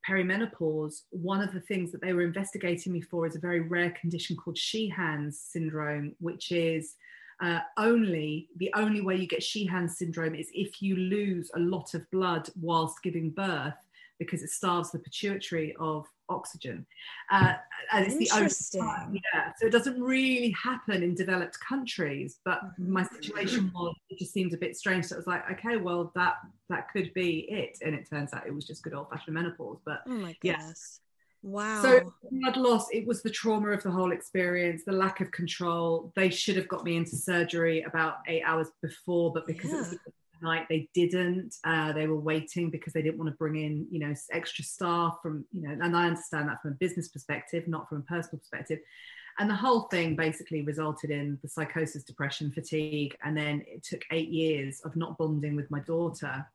perimenopause, 0.09 1.02
one 1.11 1.40
of 1.40 1.52
the 1.52 1.61
things 1.61 1.92
that 1.92 2.00
they 2.00 2.12
were 2.12 2.22
investigating 2.22 2.92
me 2.92 3.00
for 3.00 3.26
is 3.26 3.37
a 3.37 3.40
very 3.40 3.61
rare 3.61 3.90
condition 3.90 4.37
called 4.37 4.57
Sheehan's 4.57 5.38
syndrome, 5.38 6.14
which 6.20 6.52
is 6.52 6.94
uh, 7.40 7.61
only 7.76 8.48
the 8.57 8.70
only 8.74 9.02
way 9.02 9.16
you 9.16 9.26
get 9.26 9.42
Sheehan's 9.42 9.98
syndrome 9.98 10.35
is 10.35 10.48
if 10.55 10.81
you 10.81 10.96
lose 10.96 11.50
a 11.55 11.59
lot 11.59 11.92
of 11.94 12.11
blood 12.11 12.48
whilst 12.59 13.02
giving 13.02 13.31
birth 13.31 13.74
because 14.18 14.42
it 14.42 14.50
starves 14.50 14.90
the 14.90 14.98
pituitary 14.98 15.74
of 15.79 16.07
oxygen. 16.29 16.87
Uh, 17.31 17.55
and 17.92 18.07
it's 18.07 18.16
the 18.16 18.31
only 18.35 19.20
yeah. 19.33 19.52
So 19.59 19.66
it 19.66 19.72
doesn't 19.72 20.00
really 20.00 20.50
happen 20.50 21.02
in 21.02 21.14
developed 21.14 21.59
countries. 21.61 22.38
But 22.44 22.64
mm-hmm. 22.64 22.92
my 22.92 23.05
situation 23.05 23.70
was 23.74 23.94
it 24.11 24.18
just 24.18 24.33
seemed 24.33 24.52
a 24.55 24.59
bit 24.59 24.76
strange. 24.76 25.07
So 25.07 25.16
it 25.16 25.18
was 25.18 25.26
like, 25.26 25.50
okay, 25.52 25.76
well 25.76 26.12
that 26.14 26.35
that 26.68 26.90
could 26.90 27.12
be 27.14 27.46
it. 27.50 27.79
And 27.85 27.94
it 27.94 28.09
turns 28.09 28.33
out 28.33 28.46
it 28.46 28.55
was 28.55 28.66
just 28.66 28.83
good 28.83 28.94
old 28.94 29.11
fashioned 29.11 29.35
menopause. 29.35 29.79
But 29.85 30.02
oh 30.07 30.11
my 30.11 30.37
goodness. 30.40 31.00
Wow. 31.42 31.81
So 31.81 32.12
blood 32.33 32.57
loss, 32.57 32.88
it 32.92 33.07
was 33.07 33.22
the 33.22 33.31
trauma 33.31 33.68
of 33.70 33.83
the 33.83 33.90
whole 33.90 34.11
experience, 34.11 34.83
the 34.85 34.90
lack 34.90 35.20
of 35.20 35.31
control. 35.31 36.12
They 36.16 36.29
should 36.29 36.57
have 36.57 36.66
got 36.66 36.83
me 36.83 36.96
into 36.96 37.14
surgery 37.14 37.83
about 37.83 38.16
eight 38.26 38.42
hours 38.42 38.68
before, 38.83 39.33
but 39.33 39.46
because 39.46 39.70
yeah. 39.70 39.76
it 39.76 39.79
was 39.79 39.98
night 40.42 40.66
they 40.68 40.88
didn't 40.94 41.55
uh, 41.64 41.92
they 41.92 42.07
were 42.07 42.20
waiting 42.20 42.70
because 42.70 42.92
they 42.92 43.03
didn't 43.03 43.18
want 43.18 43.31
to 43.31 43.37
bring 43.37 43.57
in 43.57 43.87
you 43.90 43.99
know 43.99 44.14
extra 44.33 44.64
staff 44.64 45.18
from 45.22 45.44
you 45.53 45.62
know 45.62 45.70
and 45.70 45.96
i 45.96 46.07
understand 46.07 46.49
that 46.49 46.61
from 46.62 46.72
a 46.72 46.75
business 46.75 47.09
perspective 47.09 47.66
not 47.66 47.88
from 47.88 47.99
a 47.99 48.03
personal 48.03 48.38
perspective. 48.38 48.79
And 49.38 49.51
the 49.51 49.55
whole 49.55 49.83
thing 49.90 50.16
basically 50.16 50.62
resulted 50.62 51.11
in 51.11 51.38
the 51.42 51.49
psychosis 51.51 52.05
depression 52.05 52.51
fatigue 52.51 53.14
and 53.22 53.37
then 53.37 53.62
it 53.66 53.83
took 53.85 54.01
eight 54.11 54.31
years 54.31 54.81
of 54.83 54.96
not 54.96 55.18
bonding 55.18 55.57
with 55.57 55.70
my 55.70 55.81
daughter 55.81 56.46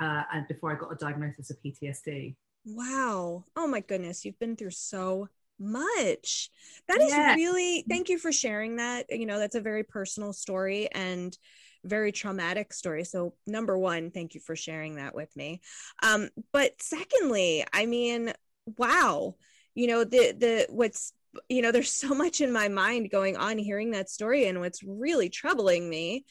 uh, 0.00 0.22
and 0.32 0.48
before 0.48 0.72
i 0.72 0.74
got 0.74 0.92
a 0.92 0.96
diagnosis 0.96 1.50
of 1.50 1.56
ptsd 1.64 2.34
wow. 2.64 3.44
Oh 3.56 3.66
my 3.66 3.80
goodness 3.80 4.24
you've 4.24 4.38
been 4.38 4.56
through 4.56 4.70
so 4.70 5.28
much. 5.58 6.50
That 6.86 7.00
is 7.00 7.10
yeah. 7.10 7.34
really 7.34 7.84
thank 7.88 8.08
you 8.08 8.18
for 8.18 8.32
sharing 8.32 8.76
that. 8.76 9.06
You 9.10 9.26
know 9.26 9.38
that's 9.38 9.54
a 9.54 9.60
very 9.60 9.84
personal 9.84 10.32
story 10.32 10.88
and 10.92 11.36
very 11.84 12.12
traumatic 12.12 12.72
story. 12.72 13.04
So, 13.04 13.34
number 13.46 13.78
one, 13.78 14.10
thank 14.10 14.34
you 14.34 14.40
for 14.40 14.56
sharing 14.56 14.96
that 14.96 15.14
with 15.14 15.34
me. 15.36 15.60
Um, 16.02 16.28
but 16.52 16.80
secondly, 16.80 17.64
I 17.72 17.86
mean, 17.86 18.32
wow, 18.76 19.36
you 19.74 19.86
know, 19.86 20.04
the 20.04 20.32
the 20.32 20.66
what's 20.70 21.12
you 21.48 21.62
know, 21.62 21.72
there's 21.72 21.92
so 22.06 22.14
much 22.14 22.40
in 22.40 22.52
my 22.52 22.68
mind 22.68 23.10
going 23.10 23.36
on 23.36 23.58
hearing 23.58 23.92
that 23.92 24.10
story, 24.10 24.46
and 24.46 24.60
what's 24.60 24.82
really 24.82 25.28
troubling 25.28 25.88
me 25.88 26.24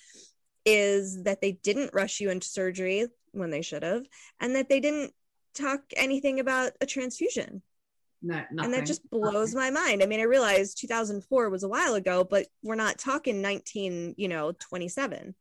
is 0.66 1.24
that 1.24 1.42
they 1.42 1.54
didn't 1.54 1.94
rush 1.94 2.20
you 2.20 2.30
into 2.30 2.48
surgery 2.48 3.08
when 3.32 3.50
they 3.50 3.62
should 3.62 3.84
have, 3.84 4.06
and 4.40 4.56
that 4.56 4.70
they 4.70 4.80
didn't 4.80 5.14
talk 5.54 5.82
anything 5.96 6.40
about 6.40 6.72
a 6.82 6.86
transfusion. 6.86 7.62
And 8.24 8.74
that 8.74 8.86
just 8.86 9.08
blows 9.10 9.54
nothing. 9.54 9.74
my 9.74 9.82
mind. 9.82 10.04
I 10.04 10.06
mean, 10.06 10.20
I 10.20 10.24
realized 10.24 10.80
2004 10.80 11.50
was 11.50 11.64
a 11.64 11.68
while 11.68 11.96
ago, 11.96 12.24
but 12.24 12.48
we're 12.64 12.76
not 12.76 12.98
talking 12.98 13.42
19, 13.42 14.16
you 14.18 14.28
know, 14.28 14.54
27. 14.54 15.36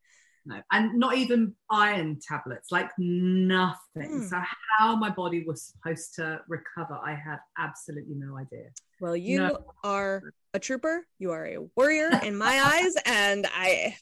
No, 0.49 0.62
and 0.71 0.97
not 0.97 1.17
even 1.17 1.55
iron 1.71 2.21
tablets, 2.21 2.71
like 2.71 2.91
nothing. 2.99 4.21
Mm. 4.21 4.29
So, 4.29 4.41
how 4.79 4.95
my 4.95 5.11
body 5.11 5.43
was 5.45 5.62
supposed 5.62 6.15
to 6.17 6.41
recover, 6.47 6.95
I 7.05 7.15
have 7.15 7.41
absolutely 7.59 8.15
no 8.15 8.39
idea. 8.39 8.71
Well, 9.01 9.17
you 9.17 9.39
no. 9.39 9.65
are 9.83 10.23
a 10.55 10.61
trooper. 10.61 11.05
You 11.19 11.33
are 11.33 11.47
a 11.47 11.59
warrior 11.77 12.11
in 12.23 12.37
my 12.37 12.61
eyes, 12.62 12.95
and 13.07 13.47
I 13.53 13.97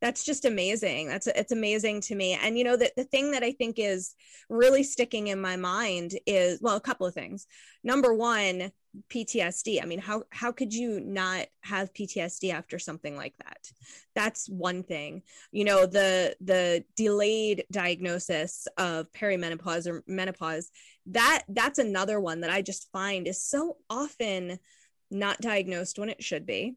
that's 0.00 0.24
just 0.24 0.44
amazing. 0.44 1.08
That's 1.08 1.26
it's 1.26 1.52
amazing 1.52 2.00
to 2.02 2.14
me. 2.14 2.38
And 2.42 2.56
you 2.56 2.64
know 2.64 2.76
that 2.76 2.96
the 2.96 3.04
thing 3.04 3.32
that 3.32 3.42
i 3.42 3.52
think 3.52 3.78
is 3.78 4.14
really 4.48 4.82
sticking 4.82 5.28
in 5.28 5.40
my 5.40 5.56
mind 5.56 6.18
is 6.26 6.60
well 6.60 6.76
a 6.76 6.80
couple 6.80 7.06
of 7.06 7.14
things. 7.14 7.46
Number 7.84 8.14
one 8.14 8.72
ptsd 9.08 9.80
i 9.80 9.86
mean 9.86 10.00
how 10.00 10.24
how 10.30 10.50
could 10.50 10.74
you 10.74 10.98
not 10.98 11.46
have 11.60 11.94
ptsd 11.94 12.52
after 12.52 12.78
something 12.78 13.16
like 13.16 13.34
that? 13.38 13.70
That's 14.14 14.48
one 14.48 14.82
thing. 14.82 15.22
You 15.52 15.64
know 15.64 15.86
the 15.86 16.36
the 16.40 16.84
delayed 16.96 17.64
diagnosis 17.70 18.66
of 18.76 19.12
perimenopause 19.12 19.86
or 19.86 20.02
menopause 20.06 20.70
that 21.06 21.44
that's 21.48 21.78
another 21.78 22.20
one 22.20 22.40
that 22.40 22.50
i 22.50 22.62
just 22.62 22.90
find 22.90 23.28
is 23.28 23.42
so 23.42 23.76
often 23.88 24.58
not 25.10 25.40
diagnosed 25.40 25.98
when 25.98 26.08
it 26.08 26.22
should 26.22 26.46
be 26.46 26.76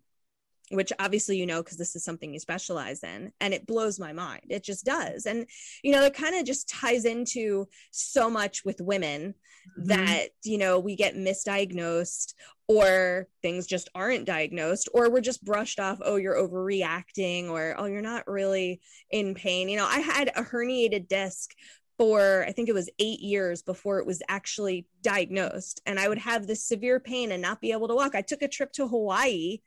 which 0.71 0.93
obviously 0.99 1.37
you 1.37 1.45
know 1.45 1.61
because 1.61 1.77
this 1.77 1.95
is 1.95 2.03
something 2.03 2.33
you 2.33 2.39
specialize 2.39 3.03
in 3.03 3.31
and 3.41 3.53
it 3.53 3.67
blows 3.67 3.99
my 3.99 4.13
mind 4.13 4.41
it 4.49 4.63
just 4.63 4.85
does 4.85 5.25
and 5.25 5.45
you 5.83 5.91
know 5.91 6.03
it 6.03 6.13
kind 6.13 6.35
of 6.35 6.45
just 6.45 6.69
ties 6.69 7.05
into 7.05 7.67
so 7.91 8.29
much 8.29 8.63
with 8.63 8.79
women 8.79 9.33
mm-hmm. 9.77 9.87
that 9.87 10.27
you 10.43 10.57
know 10.57 10.79
we 10.79 10.95
get 10.95 11.15
misdiagnosed 11.15 12.33
or 12.67 13.27
things 13.41 13.67
just 13.67 13.89
aren't 13.93 14.25
diagnosed 14.25 14.87
or 14.93 15.09
we're 15.09 15.21
just 15.21 15.43
brushed 15.43 15.79
off 15.79 15.99
oh 16.03 16.15
you're 16.15 16.35
overreacting 16.35 17.49
or 17.49 17.75
oh 17.77 17.85
you're 17.85 18.01
not 18.01 18.27
really 18.27 18.79
in 19.11 19.33
pain 19.33 19.67
you 19.67 19.77
know 19.77 19.87
i 19.87 19.99
had 19.99 20.29
a 20.35 20.43
herniated 20.43 21.07
disc 21.07 21.53
for 21.97 22.43
I 22.47 22.51
think 22.51 22.69
it 22.69 22.73
was 22.73 22.89
eight 22.97 23.19
years 23.19 23.61
before 23.61 23.99
it 23.99 24.05
was 24.05 24.23
actually 24.27 24.87
diagnosed. 25.03 25.79
And 25.85 25.99
I 25.99 26.09
would 26.09 26.17
have 26.17 26.47
this 26.47 26.67
severe 26.67 26.99
pain 26.99 27.31
and 27.31 27.41
not 27.41 27.61
be 27.61 27.71
able 27.71 27.87
to 27.87 27.95
walk. 27.95 28.15
I 28.15 28.21
took 28.21 28.41
a 28.41 28.47
trip 28.47 28.71
to 28.73 28.87
Hawaii 28.87 29.59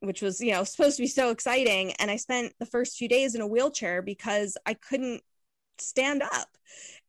which 0.00 0.22
was 0.22 0.40
you 0.40 0.52
know 0.52 0.64
supposed 0.64 0.96
to 0.96 1.02
be 1.02 1.08
so 1.08 1.30
exciting. 1.30 1.92
And 1.94 2.10
i 2.10 2.16
spent 2.16 2.54
the 2.58 2.66
first 2.66 2.96
few 2.96 3.08
days 3.08 3.34
in 3.34 3.40
a 3.40 3.46
wheelchair 3.46 4.02
because 4.02 4.56
i 4.66 4.74
couldn't 4.74 5.22
stand 5.78 6.22
up. 6.22 6.48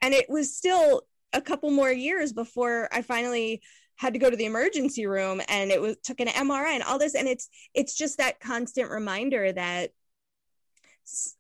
And 0.02 0.13
it 0.13 0.30
was 0.30 0.56
still 0.56 1.04
a 1.34 1.41
couple 1.41 1.71
more 1.71 1.91
years 1.91 2.34
before 2.34 2.88
i 2.91 3.02
finally 3.02 3.62
had 3.97 4.13
to 4.13 4.19
go 4.19 4.30
to 4.30 4.38
the 4.38 4.45
emergency 4.45 5.08
room 5.08 5.41
and 5.50 5.71
it 5.71 5.82
was 5.82 5.97
took 6.04 6.19
an 6.19 6.28
mri 6.28 6.69
and 6.69 6.84
all 6.84 7.00
this. 7.00 7.15
And 7.15 7.28
it's 7.28 7.50
it's 7.73 7.95
just 7.95 8.17
that 8.19 8.39
constant 8.39 8.89
reminder 8.89 9.52
that 9.52 9.91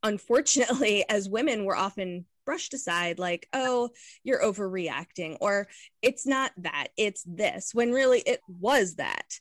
unfortunately 0.03 1.05
as 1.09 1.29
women 1.29 1.65
we're 1.65 1.75
often 1.75 2.25
brushed 2.45 2.73
aside 2.73 3.19
like 3.19 3.47
oh 3.51 3.89
you're 4.23 4.41
overreacting 4.41 5.35
or 5.41 5.67
it's 6.01 6.25
not 6.25 6.51
that 6.55 6.87
it's 6.97 7.23
this 7.27 7.71
when 7.73 7.91
really 7.91 8.19
it 8.19 8.39
was 8.47 8.95
that 8.95 9.39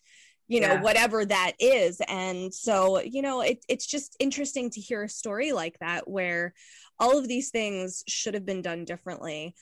you 0.48 0.60
know 0.60 0.74
yeah. 0.74 0.80
whatever 0.80 1.24
that 1.24 1.52
is 1.58 2.00
and 2.08 2.52
so 2.52 3.00
you 3.00 3.22
know 3.22 3.40
it, 3.40 3.64
it's 3.68 3.86
just 3.86 4.16
interesting 4.20 4.70
to 4.70 4.80
hear 4.80 5.02
a 5.02 5.08
story 5.08 5.52
like 5.52 5.78
that 5.80 6.08
where 6.08 6.54
all 6.98 7.18
of 7.18 7.28
these 7.28 7.50
things 7.50 8.02
should 8.08 8.34
have 8.34 8.46
been 8.46 8.62
done 8.62 8.84
differently 8.84 9.54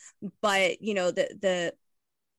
but 0.42 0.80
you 0.82 0.94
know 0.94 1.10
the 1.10 1.28
the 1.40 1.72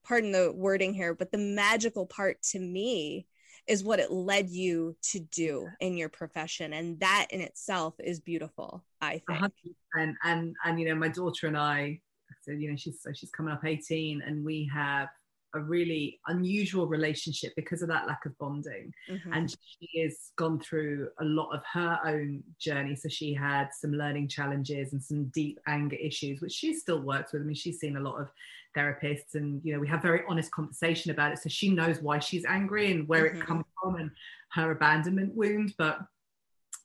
pardon 0.04 0.32
the 0.32 0.52
wording 0.54 0.94
here 0.94 1.14
but 1.14 1.32
the 1.32 1.38
magical 1.38 2.06
part 2.06 2.40
to 2.42 2.58
me 2.58 3.26
is 3.66 3.82
what 3.82 3.98
it 3.98 4.12
led 4.12 4.48
you 4.48 4.96
to 5.02 5.18
do 5.18 5.66
in 5.80 5.96
your 5.96 6.08
profession 6.08 6.72
and 6.72 7.00
that 7.00 7.26
in 7.30 7.40
itself 7.40 7.94
is 7.98 8.20
beautiful 8.20 8.84
i 9.00 9.20
think 9.26 9.52
100%. 9.96 10.14
and 10.24 10.54
and 10.64 10.80
you 10.80 10.88
know 10.88 10.94
my 10.94 11.08
daughter 11.08 11.48
and 11.48 11.58
i 11.58 11.98
so 12.42 12.52
you 12.52 12.70
know 12.70 12.76
she's 12.76 13.02
so 13.02 13.10
she's 13.12 13.30
coming 13.30 13.52
up 13.52 13.64
18 13.64 14.22
and 14.22 14.44
we 14.44 14.70
have 14.72 15.08
a 15.56 15.62
really 15.62 16.20
unusual 16.26 16.86
relationship 16.86 17.52
because 17.56 17.82
of 17.82 17.88
that 17.88 18.06
lack 18.06 18.26
of 18.26 18.36
bonding. 18.38 18.92
Mm-hmm. 19.10 19.32
And 19.32 19.50
she 19.50 20.00
has 20.02 20.32
gone 20.36 20.60
through 20.60 21.08
a 21.20 21.24
lot 21.24 21.50
of 21.50 21.62
her 21.72 21.98
own 22.04 22.42
journey. 22.58 22.96
So 22.96 23.08
she 23.08 23.32
had 23.34 23.68
some 23.78 23.92
learning 23.92 24.28
challenges 24.28 24.92
and 24.92 25.02
some 25.02 25.26
deep 25.26 25.58
anger 25.66 25.96
issues, 25.96 26.40
which 26.40 26.52
she 26.52 26.74
still 26.74 27.00
works 27.00 27.32
with. 27.32 27.42
I 27.42 27.44
mean, 27.44 27.54
she's 27.54 27.80
seen 27.80 27.96
a 27.96 28.00
lot 28.00 28.20
of 28.20 28.28
therapists 28.76 29.34
and, 29.34 29.60
you 29.64 29.72
know, 29.72 29.80
we 29.80 29.88
have 29.88 30.02
very 30.02 30.22
honest 30.28 30.50
conversation 30.52 31.10
about 31.10 31.32
it. 31.32 31.38
So 31.38 31.48
she 31.48 31.70
knows 31.70 32.00
why 32.00 32.18
she's 32.18 32.44
angry 32.44 32.92
and 32.92 33.08
where 33.08 33.28
mm-hmm. 33.28 33.40
it 33.40 33.46
comes 33.46 33.64
from 33.82 33.96
and 33.96 34.10
her 34.52 34.70
abandonment 34.70 35.34
wound. 35.34 35.74
But 35.78 36.00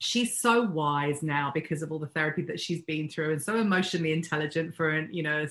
she's 0.04 0.40
so 0.40 0.64
wise 0.64 1.22
now 1.22 1.52
because 1.54 1.84
of 1.84 1.92
all 1.92 2.00
the 2.00 2.08
therapy 2.08 2.42
that 2.42 2.60
she's 2.60 2.82
been 2.82 3.08
through 3.08 3.32
and 3.32 3.42
so 3.42 3.58
emotionally 3.58 4.12
intelligent 4.12 4.74
for 4.76 4.90
an 4.90 5.08
you 5.12 5.22
know 5.22 5.46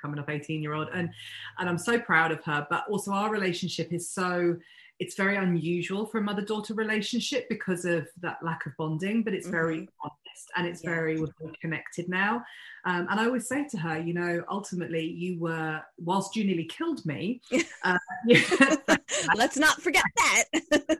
coming 0.00 0.20
up 0.20 0.30
18 0.30 0.62
year 0.62 0.72
old 0.72 0.88
and 0.94 1.10
and 1.58 1.68
i'm 1.68 1.76
so 1.76 1.98
proud 1.98 2.30
of 2.30 2.42
her 2.44 2.64
but 2.70 2.84
also 2.88 3.10
our 3.10 3.28
relationship 3.28 3.92
is 3.92 4.08
so 4.08 4.56
it's 5.00 5.16
very 5.16 5.34
unusual 5.34 6.06
for 6.06 6.18
a 6.18 6.22
mother 6.22 6.42
daughter 6.42 6.74
relationship 6.74 7.48
because 7.48 7.84
of 7.84 8.06
that 8.20 8.38
lack 8.40 8.64
of 8.66 8.72
bonding 8.76 9.24
but 9.24 9.34
it's 9.34 9.48
mm-hmm. 9.48 9.56
very 9.56 9.88
honest 10.04 10.50
and 10.56 10.64
it's 10.68 10.84
yeah. 10.84 10.90
very 10.90 11.20
connected 11.60 12.08
now 12.08 12.40
um, 12.84 13.06
and 13.10 13.20
I 13.20 13.26
always 13.26 13.46
say 13.46 13.66
to 13.68 13.78
her, 13.78 14.00
you 14.00 14.12
know, 14.12 14.42
ultimately 14.50 15.06
you 15.06 15.38
were, 15.38 15.80
whilst 15.98 16.34
you 16.34 16.44
nearly 16.44 16.64
killed 16.64 17.04
me. 17.06 17.40
Uh, 17.84 17.98
Let's 19.36 19.56
not 19.56 19.82
forget 19.82 20.04
that. 20.16 20.98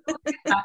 uh, 0.51 0.59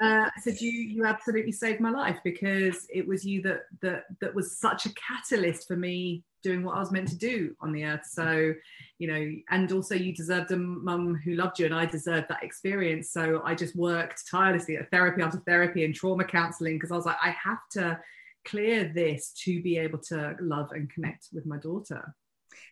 I 0.00 0.30
said 0.40 0.60
you 0.60 0.70
you 0.70 1.04
absolutely 1.04 1.50
saved 1.50 1.80
my 1.80 1.90
life 1.90 2.18
because 2.22 2.86
it 2.94 3.04
was 3.06 3.24
you 3.24 3.42
that 3.42 3.62
that 3.82 4.04
that 4.20 4.32
was 4.32 4.56
such 4.56 4.86
a 4.86 4.90
catalyst 4.94 5.66
for 5.66 5.74
me 5.74 6.22
doing 6.44 6.62
what 6.62 6.76
I 6.76 6.78
was 6.78 6.92
meant 6.92 7.08
to 7.08 7.18
do 7.18 7.56
on 7.60 7.72
the 7.72 7.84
earth. 7.84 8.06
So, 8.06 8.52
you 8.98 9.08
know, 9.08 9.32
and 9.50 9.72
also 9.72 9.96
you 9.96 10.14
deserved 10.14 10.52
a 10.52 10.56
mum 10.56 11.16
who 11.24 11.34
loved 11.34 11.58
you, 11.58 11.66
and 11.66 11.74
I 11.74 11.86
deserved 11.86 12.28
that 12.28 12.44
experience. 12.44 13.10
So 13.10 13.42
I 13.44 13.56
just 13.56 13.74
worked 13.74 14.22
tirelessly 14.30 14.76
at 14.76 14.90
therapy 14.92 15.22
after 15.22 15.38
therapy 15.40 15.84
and 15.84 15.94
trauma 15.94 16.24
counseling 16.24 16.76
because 16.76 16.92
I 16.92 16.96
was 16.96 17.06
like, 17.06 17.16
I 17.20 17.30
have 17.30 17.68
to 17.72 17.98
clear 18.44 18.92
this 18.94 19.32
to 19.44 19.62
be 19.62 19.78
able 19.78 19.98
to 19.98 20.36
love 20.40 20.70
and 20.72 20.90
connect 20.90 21.28
with 21.32 21.46
my 21.46 21.58
daughter. 21.58 22.14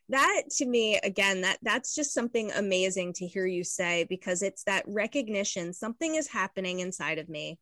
That 0.09 0.43
to 0.59 0.67
me 0.67 0.99
again 1.03 1.41
that 1.43 1.59
that's 1.63 1.95
just 1.95 2.13
something 2.13 2.53
amazing 2.53 3.15
to 3.15 3.27
hear 3.27 3.47
you 3.47 3.65
say 3.65 4.05
because 4.09 4.43
it's 4.43 4.65
that 4.65 4.85
recognition 4.87 5.73
something 5.73 6.15
is 6.15 6.29
happening 6.29 6.81
inside 6.81 7.19
of 7.19 7.29
me 7.29 7.59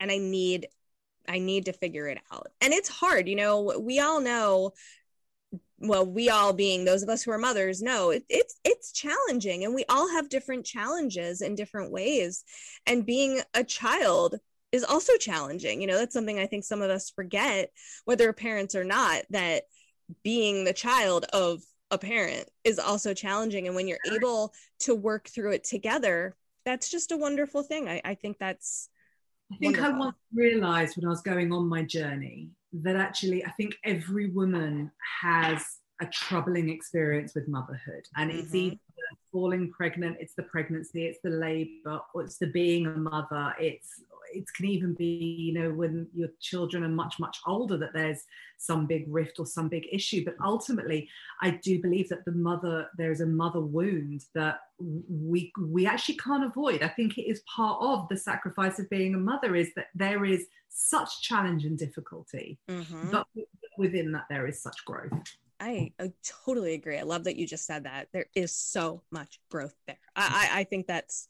and 0.00 0.10
i 0.10 0.18
need 0.18 0.66
i 1.28 1.38
need 1.38 1.66
to 1.66 1.72
figure 1.72 2.08
it 2.08 2.18
out. 2.32 2.48
And 2.60 2.72
it's 2.72 2.88
hard 2.88 3.28
you 3.28 3.36
know 3.36 3.78
we 3.78 4.00
all 4.00 4.20
know 4.20 4.72
well 5.78 6.04
we 6.04 6.28
all 6.28 6.52
being 6.52 6.84
those 6.84 7.02
of 7.02 7.08
us 7.08 7.22
who 7.22 7.30
are 7.30 7.38
mothers 7.38 7.82
know 7.82 8.10
it, 8.10 8.24
it's 8.28 8.56
it's 8.64 8.92
challenging 8.92 9.64
and 9.64 9.74
we 9.74 9.84
all 9.88 10.10
have 10.10 10.28
different 10.28 10.66
challenges 10.66 11.40
in 11.40 11.54
different 11.54 11.92
ways. 11.92 12.44
And 12.86 13.06
being 13.06 13.42
a 13.54 13.62
child 13.62 14.36
is 14.72 14.84
also 14.84 15.16
challenging. 15.16 15.80
You 15.80 15.86
know, 15.86 15.98
that's 15.98 16.14
something 16.14 16.38
I 16.38 16.46
think 16.46 16.64
some 16.64 16.82
of 16.82 16.90
us 16.90 17.10
forget, 17.10 17.70
whether 18.04 18.32
parents 18.32 18.74
or 18.74 18.84
not, 18.84 19.22
that 19.30 19.64
being 20.22 20.64
the 20.64 20.72
child 20.72 21.24
of 21.32 21.62
a 21.90 21.98
parent 21.98 22.48
is 22.64 22.78
also 22.78 23.14
challenging. 23.14 23.66
And 23.66 23.74
when 23.74 23.88
you're 23.88 23.98
able 24.12 24.52
to 24.80 24.94
work 24.94 25.28
through 25.28 25.52
it 25.52 25.64
together, 25.64 26.36
that's 26.64 26.90
just 26.90 27.12
a 27.12 27.16
wonderful 27.16 27.62
thing. 27.62 27.88
I, 27.88 28.00
I 28.04 28.14
think 28.14 28.38
that's. 28.38 28.90
I 29.50 29.56
think 29.56 29.76
wonderful. 29.78 30.02
I 30.02 30.04
once 30.06 30.16
realized 30.34 30.96
when 30.96 31.06
I 31.06 31.08
was 31.08 31.22
going 31.22 31.52
on 31.52 31.66
my 31.66 31.82
journey 31.82 32.50
that 32.72 32.96
actually 32.96 33.44
I 33.46 33.50
think 33.52 33.74
every 33.84 34.28
woman 34.28 34.90
has 35.22 35.64
a 36.00 36.06
troubling 36.06 36.68
experience 36.68 37.34
with 37.34 37.48
motherhood. 37.48 38.04
And 38.16 38.30
mm-hmm. 38.30 38.40
it's 38.40 38.54
either 38.54 38.76
falling 39.32 39.70
pregnant, 39.70 40.18
it's 40.20 40.34
the 40.34 40.42
pregnancy, 40.44 41.06
it's 41.06 41.18
the 41.24 41.30
labor, 41.30 42.00
or 42.14 42.22
it's 42.22 42.38
the 42.38 42.46
being 42.48 42.86
a 42.86 42.90
mother, 42.90 43.54
it's 43.58 44.02
it 44.32 44.44
can 44.54 44.66
even 44.66 44.94
be 44.94 45.04
you 45.04 45.52
know 45.52 45.70
when 45.70 46.06
your 46.14 46.28
children 46.40 46.84
are 46.84 46.88
much 46.88 47.18
much 47.18 47.38
older 47.46 47.76
that 47.76 47.92
there's 47.92 48.24
some 48.56 48.86
big 48.86 49.04
rift 49.08 49.38
or 49.38 49.46
some 49.46 49.68
big 49.68 49.86
issue 49.92 50.24
but 50.24 50.34
ultimately 50.44 51.08
i 51.42 51.50
do 51.50 51.80
believe 51.80 52.08
that 52.08 52.24
the 52.24 52.32
mother 52.32 52.88
there 52.96 53.12
is 53.12 53.20
a 53.20 53.26
mother 53.26 53.60
wound 53.60 54.24
that 54.34 54.60
we 54.78 55.52
we 55.68 55.86
actually 55.86 56.16
can't 56.16 56.44
avoid 56.44 56.82
i 56.82 56.88
think 56.88 57.18
it 57.18 57.22
is 57.22 57.42
part 57.54 57.78
of 57.80 58.08
the 58.08 58.16
sacrifice 58.16 58.78
of 58.78 58.88
being 58.90 59.14
a 59.14 59.18
mother 59.18 59.54
is 59.54 59.68
that 59.74 59.88
there 59.94 60.24
is 60.24 60.46
such 60.68 61.22
challenge 61.22 61.64
and 61.64 61.78
difficulty 61.78 62.58
mm-hmm. 62.68 63.10
but 63.10 63.26
within 63.76 64.12
that 64.12 64.24
there 64.28 64.46
is 64.46 64.62
such 64.62 64.84
growth 64.84 65.12
I, 65.60 65.92
I, 65.98 66.12
totally 66.44 66.74
agree. 66.74 66.98
I 66.98 67.02
love 67.02 67.24
that 67.24 67.34
you 67.34 67.44
just 67.44 67.66
said 67.66 67.82
that. 67.84 68.06
There 68.12 68.26
is 68.34 68.54
so 68.54 69.02
much 69.10 69.40
growth 69.50 69.74
there. 69.88 69.98
I, 70.14 70.50
I, 70.52 70.60
I 70.60 70.64
think 70.64 70.86
that's 70.86 71.28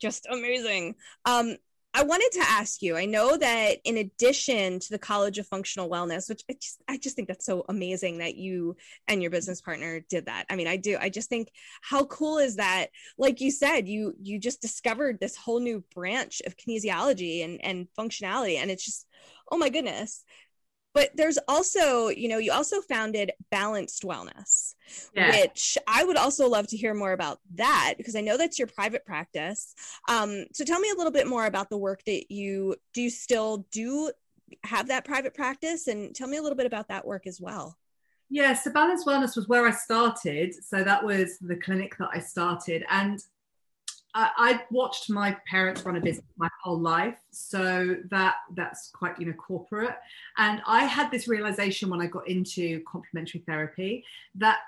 just 0.00 0.26
amazing. 0.28 0.96
Um, 1.24 1.56
I 1.94 2.04
wanted 2.04 2.30
to 2.32 2.40
ask 2.40 2.80
you. 2.80 2.96
I 2.96 3.04
know 3.04 3.36
that 3.36 3.78
in 3.84 3.98
addition 3.98 4.78
to 4.78 4.90
the 4.90 4.98
College 4.98 5.38
of 5.38 5.46
Functional 5.46 5.90
Wellness, 5.90 6.28
which 6.28 6.42
I 6.50 6.54
just 6.54 6.82
I 6.88 6.96
just 6.96 7.16
think 7.16 7.28
that's 7.28 7.44
so 7.44 7.64
amazing 7.68 8.18
that 8.18 8.36
you 8.36 8.76
and 9.08 9.20
your 9.20 9.30
business 9.30 9.60
partner 9.60 10.00
did 10.08 10.26
that. 10.26 10.46
I 10.48 10.56
mean, 10.56 10.68
I 10.68 10.76
do. 10.76 10.96
I 10.98 11.10
just 11.10 11.28
think 11.28 11.50
how 11.82 12.04
cool 12.06 12.38
is 12.38 12.56
that? 12.56 12.86
Like 13.18 13.42
you 13.42 13.50
said, 13.50 13.88
you 13.88 14.14
you 14.22 14.38
just 14.38 14.62
discovered 14.62 15.20
this 15.20 15.36
whole 15.36 15.60
new 15.60 15.84
branch 15.94 16.40
of 16.46 16.56
kinesiology 16.56 17.44
and 17.44 17.62
and 17.62 17.88
functionality, 17.98 18.56
and 18.56 18.70
it's 18.70 18.84
just 18.84 19.06
oh 19.50 19.58
my 19.58 19.68
goodness 19.68 20.24
but 20.94 21.10
there's 21.14 21.38
also 21.48 22.08
you 22.08 22.28
know 22.28 22.38
you 22.38 22.52
also 22.52 22.80
founded 22.82 23.32
balanced 23.50 24.02
wellness 24.02 24.74
yeah. 25.14 25.30
which 25.30 25.78
i 25.86 26.04
would 26.04 26.16
also 26.16 26.48
love 26.48 26.66
to 26.66 26.76
hear 26.76 26.94
more 26.94 27.12
about 27.12 27.38
that 27.54 27.94
because 27.96 28.16
i 28.16 28.20
know 28.20 28.36
that's 28.36 28.58
your 28.58 28.68
private 28.68 29.04
practice. 29.04 29.74
Um, 30.08 30.46
so 30.52 30.64
tell 30.64 30.80
me 30.80 30.90
a 30.90 30.96
little 30.96 31.12
bit 31.12 31.26
more 31.26 31.46
about 31.46 31.70
the 31.70 31.78
work 31.78 32.02
that 32.04 32.30
you 32.30 32.76
do 32.94 33.02
you 33.02 33.10
still 33.10 33.66
do 33.70 34.10
have 34.64 34.88
that 34.88 35.04
private 35.04 35.34
practice? 35.34 35.86
And 35.86 36.14
tell 36.14 36.28
me 36.28 36.36
a 36.36 36.42
little 36.42 36.56
bit 36.56 36.66
about 36.66 36.88
that 36.88 37.06
work 37.06 37.26
as 37.26 37.40
well. 37.40 37.76
Yeah 38.30 38.54
so 38.54 38.70
Balanced 38.70 39.06
wellness 39.06 39.36
was 39.36 39.48
where 39.48 39.66
i 39.66 39.70
started. 39.70 40.54
So 40.54 40.82
that 40.82 41.04
was 41.04 41.38
the 41.40 41.56
clinic 41.56 41.96
that 41.98 42.10
i 42.12 42.18
started. 42.18 42.84
And 42.90 43.20
I, 44.14 44.62
watched 44.70 45.10
my 45.10 45.36
parents 45.46 45.84
run 45.84 45.96
a 45.96 46.00
business 46.00 46.26
my 46.36 46.48
whole 46.62 46.78
life, 46.78 47.18
so 47.30 47.96
that 48.10 48.36
that's 48.54 48.90
quite 48.90 49.18
you 49.18 49.26
know 49.26 49.32
corporate. 49.32 49.96
And 50.38 50.60
I 50.66 50.84
had 50.84 51.10
this 51.10 51.28
realization 51.28 51.88
when 51.88 52.00
I 52.00 52.06
got 52.06 52.28
into 52.28 52.82
complementary 52.90 53.42
therapy 53.46 54.04
that 54.34 54.58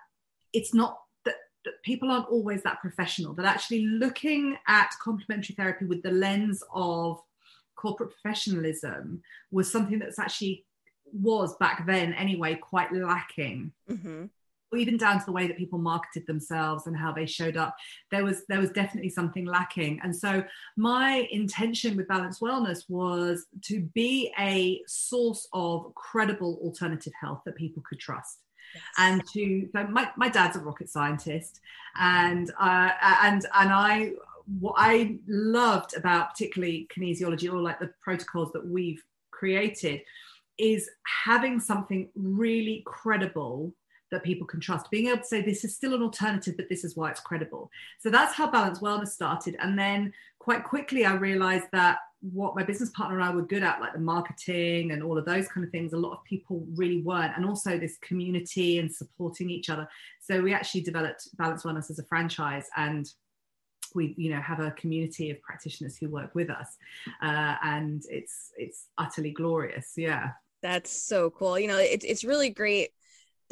it's 0.52 0.72
not 0.72 1.00
that, 1.24 1.34
that 1.64 1.74
people 1.84 2.10
aren't 2.10 2.28
always 2.28 2.62
that 2.62 2.80
professional. 2.80 3.34
That 3.34 3.46
actually 3.46 3.86
looking 3.86 4.56
at 4.66 4.90
complementary 5.02 5.54
therapy 5.54 5.84
with 5.84 6.02
the 6.02 6.12
lens 6.12 6.62
of 6.72 7.20
corporate 7.76 8.12
professionalism 8.12 9.22
was 9.50 9.70
something 9.70 9.98
that's 9.98 10.18
actually 10.18 10.64
was 11.12 11.54
back 11.56 11.86
then 11.86 12.14
anyway 12.14 12.54
quite 12.54 12.92
lacking. 12.92 13.72
Mm-hmm 13.90 14.24
even 14.76 14.96
down 14.96 15.18
to 15.18 15.24
the 15.24 15.32
way 15.32 15.46
that 15.46 15.56
people 15.56 15.78
marketed 15.78 16.26
themselves 16.26 16.86
and 16.86 16.96
how 16.96 17.12
they 17.12 17.26
showed 17.26 17.56
up 17.56 17.76
there 18.10 18.24
was 18.24 18.44
there 18.48 18.60
was 18.60 18.70
definitely 18.70 19.10
something 19.10 19.44
lacking. 19.44 20.00
And 20.02 20.14
so 20.14 20.44
my 20.76 21.28
intention 21.30 21.96
with 21.96 22.08
balanced 22.08 22.40
wellness 22.40 22.88
was 22.88 23.46
to 23.62 23.80
be 23.94 24.32
a 24.38 24.82
source 24.86 25.48
of 25.52 25.94
credible 25.94 26.58
alternative 26.62 27.12
health 27.20 27.42
that 27.44 27.56
people 27.56 27.82
could 27.88 28.00
trust. 28.00 28.38
Yes. 28.74 28.82
and 28.98 29.22
to 29.32 29.68
so 29.72 29.86
my, 29.86 30.10
my 30.16 30.28
dad's 30.28 30.56
a 30.56 30.58
rocket 30.58 30.88
scientist 30.88 31.60
and 31.96 32.50
uh, 32.58 32.90
and 33.22 33.46
and 33.54 33.72
i 33.72 34.10
what 34.58 34.74
i 34.76 35.16
loved 35.28 35.96
about 35.96 36.30
particularly 36.30 36.88
kinesiology 36.96 37.52
or 37.52 37.60
like 37.60 37.78
the 37.78 37.92
protocols 38.02 38.50
that 38.52 38.66
we've 38.66 39.04
created 39.30 40.00
is 40.58 40.88
having 41.24 41.58
something 41.60 42.08
really 42.14 42.82
credible 42.86 43.74
that 44.10 44.22
people 44.22 44.46
can 44.46 44.60
trust. 44.60 44.90
Being 44.90 45.08
able 45.08 45.18
to 45.18 45.24
say 45.24 45.42
this 45.42 45.64
is 45.64 45.74
still 45.74 45.94
an 45.94 46.02
alternative 46.02 46.54
but 46.56 46.68
this 46.68 46.84
is 46.84 46.96
why 46.96 47.10
it's 47.10 47.20
credible. 47.20 47.70
So 48.00 48.10
that's 48.10 48.34
how 48.34 48.50
balanced 48.50 48.82
wellness 48.82 49.08
started. 49.08 49.56
And 49.60 49.78
then 49.78 50.12
quite 50.38 50.62
quickly 50.62 51.06
i 51.06 51.14
realized 51.14 51.64
that 51.72 51.96
what 52.20 52.54
my 52.54 52.62
business 52.62 52.90
partner 52.90 53.16
and 53.16 53.24
i 53.24 53.34
were 53.34 53.46
good 53.46 53.62
at 53.62 53.80
like 53.80 53.94
the 53.94 53.98
marketing 53.98 54.92
and 54.92 55.02
all 55.02 55.16
of 55.16 55.24
those 55.24 55.48
kind 55.48 55.64
of 55.64 55.70
things 55.70 55.94
a 55.94 55.96
lot 55.96 56.12
of 56.12 56.22
people 56.24 56.66
really 56.74 57.00
weren't. 57.02 57.36
And 57.36 57.46
also 57.46 57.78
this 57.78 57.98
community 57.98 58.78
and 58.78 58.92
supporting 58.92 59.50
each 59.50 59.70
other. 59.70 59.88
So 60.20 60.40
we 60.40 60.54
actually 60.54 60.82
developed 60.82 61.28
balanced 61.36 61.64
wellness 61.64 61.90
as 61.90 61.98
a 61.98 62.04
franchise 62.04 62.66
and 62.76 63.06
we 63.94 64.14
you 64.16 64.30
know 64.30 64.40
have 64.40 64.60
a 64.60 64.72
community 64.72 65.30
of 65.30 65.40
practitioners 65.40 65.96
who 65.96 66.08
work 66.08 66.34
with 66.34 66.50
us. 66.50 66.76
Uh, 67.22 67.56
and 67.62 68.02
it's 68.10 68.52
it's 68.56 68.88
utterly 68.98 69.30
glorious. 69.30 69.92
Yeah. 69.96 70.30
That's 70.62 70.90
so 70.90 71.30
cool. 71.30 71.58
You 71.58 71.68
know 71.68 71.78
it, 71.78 72.04
it's 72.04 72.24
really 72.24 72.50
great 72.50 72.90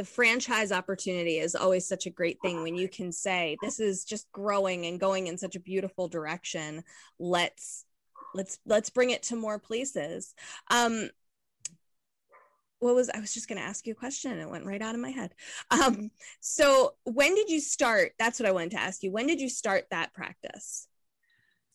the 0.02 0.08
franchise 0.08 0.72
opportunity 0.72 1.38
is 1.38 1.54
always 1.54 1.86
such 1.86 2.06
a 2.06 2.10
great 2.10 2.36
thing 2.42 2.64
when 2.64 2.74
you 2.74 2.88
can 2.88 3.12
say 3.12 3.56
this 3.62 3.78
is 3.78 4.04
just 4.04 4.26
growing 4.32 4.86
and 4.86 4.98
going 4.98 5.28
in 5.28 5.38
such 5.38 5.54
a 5.54 5.60
beautiful 5.60 6.08
direction. 6.08 6.82
Let's 7.20 7.84
let's 8.34 8.58
let's 8.66 8.90
bring 8.90 9.10
it 9.10 9.22
to 9.24 9.36
more 9.36 9.60
places. 9.60 10.34
Um 10.72 11.08
what 12.80 12.96
was 12.96 13.10
i 13.10 13.20
was 13.20 13.32
just 13.32 13.48
going 13.48 13.60
to 13.60 13.64
ask 13.64 13.86
you 13.86 13.92
a 13.92 13.94
question. 13.94 14.40
It 14.40 14.50
went 14.50 14.66
right 14.66 14.82
out 14.82 14.96
of 14.96 15.00
my 15.00 15.10
head. 15.10 15.36
Um 15.70 16.10
so 16.40 16.94
when 17.04 17.36
did 17.36 17.48
you 17.48 17.60
start 17.60 18.14
that's 18.18 18.40
what 18.40 18.48
i 18.48 18.52
wanted 18.52 18.72
to 18.72 18.80
ask 18.80 19.04
you 19.04 19.12
when 19.12 19.28
did 19.28 19.40
you 19.40 19.48
start 19.48 19.84
that 19.92 20.12
practice? 20.12 20.88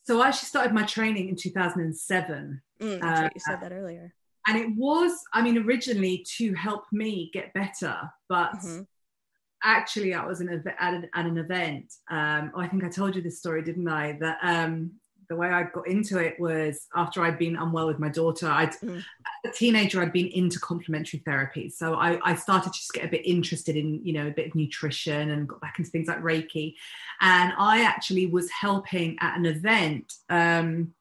So 0.02 0.20
i 0.20 0.28
actually 0.28 0.48
started 0.48 0.74
my 0.74 0.82
training 0.82 1.30
in 1.30 1.36
2007 1.36 2.60
mm, 2.78 3.02
uh, 3.02 3.30
you 3.34 3.40
said 3.40 3.62
that 3.62 3.72
earlier 3.72 4.12
and 4.48 4.56
it 4.56 4.68
was 4.76 5.12
i 5.32 5.42
mean 5.42 5.58
originally 5.58 6.24
to 6.36 6.52
help 6.54 6.84
me 6.90 7.30
get 7.32 7.52
better 7.54 7.96
but 8.28 8.52
mm-hmm. 8.54 8.82
actually 9.62 10.14
i 10.14 10.24
was 10.24 10.40
an, 10.40 10.48
at, 10.48 10.94
an, 10.94 11.08
at 11.14 11.26
an 11.26 11.38
event 11.38 11.92
um, 12.10 12.50
i 12.56 12.66
think 12.66 12.82
i 12.82 12.88
told 12.88 13.14
you 13.14 13.22
this 13.22 13.38
story 13.38 13.62
didn't 13.62 13.88
i 13.88 14.16
that 14.20 14.38
um, 14.42 14.90
the 15.28 15.36
way 15.36 15.48
i 15.48 15.62
got 15.62 15.86
into 15.86 16.18
it 16.18 16.40
was 16.40 16.86
after 16.94 17.22
i'd 17.22 17.38
been 17.38 17.56
unwell 17.56 17.86
with 17.86 17.98
my 17.98 18.08
daughter 18.08 18.48
i'd 18.48 18.72
mm. 18.76 19.02
a 19.44 19.50
teenager 19.50 20.00
i'd 20.00 20.12
been 20.12 20.28
into 20.28 20.58
complementary 20.58 21.20
therapy 21.20 21.68
so 21.68 21.94
I, 21.94 22.18
I 22.24 22.34
started 22.34 22.72
to 22.72 22.78
just 22.78 22.92
get 22.94 23.04
a 23.04 23.08
bit 23.08 23.26
interested 23.26 23.76
in 23.76 24.04
you 24.04 24.14
know 24.14 24.28
a 24.28 24.32
bit 24.32 24.46
of 24.48 24.54
nutrition 24.54 25.30
and 25.30 25.46
got 25.46 25.60
back 25.60 25.78
into 25.78 25.90
things 25.90 26.08
like 26.08 26.22
reiki 26.22 26.74
and 27.20 27.52
i 27.58 27.82
actually 27.82 28.26
was 28.26 28.50
helping 28.50 29.18
at 29.20 29.36
an 29.36 29.44
event 29.44 30.14
um, 30.30 30.94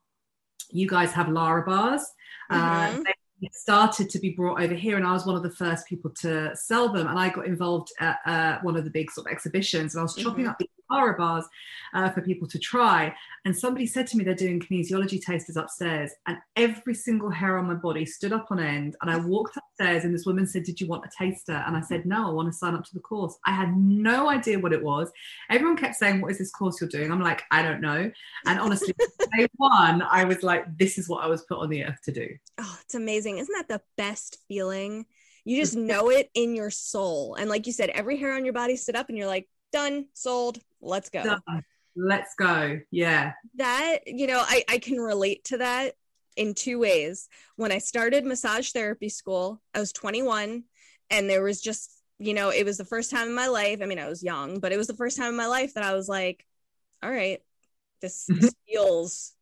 you 0.70 0.88
guys 0.90 1.14
have 1.14 1.30
lara 1.30 1.64
bars 1.64 2.02
uh, 2.50 2.90
mm-hmm. 2.90 3.00
uh, 3.00 3.04
it 3.10 3.17
started 3.52 4.10
to 4.10 4.20
be 4.20 4.32
brought 4.32 4.62
over 4.62 4.74
here 4.74 4.98
and 4.98 5.06
i 5.06 5.14
was 5.14 5.26
one 5.26 5.36
of 5.36 5.44
the 5.44 5.52
first 5.52 5.86
people 5.88 6.10
to 6.10 6.56
sell 6.56 6.90
them 6.90 7.08
and 7.08 7.20
i 7.20 7.30
got 7.30 7.46
involved 7.46 7.92
at 8.00 8.18
uh, 8.26 8.58
one 8.62 8.76
of 8.76 8.84
the 8.84 8.90
big 8.90 9.12
sort 9.12 9.28
of 9.28 9.32
exhibitions 9.32 9.94
and 9.94 10.00
i 10.00 10.04
was 10.04 10.16
chopping 10.16 10.46
mm-hmm. 10.46 10.52
up 10.52 10.58
the 10.58 10.70
Lara 10.90 11.18
bars 11.18 11.46
uh, 11.94 12.10
for 12.10 12.22
people 12.22 12.48
to 12.48 12.60
try. 12.60 13.14
And 13.46 13.58
somebody 13.58 13.86
said 13.86 14.08
to 14.08 14.18
me 14.18 14.24
they're 14.24 14.36
doing 14.36 14.60
kinesiology 14.60 15.22
tasters 15.22 15.58
upstairs, 15.58 16.12
and 16.28 16.38
every 16.56 16.94
single 16.94 17.30
hair 17.30 17.58
on 17.58 17.68
my 17.68 17.76
body 17.76 18.06
stood 18.06 18.34
up 18.34 18.48
on 18.52 18.60
end. 18.60 18.96
And 19.02 19.10
I 19.10 19.18
walked 19.18 19.58
upstairs, 19.58 20.04
and 20.04 20.14
this 20.14 20.26
woman 20.26 20.46
said, 20.46 20.64
"Did 20.64 20.82
you 20.82 20.88
want 20.88 21.06
a 21.06 21.10
taster?" 21.18 21.64
And 21.66 21.76
I 21.76 21.82
said, 21.82 22.06
"No, 22.06 22.28
I 22.28 22.32
want 22.32 22.52
to 22.52 22.58
sign 22.58 22.76
up 22.76 22.84
to 22.86 22.94
the 22.94 23.00
course." 23.00 23.38
I 23.46 23.52
had 23.52 23.76
no 23.78 24.30
idea 24.30 24.60
what 24.60 24.74
it 24.74 24.84
was. 24.84 25.12
Everyone 25.50 25.78
kept 25.78 25.96
saying, 25.96 26.22
"What 26.22 26.32
is 26.32 26.38
this 26.38 26.52
course 26.52 26.82
you're 26.82 26.90
doing?" 26.90 27.12
I'm 27.12 27.22
like, 27.22 27.44
"I 27.52 27.62
don't 27.62 27.82
know." 27.82 28.12
And 28.46 28.60
honestly, 28.60 28.94
day 29.38 29.48
one, 29.56 30.02
I 30.02 30.26
was 30.26 30.44
like, 30.44 30.78
"This 30.78 30.98
is 30.98 31.08
what 31.08 31.24
I 31.24 31.28
was 31.28 31.44
put 31.44 31.60
on 31.60 31.70
the 31.70 31.86
earth 31.86 32.02
to 32.04 32.12
do." 32.12 32.28
Oh, 32.58 32.78
it's 32.82 32.96
amazing! 32.96 33.38
Isn't 33.38 33.56
that 33.56 33.70
the 33.70 33.82
best 33.98 34.40
feeling? 34.48 35.06
You 35.46 35.62
just 35.62 35.78
know 35.78 36.10
it 36.10 36.30
in 36.34 36.56
your 36.56 36.70
soul. 36.70 37.36
And 37.36 37.50
like 37.50 37.68
you 37.68 37.72
said, 37.72 37.90
every 37.92 38.18
hair 38.18 38.36
on 38.36 38.44
your 38.44 38.54
body 38.54 38.76
stood 38.76 38.98
up 38.98 39.08
and 39.08 39.18
you're 39.18 39.28
like, 39.28 39.48
done, 39.72 40.08
sold, 40.14 40.60
let's 40.82 41.10
go. 41.10 41.24
Done. 41.24 41.64
Let's 41.96 42.36
go. 42.36 42.80
Yeah. 42.92 43.34
That, 43.56 44.00
you 44.06 44.28
know, 44.28 44.44
I, 44.46 44.64
I 44.70 44.78
can 44.78 44.98
relate 44.98 45.44
to 45.46 45.58
that 45.58 45.96
in 46.36 46.54
two 46.54 46.80
ways. 46.80 47.28
When 47.56 47.72
I 47.72 47.80
started 47.80 48.26
massage 48.26 48.72
therapy 48.72 49.10
school, 49.10 49.62
I 49.74 49.80
was 49.80 49.92
21 49.92 50.64
and 51.10 51.30
there 51.30 51.44
was 51.44 51.60
just, 51.62 51.92
you 52.20 52.34
know, 52.34 52.50
it 52.50 52.66
was 52.66 52.78
the 52.78 52.86
first 52.86 53.10
time 53.10 53.28
in 53.28 53.36
my 53.36 53.48
life. 53.48 53.80
I 53.82 53.86
mean, 53.86 54.00
I 54.00 54.08
was 54.08 54.24
young, 54.24 54.60
but 54.60 54.72
it 54.72 54.78
was 54.78 54.88
the 54.88 54.94
first 54.94 55.18
time 55.18 55.30
in 55.30 55.36
my 55.36 55.48
life 55.48 55.74
that 55.74 55.84
I 55.84 55.94
was 55.94 56.08
like, 56.08 56.46
all 57.02 57.12
right, 57.12 57.40
this, 58.02 58.26
this 58.28 58.54
feels 58.68 59.34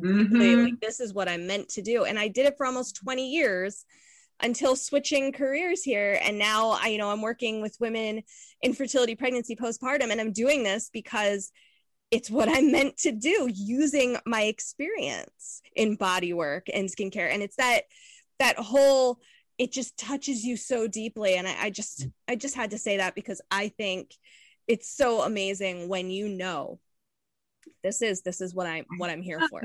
mm-hmm. 0.00 0.64
like 0.64 0.80
this 0.80 1.00
is 1.00 1.12
what 1.12 1.28
I'm 1.28 1.46
meant 1.46 1.68
to 1.70 1.82
do. 1.82 2.04
And 2.04 2.18
I 2.18 2.28
did 2.28 2.46
it 2.46 2.56
for 2.56 2.66
almost 2.66 2.96
20 2.96 3.30
years 3.30 3.84
until 4.44 4.76
switching 4.76 5.32
careers 5.32 5.82
here. 5.82 6.20
And 6.22 6.38
now 6.38 6.78
i 6.80 6.88
you 6.88 6.98
know 6.98 7.10
i'm 7.10 7.22
working 7.22 7.60
with 7.60 7.76
women 7.80 8.22
in 8.62 8.74
fertility, 8.74 9.16
pregnancy 9.16 9.56
postpartum 9.56 10.10
and 10.10 10.20
i'm 10.20 10.32
doing 10.32 10.62
this 10.62 10.90
because 10.92 11.50
it's 12.10 12.30
what 12.30 12.48
i'm 12.48 12.70
meant 12.70 12.96
to 12.98 13.10
do 13.10 13.50
using 13.52 14.16
my 14.26 14.42
experience 14.42 15.62
in 15.74 15.96
body 15.96 16.32
work 16.32 16.66
and 16.72 16.88
skincare. 16.88 17.32
And 17.32 17.42
it's 17.42 17.56
that 17.56 17.82
that 18.38 18.56
whole 18.58 19.18
it 19.56 19.72
just 19.72 19.96
touches 19.96 20.44
you 20.44 20.56
so 20.56 20.88
deeply. 20.88 21.36
And 21.36 21.48
I, 21.48 21.56
I 21.62 21.70
just 21.70 22.06
i 22.28 22.36
just 22.36 22.54
had 22.54 22.70
to 22.72 22.78
say 22.78 22.98
that 22.98 23.14
because 23.14 23.40
i 23.50 23.68
think 23.68 24.14
it's 24.68 24.94
so 24.94 25.22
amazing 25.22 25.88
when 25.88 26.10
you 26.10 26.28
know 26.28 26.80
this 27.82 28.02
is 28.02 28.22
this 28.22 28.40
is 28.40 28.54
what 28.54 28.66
i'm 28.66 28.84
what 28.98 29.10
i'm 29.10 29.22
here 29.22 29.40
for. 29.48 29.62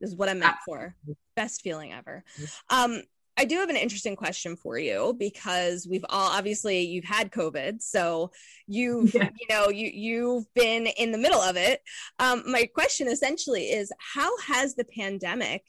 This 0.00 0.10
is 0.12 0.16
what 0.16 0.28
i'm 0.28 0.38
meant 0.38 0.56
for. 0.64 0.94
Best 1.36 1.62
feeling 1.62 1.92
ever. 1.92 2.24
Um 2.70 3.02
I 3.40 3.44
do 3.46 3.56
have 3.56 3.70
an 3.70 3.76
interesting 3.76 4.16
question 4.16 4.54
for 4.54 4.78
you 4.78 5.16
because 5.18 5.88
we've 5.90 6.04
all 6.10 6.30
obviously 6.30 6.82
you've 6.82 7.06
had 7.06 7.32
COVID, 7.32 7.80
so 7.80 8.32
you've 8.66 9.14
yeah. 9.14 9.30
you 9.40 9.46
know 9.48 9.70
you 9.70 9.90
you've 9.94 10.44
been 10.52 10.86
in 10.86 11.10
the 11.10 11.16
middle 11.16 11.40
of 11.40 11.56
it. 11.56 11.80
Um, 12.18 12.42
my 12.46 12.66
question 12.66 13.08
essentially 13.08 13.70
is 13.70 13.90
how 13.98 14.36
has 14.40 14.74
the 14.74 14.84
pandemic 14.84 15.64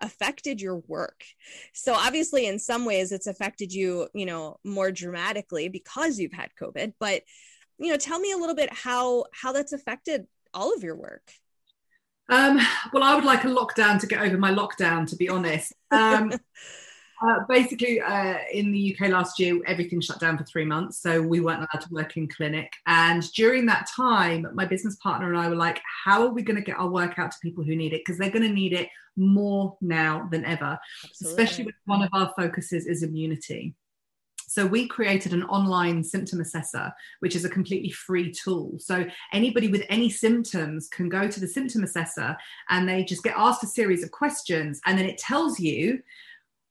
affected 0.00 0.60
your 0.60 0.84
work? 0.86 1.24
So 1.74 1.94
obviously, 1.94 2.46
in 2.46 2.60
some 2.60 2.84
ways, 2.84 3.10
it's 3.10 3.26
affected 3.26 3.72
you 3.72 4.06
you 4.14 4.24
know 4.24 4.58
more 4.62 4.92
dramatically 4.92 5.68
because 5.68 6.20
you've 6.20 6.32
had 6.32 6.50
COVID. 6.62 6.92
But 7.00 7.22
you 7.78 7.90
know, 7.90 7.96
tell 7.96 8.20
me 8.20 8.30
a 8.30 8.38
little 8.38 8.54
bit 8.54 8.72
how 8.72 9.24
how 9.32 9.50
that's 9.50 9.72
affected 9.72 10.28
all 10.54 10.72
of 10.72 10.84
your 10.84 10.94
work. 10.94 11.28
Um, 12.28 12.60
well, 12.92 13.02
I 13.02 13.16
would 13.16 13.24
like 13.24 13.42
a 13.42 13.48
lockdown 13.48 13.98
to 13.98 14.06
get 14.06 14.20
over 14.20 14.38
my 14.38 14.52
lockdown, 14.52 15.08
to 15.08 15.16
be 15.16 15.28
honest. 15.28 15.72
Um, 15.90 16.32
Uh, 17.22 17.40
basically, 17.48 18.00
uh, 18.00 18.38
in 18.52 18.72
the 18.72 18.94
UK 18.94 19.08
last 19.08 19.38
year, 19.38 19.58
everything 19.66 20.00
shut 20.00 20.20
down 20.20 20.36
for 20.36 20.44
three 20.44 20.64
months. 20.64 20.98
So 20.98 21.22
we 21.22 21.40
weren't 21.40 21.60
allowed 21.60 21.82
to 21.82 21.92
work 21.92 22.16
in 22.16 22.28
clinic. 22.28 22.72
And 22.86 23.22
during 23.32 23.66
that 23.66 23.88
time, 23.94 24.46
my 24.54 24.66
business 24.66 24.96
partner 24.96 25.28
and 25.28 25.38
I 25.38 25.48
were 25.48 25.56
like, 25.56 25.80
how 26.04 26.22
are 26.22 26.32
we 26.32 26.42
going 26.42 26.56
to 26.56 26.62
get 26.62 26.78
our 26.78 26.88
work 26.88 27.18
out 27.18 27.30
to 27.30 27.38
people 27.42 27.64
who 27.64 27.74
need 27.74 27.92
it? 27.92 28.02
Because 28.04 28.18
they're 28.18 28.30
going 28.30 28.42
to 28.42 28.52
need 28.52 28.72
it 28.72 28.88
more 29.16 29.76
now 29.80 30.28
than 30.30 30.44
ever, 30.44 30.78
Absolutely. 31.04 31.42
especially 31.42 31.64
with 31.64 31.74
one 31.86 32.02
of 32.02 32.10
our 32.12 32.32
focuses 32.36 32.86
is 32.86 33.02
immunity. 33.02 33.74
So 34.48 34.64
we 34.64 34.86
created 34.86 35.32
an 35.32 35.42
online 35.44 36.04
symptom 36.04 36.40
assessor, 36.40 36.92
which 37.20 37.34
is 37.34 37.44
a 37.44 37.50
completely 37.50 37.90
free 37.90 38.30
tool. 38.30 38.76
So 38.78 39.04
anybody 39.32 39.68
with 39.68 39.84
any 39.88 40.08
symptoms 40.08 40.88
can 40.88 41.08
go 41.08 41.28
to 41.28 41.40
the 41.40 41.48
symptom 41.48 41.82
assessor 41.82 42.36
and 42.70 42.88
they 42.88 43.04
just 43.04 43.24
get 43.24 43.34
asked 43.36 43.64
a 43.64 43.66
series 43.66 44.04
of 44.04 44.12
questions 44.12 44.80
and 44.86 44.96
then 44.96 45.06
it 45.06 45.18
tells 45.18 45.58
you 45.58 46.00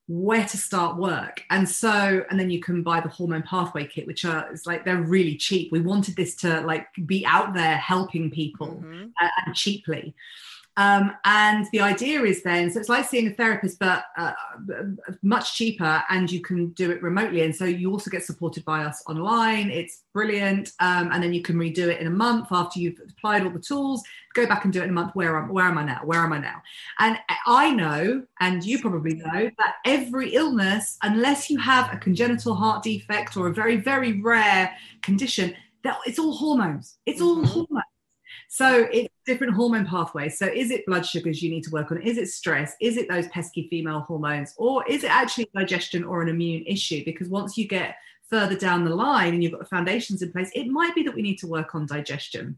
where 0.07 0.45
to 0.45 0.57
start 0.57 0.97
work. 0.97 1.43
And 1.49 1.67
so 1.67 2.23
and 2.29 2.39
then 2.39 2.49
you 2.49 2.59
can 2.59 2.83
buy 2.83 2.99
the 2.99 3.09
hormone 3.09 3.43
pathway 3.43 3.87
kit 3.87 4.05
which 4.05 4.25
are 4.25 4.51
it's 4.51 4.65
like 4.65 4.85
they're 4.85 5.01
really 5.01 5.35
cheap. 5.35 5.71
We 5.71 5.81
wanted 5.81 6.15
this 6.15 6.35
to 6.37 6.61
like 6.61 6.87
be 7.05 7.25
out 7.25 7.53
there 7.53 7.77
helping 7.77 8.29
people 8.29 8.67
mm-hmm. 8.67 9.07
uh, 9.21 9.29
and 9.45 9.55
cheaply 9.55 10.15
um, 10.77 11.13
and 11.23 11.65
the 11.71 11.79
idea 11.79 12.21
is 12.23 12.43
then, 12.43 12.69
so 12.69 12.79
it's 12.79 12.89
like 12.89 13.05
seeing 13.05 13.27
a 13.27 13.31
therapist, 13.31 13.79
but 13.79 14.05
uh, 14.17 14.33
much 15.21 15.55
cheaper, 15.55 16.03
and 16.09 16.29
you 16.29 16.41
can 16.41 16.69
do 16.71 16.91
it 16.91 17.01
remotely. 17.01 17.41
And 17.41 17.55
so 17.55 17.63
you 17.63 17.91
also 17.91 18.09
get 18.09 18.23
supported 18.23 18.65
by 18.65 18.83
us 18.83 19.01
online. 19.07 19.69
It's 19.69 20.03
brilliant. 20.13 20.73
Um, 20.81 21.11
and 21.13 21.23
then 21.23 21.33
you 21.33 21.41
can 21.41 21.55
redo 21.55 21.87
it 21.87 22.01
in 22.01 22.07
a 22.07 22.11
month 22.11 22.47
after 22.51 22.79
you've 22.79 22.99
applied 23.09 23.43
all 23.43 23.51
the 23.51 23.59
tools. 23.59 24.03
Go 24.33 24.45
back 24.45 24.65
and 24.65 24.73
do 24.73 24.81
it 24.81 24.83
in 24.83 24.89
a 24.89 24.93
month. 24.93 25.11
Where 25.15 25.37
am, 25.37 25.47
where 25.47 25.65
am 25.65 25.77
I 25.77 25.83
now? 25.85 26.01
Where 26.03 26.19
am 26.19 26.33
I 26.33 26.39
now? 26.39 26.61
And 26.99 27.17
I 27.47 27.71
know, 27.71 28.23
and 28.41 28.63
you 28.63 28.81
probably 28.81 29.15
know, 29.15 29.49
that 29.57 29.75
every 29.85 30.33
illness, 30.35 30.97
unless 31.03 31.49
you 31.49 31.57
have 31.57 31.93
a 31.93 31.97
congenital 31.97 32.53
heart 32.53 32.83
defect 32.83 33.37
or 33.37 33.47
a 33.47 33.53
very, 33.53 33.77
very 33.77 34.21
rare 34.21 34.75
condition, 35.01 35.55
that 35.83 35.97
it's 36.05 36.19
all 36.19 36.35
hormones. 36.35 36.97
It's 37.05 37.21
all 37.21 37.37
mm-hmm. 37.37 37.45
hormones. 37.45 37.85
So 38.55 38.87
it's 38.89 39.13
different 39.25 39.53
hormone 39.53 39.85
pathways. 39.85 40.37
So 40.37 40.45
is 40.45 40.71
it 40.71 40.85
blood 40.85 41.05
sugars 41.05 41.43
you 41.43 41.49
need 41.49 41.65
to 41.65 41.71
work 41.71 41.91
on? 41.91 42.01
Is 42.01 42.17
it 42.17 42.29
stress? 42.29 42.73
Is 42.79 42.95
it 42.95 43.09
those 43.09 43.27
pesky 43.27 43.67
female 43.69 43.99
hormones? 43.99 44.53
Or 44.55 44.87
is 44.87 45.03
it 45.03 45.11
actually 45.11 45.49
digestion 45.53 46.05
or 46.05 46.21
an 46.21 46.29
immune 46.29 46.63
issue? 46.65 47.03
Because 47.03 47.27
once 47.27 47.57
you 47.57 47.67
get 47.67 47.97
further 48.29 48.55
down 48.55 48.85
the 48.85 48.95
line 48.95 49.33
and 49.33 49.43
you've 49.43 49.51
got 49.51 49.59
the 49.59 49.65
foundations 49.65 50.21
in 50.21 50.31
place, 50.31 50.51
it 50.55 50.69
might 50.69 50.95
be 50.95 51.03
that 51.03 51.13
we 51.13 51.21
need 51.21 51.37
to 51.39 51.47
work 51.47 51.75
on 51.75 51.85
digestion 51.85 52.57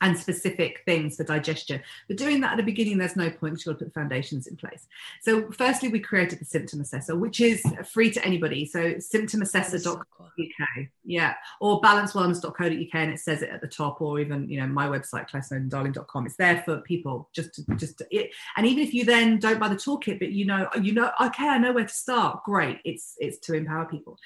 and 0.00 0.18
specific 0.18 0.82
things 0.84 1.16
for 1.16 1.24
digestion. 1.24 1.80
But 2.08 2.16
doing 2.16 2.40
that 2.40 2.52
at 2.52 2.56
the 2.56 2.62
beginning, 2.62 2.98
there's 2.98 3.16
no 3.16 3.30
point 3.30 3.54
because 3.54 3.66
you've 3.66 3.74
got 3.74 3.78
to 3.78 3.84
put 3.86 3.94
foundations 3.94 4.46
in 4.46 4.56
place. 4.56 4.86
So, 5.22 5.50
firstly, 5.52 5.88
we 5.88 6.00
created 6.00 6.40
the 6.40 6.44
symptom 6.44 6.80
assessor, 6.80 7.16
which 7.16 7.40
is 7.40 7.62
free 7.90 8.10
to 8.10 8.24
anybody. 8.24 8.66
So, 8.66 8.94
symptomassessor.co.uk, 8.94 10.86
yeah, 11.04 11.34
or 11.60 11.80
balancedwellness.co.uk, 11.80 12.94
and 12.94 13.12
it 13.12 13.20
says 13.20 13.42
it 13.42 13.50
at 13.50 13.60
the 13.60 13.68
top, 13.68 14.00
or 14.00 14.20
even 14.20 14.48
you 14.48 14.60
know 14.60 14.66
my 14.66 14.86
website, 14.86 15.30
clairesnowdondarling.com. 15.30 16.26
It's 16.26 16.36
there 16.36 16.62
for 16.64 16.78
people 16.80 17.28
just 17.32 17.54
to 17.54 17.64
just 17.76 17.98
to, 17.98 18.06
it, 18.10 18.30
and 18.56 18.66
even 18.66 18.82
if 18.82 18.92
you 18.92 19.04
then 19.04 19.38
don't 19.38 19.60
buy 19.60 19.68
the 19.68 19.76
toolkit, 19.76 20.18
but 20.18 20.32
you 20.32 20.44
know 20.44 20.68
you 20.80 20.92
know 20.92 21.10
okay, 21.20 21.48
I 21.48 21.58
know 21.58 21.72
where 21.72 21.86
to 21.86 21.94
start. 21.94 22.44
Great, 22.44 22.80
it's 22.84 23.14
it's 23.18 23.38
to 23.46 23.54
empower 23.54 23.86
people. 23.86 24.18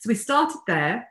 So 0.00 0.08
we 0.08 0.14
started 0.14 0.58
there 0.66 1.08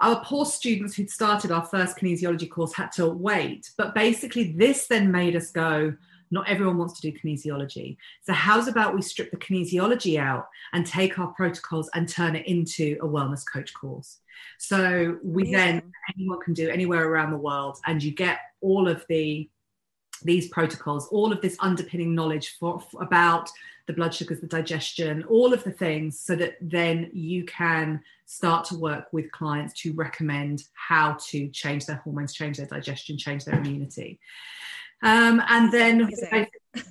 our 0.00 0.24
poor 0.24 0.46
students 0.46 0.94
who'd 0.94 1.10
started 1.10 1.50
our 1.50 1.64
first 1.64 1.96
kinesiology 1.96 2.48
course 2.48 2.74
had 2.74 2.92
to 2.92 3.08
wait. 3.08 3.70
But 3.76 3.94
basically, 3.94 4.52
this 4.52 4.86
then 4.86 5.10
made 5.10 5.34
us 5.34 5.50
go, 5.50 5.94
not 6.30 6.48
everyone 6.48 6.78
wants 6.78 6.98
to 7.00 7.10
do 7.10 7.16
kinesiology. 7.18 7.96
So, 8.22 8.32
how's 8.32 8.68
about 8.68 8.94
we 8.94 9.02
strip 9.02 9.30
the 9.30 9.36
kinesiology 9.36 10.18
out 10.18 10.48
and 10.72 10.86
take 10.86 11.18
our 11.18 11.28
protocols 11.28 11.90
and 11.94 12.08
turn 12.08 12.36
it 12.36 12.46
into 12.46 12.98
a 13.02 13.06
wellness 13.06 13.42
coach 13.50 13.72
course? 13.74 14.18
So, 14.58 15.18
we 15.22 15.48
yeah. 15.48 15.58
then, 15.58 15.82
anyone 16.16 16.40
can 16.40 16.54
do 16.54 16.68
anywhere 16.68 17.08
around 17.08 17.30
the 17.30 17.38
world, 17.38 17.78
and 17.86 18.02
you 18.02 18.12
get 18.12 18.38
all 18.60 18.88
of 18.88 19.04
the 19.08 19.48
these 20.24 20.48
protocols, 20.48 21.08
all 21.08 21.32
of 21.32 21.40
this 21.40 21.56
underpinning 21.60 22.14
knowledge 22.14 22.56
for, 22.58 22.80
for, 22.80 23.02
about 23.02 23.50
the 23.86 23.92
blood 23.92 24.14
sugars, 24.14 24.40
the 24.40 24.46
digestion, 24.46 25.22
all 25.24 25.52
of 25.52 25.62
the 25.62 25.70
things, 25.70 26.18
so 26.18 26.34
that 26.34 26.56
then 26.60 27.10
you 27.12 27.44
can 27.44 28.00
start 28.26 28.64
to 28.64 28.78
work 28.78 29.12
with 29.12 29.30
clients 29.32 29.74
to 29.74 29.92
recommend 29.92 30.64
how 30.72 31.16
to 31.20 31.48
change 31.48 31.84
their 31.84 31.96
hormones, 31.96 32.32
change 32.32 32.56
their 32.56 32.66
digestion, 32.66 33.18
change 33.18 33.44
their 33.44 33.58
immunity. 33.58 34.18
Um, 35.02 35.42
and 35.48 35.70
then 35.70 36.08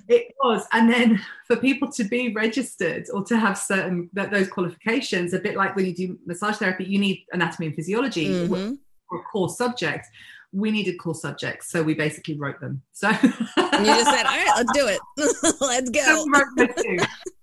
it 0.08 0.34
was, 0.42 0.66
and 0.72 0.88
then 0.88 1.20
for 1.48 1.56
people 1.56 1.90
to 1.92 2.04
be 2.04 2.32
registered 2.32 3.06
or 3.12 3.24
to 3.24 3.36
have 3.36 3.58
certain 3.58 4.08
that 4.12 4.30
those 4.30 4.46
qualifications, 4.46 5.34
a 5.34 5.40
bit 5.40 5.56
like 5.56 5.74
when 5.74 5.86
you 5.86 5.94
do 5.94 6.18
massage 6.24 6.58
therapy, 6.58 6.84
you 6.84 7.00
need 7.00 7.24
anatomy 7.32 7.66
and 7.66 7.74
physiology 7.74 8.28
mm-hmm. 8.28 8.74
for 9.08 9.18
a 9.18 9.22
core 9.24 9.48
subject 9.48 10.06
we 10.54 10.70
needed 10.70 10.98
cool 10.98 11.14
subjects, 11.14 11.68
so 11.68 11.82
we 11.82 11.94
basically 11.94 12.38
wrote 12.38 12.60
them. 12.60 12.82
So 12.92 13.10
you 13.10 13.16
just 13.16 14.10
said, 14.10 14.26
"All 14.26 14.36
right, 14.36 14.52
let's 14.56 14.72
do 14.72 14.86
it. 14.86 15.00
let's 15.60 15.90
go." 15.90 16.24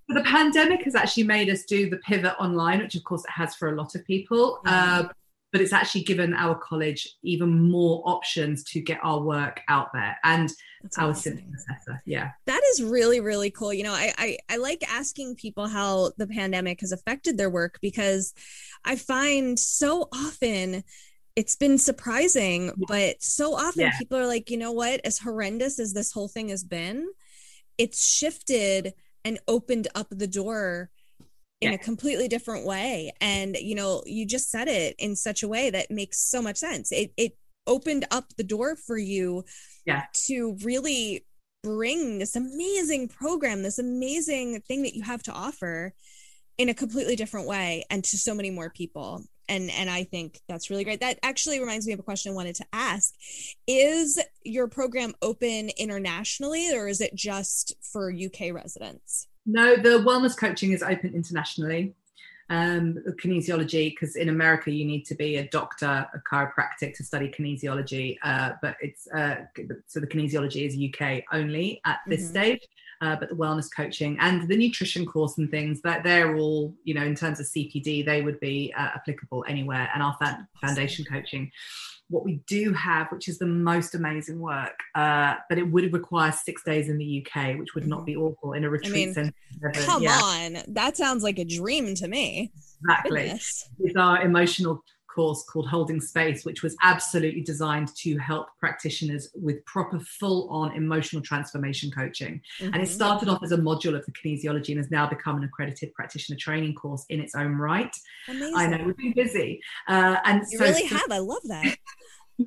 So 0.10 0.15
the 0.15 0.24
pandemic 0.24 0.84
has 0.84 0.95
actually 0.95 1.24
made 1.24 1.50
us 1.50 1.63
do 1.63 1.89
the 1.89 1.97
pivot 1.97 2.34
online, 2.39 2.80
which 2.80 2.95
of 2.95 3.04
course 3.04 3.24
it 3.24 3.32
has 3.32 3.56
for 3.56 3.69
a 3.69 3.76
lot 3.76 3.95
of 3.95 4.06
people. 4.06 4.60
Mm. 4.65 4.71
Uh, 4.71 5.10
but 5.52 5.60
it's 5.60 5.74
actually 5.74 6.04
given 6.04 6.34
our 6.34 6.56
college 6.56 7.17
even 7.24 7.69
more 7.69 8.02
options 8.06 8.63
to 8.63 8.80
get 8.80 9.00
our 9.04 9.19
work 9.19 9.60
out 9.67 9.89
there 9.93 10.17
and 10.24 10.50
That's 10.82 10.97
our 10.97 11.12
assessor. 11.12 12.02
Yeah. 12.06 12.32
That 12.45 12.62
is 12.71 12.82
really, 12.82 13.19
really 13.19 13.52
cool. 13.52 13.74
You 13.74 13.84
know, 13.84 13.93
I, 13.93 14.13
I, 14.17 14.38
I 14.50 14.58
like 14.58 14.82
asking 14.89 15.36
people 15.36 15.67
how 15.67 16.12
the 16.17 16.28
pandemic 16.28 16.80
has 16.80 16.93
affected 16.93 17.38
their 17.38 17.50
work 17.50 17.80
because 17.82 18.34
I 18.86 18.95
find 18.95 19.60
so 19.60 20.08
often 20.13 20.86
it's 21.41 21.56
been 21.56 21.80
surprising, 21.80 22.71
but 22.88 23.15
so 23.19 23.56
often 23.56 23.82
yeah. 23.82 23.97
people 23.97 24.15
are 24.15 24.27
like, 24.27 24.51
you 24.51 24.58
know 24.58 24.73
what? 24.73 25.01
As 25.04 25.17
horrendous 25.17 25.80
as 25.80 25.91
this 25.91 26.12
whole 26.12 26.27
thing 26.27 26.49
has 26.49 26.63
been, 26.63 27.10
it's 27.80 28.08
shifted 28.08 28.93
and 29.25 29.39
opened 29.47 29.88
up 29.95 30.06
the 30.12 30.27
door 30.27 30.91
in 31.60 31.71
yeah. 31.71 31.75
a 31.75 31.80
completely 31.80 32.27
different 32.27 32.67
way. 32.67 33.12
And 33.21 33.58
you 33.58 33.73
know, 33.73 34.04
you 34.06 34.27
just 34.27 34.51
said 34.51 34.67
it 34.67 34.95
in 34.99 35.15
such 35.15 35.41
a 35.41 35.47
way 35.47 35.71
that 35.71 35.89
makes 35.89 36.19
so 36.19 36.43
much 36.43 36.58
sense. 36.58 36.91
It 36.91 37.12
it 37.17 37.36
opened 37.65 38.06
up 38.12 38.25
the 38.38 38.43
door 38.43 38.75
for 38.75 38.99
you 38.99 39.43
yeah. 39.88 40.04
to 40.27 40.56
really 40.63 41.25
bring 41.63 42.19
this 42.19 42.36
amazing 42.36 43.08
program, 43.08 43.63
this 43.63 43.80
amazing 43.80 44.62
thing 44.62 44.84
that 44.84 44.93
you 44.93 45.01
have 45.01 45.23
to 45.23 45.32
offer 45.32 45.95
in 46.60 46.69
a 46.69 46.75
completely 46.75 47.15
different 47.15 47.47
way 47.47 47.84
and 47.89 48.04
to 48.04 48.15
so 48.15 48.36
many 48.36 48.51
more 48.51 48.69
people 48.69 49.23
and 49.49 49.69
and 49.71 49.89
i 49.89 50.04
think 50.04 50.39
that's 50.47 50.69
really 50.69 50.84
great 50.84 50.99
that 50.99 51.19
actually 51.23 51.60
reminds 51.60 51.88
me 51.88 51.93
of 51.93 51.99
a 51.99 52.04
question 52.04 52.32
i 52.32 52.36
wanted 52.36 52.56
to 52.56 52.65
ask 52.73 53.13
is 53.67 54.19
your 54.43 54.67
program 54.67 55.13
open 55.21 55.69
internationally 55.77 56.73
or 56.73 56.88
is 56.88 57.01
it 57.01 57.13
just 57.15 57.73
for 57.82 58.12
uk 58.12 58.54
residents 58.54 59.27
no 59.45 59.75
the 59.75 59.99
wellness 59.99 60.38
coaching 60.38 60.71
is 60.71 60.84
open 60.84 61.13
internationally 61.13 61.93
um, 62.49 62.97
kinesiology 63.12 63.91
because 63.91 64.17
in 64.17 64.27
America 64.27 64.69
you 64.71 64.84
need 64.84 65.06
to 65.06 65.15
be 65.15 65.38
a 65.38 65.47
doctor, 65.47 65.86
a 65.86 66.21
chiropractic 66.30 66.97
to 66.97 67.04
study 67.04 67.30
kinesiology. 67.30 68.17
Uh, 68.21 68.51
but 68.62 68.75
it's 68.82 69.08
uh, 69.08 69.45
so 69.88 70.01
the 70.01 70.08
kinesiology 70.08 70.67
is 70.67 70.75
UK 70.77 71.23
only 71.32 71.80
at 71.86 71.99
this 72.08 72.23
mm-hmm. 72.23 72.32
stage 72.32 72.67
uh, 73.01 73.15
but 73.15 73.29
the 73.29 73.35
wellness 73.35 73.67
coaching 73.75 74.15
and 74.19 74.47
the 74.47 74.55
nutrition 74.55 75.05
course 75.05 75.37
and 75.37 75.49
things 75.49 75.81
that 75.81 76.03
they're 76.03 76.37
all, 76.37 76.73
you 76.83 76.93
know, 76.93 77.03
in 77.03 77.15
terms 77.15 77.39
of 77.39 77.47
CPD, 77.47 78.05
they 78.05 78.21
would 78.21 78.39
be 78.39 78.73
uh, 78.77 78.89
applicable 78.95 79.43
anywhere. 79.47 79.89
And 79.93 80.03
our 80.03 80.15
fa- 80.21 80.47
foundation 80.61 81.03
coaching, 81.05 81.51
what 82.09 82.23
we 82.23 82.41
do 82.45 82.73
have, 82.73 83.07
which 83.11 83.27
is 83.27 83.39
the 83.39 83.47
most 83.47 83.95
amazing 83.95 84.39
work, 84.39 84.77
uh, 84.95 85.35
but 85.49 85.57
it 85.57 85.63
would 85.63 85.91
require 85.91 86.31
six 86.31 86.63
days 86.63 86.89
in 86.89 86.97
the 86.97 87.25
UK, 87.25 87.57
which 87.57 87.73
would 87.73 87.87
not 87.87 88.05
be 88.05 88.13
mm-hmm. 88.13 88.23
awful 88.23 88.53
in 88.53 88.65
a 88.65 88.69
retreat 88.69 88.93
I 89.17 89.21
mean, 89.21 89.33
center. 89.61 89.85
Come 89.85 90.03
yeah. 90.03 90.19
on, 90.21 90.57
that 90.67 90.95
sounds 90.95 91.23
like 91.23 91.39
a 91.39 91.45
dream 91.45 91.95
to 91.95 92.07
me. 92.07 92.51
Exactly. 92.83 93.21
Goodness. 93.21 93.69
With 93.79 93.97
our 93.97 94.21
emotional 94.21 94.83
course 95.13 95.43
called 95.43 95.67
Holding 95.67 96.02
Space, 96.02 96.45
which 96.45 96.63
was 96.63 96.76
absolutely 96.82 97.41
designed 97.41 97.95
to 97.97 98.17
help 98.17 98.47
practitioners 98.60 99.30
with 99.36 99.63
proper 99.65 100.00
full 100.00 100.50
on 100.50 100.76
emotional 100.76 101.21
transformation 101.21 101.91
coaching. 101.91 102.41
Mm-hmm. 102.60 102.74
And 102.74 102.76
it 102.76 102.86
mm-hmm. 102.86 102.93
started 102.93 103.30
off 103.30 103.43
as 103.43 103.52
a 103.52 103.58
module 103.58 103.95
of 103.95 104.06
the 104.06 104.12
kinesiology 104.12 104.69
and 104.69 104.78
has 104.78 104.91
now 104.91 105.08
become 105.08 105.38
an 105.38 105.43
accredited 105.43 105.93
practitioner 105.93 106.38
training 106.38 106.76
course 106.76 107.06
in 107.10 107.19
its 107.19 107.36
own 107.36 107.56
right. 107.56 107.95
Amazing. 108.28 108.56
I 108.56 108.67
know 108.67 108.84
we've 108.86 108.97
been 108.97 109.13
busy. 109.13 109.62
Uh, 109.88 110.17
and 110.26 110.43
you 110.50 110.58
so, 110.58 110.65
really 110.65 110.86
have. 110.86 111.12
I 111.12 111.19
love 111.19 111.43
that. 111.45 111.78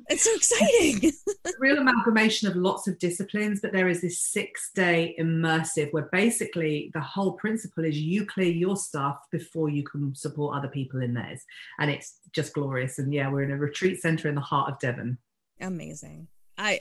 It's 0.09 0.23
so 0.23 0.35
exciting. 0.35 1.11
real 1.59 1.77
amalgamation 1.77 2.47
of 2.47 2.55
lots 2.55 2.87
of 2.87 2.99
disciplines, 2.99 3.59
but 3.61 3.71
there 3.71 3.87
is 3.87 4.01
this 4.01 4.21
six 4.21 4.71
day 4.73 5.15
immersive 5.19 5.91
where 5.91 6.09
basically 6.11 6.91
the 6.93 7.01
whole 7.01 7.33
principle 7.33 7.85
is 7.85 7.97
you 7.97 8.25
clear 8.25 8.51
your 8.51 8.75
stuff 8.75 9.17
before 9.31 9.69
you 9.69 9.83
can 9.83 10.13
support 10.15 10.55
other 10.55 10.67
people 10.67 11.01
in 11.01 11.13
theirs. 11.13 11.43
And 11.79 11.91
it's 11.91 12.19
just 12.33 12.53
glorious. 12.53 12.99
And 12.99 13.13
yeah, 13.13 13.29
we're 13.29 13.43
in 13.43 13.51
a 13.51 13.57
retreat 13.57 14.01
center 14.01 14.27
in 14.29 14.35
the 14.35 14.41
heart 14.41 14.71
of 14.71 14.79
Devon. 14.79 15.17
Amazing. 15.59 16.27
I, 16.57 16.79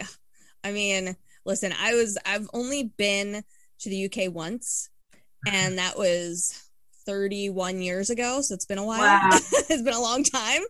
I 0.62 0.72
mean, 0.72 1.16
listen, 1.44 1.72
I 1.78 1.94
was, 1.94 2.18
I've 2.24 2.48
only 2.52 2.92
been 2.96 3.44
to 3.80 3.90
the 3.90 4.06
UK 4.06 4.32
once, 4.32 4.88
and 5.46 5.78
that 5.78 5.98
was 5.98 6.63
31 7.06 7.80
years 7.80 8.10
ago 8.10 8.40
so 8.40 8.54
it's 8.54 8.66
been 8.66 8.78
a 8.78 8.84
while 8.84 9.00
wow. 9.00 9.28
it's 9.52 9.82
been 9.82 9.94
a 9.94 10.00
long 10.00 10.24
time 10.24 10.62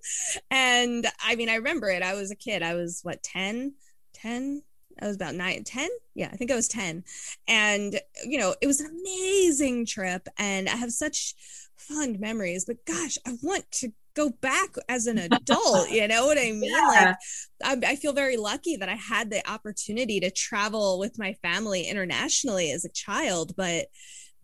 and 0.50 1.06
i 1.24 1.36
mean 1.36 1.48
i 1.48 1.56
remember 1.56 1.88
it 1.88 2.02
i 2.02 2.14
was 2.14 2.30
a 2.30 2.36
kid 2.36 2.62
i 2.62 2.74
was 2.74 3.00
what 3.02 3.22
10 3.22 3.74
10 4.14 4.62
I 5.00 5.06
was 5.06 5.16
about 5.16 5.34
nine, 5.34 5.64
10. 5.64 5.88
Yeah, 6.14 6.28
I 6.32 6.36
think 6.36 6.50
I 6.50 6.54
was 6.54 6.68
10. 6.68 7.04
And, 7.48 8.00
you 8.24 8.38
know, 8.38 8.54
it 8.60 8.66
was 8.66 8.80
an 8.80 8.86
amazing 8.86 9.86
trip. 9.86 10.28
And 10.38 10.68
I 10.68 10.76
have 10.76 10.92
such 10.92 11.34
fond 11.76 12.20
memories. 12.20 12.64
But 12.64 12.84
gosh, 12.86 13.18
I 13.26 13.36
want 13.42 13.70
to 13.72 13.92
go 14.14 14.30
back 14.30 14.74
as 14.88 15.06
an 15.06 15.18
adult. 15.18 15.90
you 15.90 16.06
know 16.06 16.26
what 16.26 16.38
I 16.38 16.52
mean? 16.52 16.70
Yeah. 16.70 17.14
Like, 17.62 17.84
I, 17.84 17.92
I 17.92 17.96
feel 17.96 18.12
very 18.12 18.36
lucky 18.36 18.76
that 18.76 18.88
I 18.88 18.94
had 18.94 19.30
the 19.30 19.48
opportunity 19.50 20.20
to 20.20 20.30
travel 20.30 20.98
with 20.98 21.18
my 21.18 21.34
family 21.34 21.82
internationally 21.82 22.70
as 22.70 22.84
a 22.84 22.90
child. 22.90 23.54
But 23.56 23.86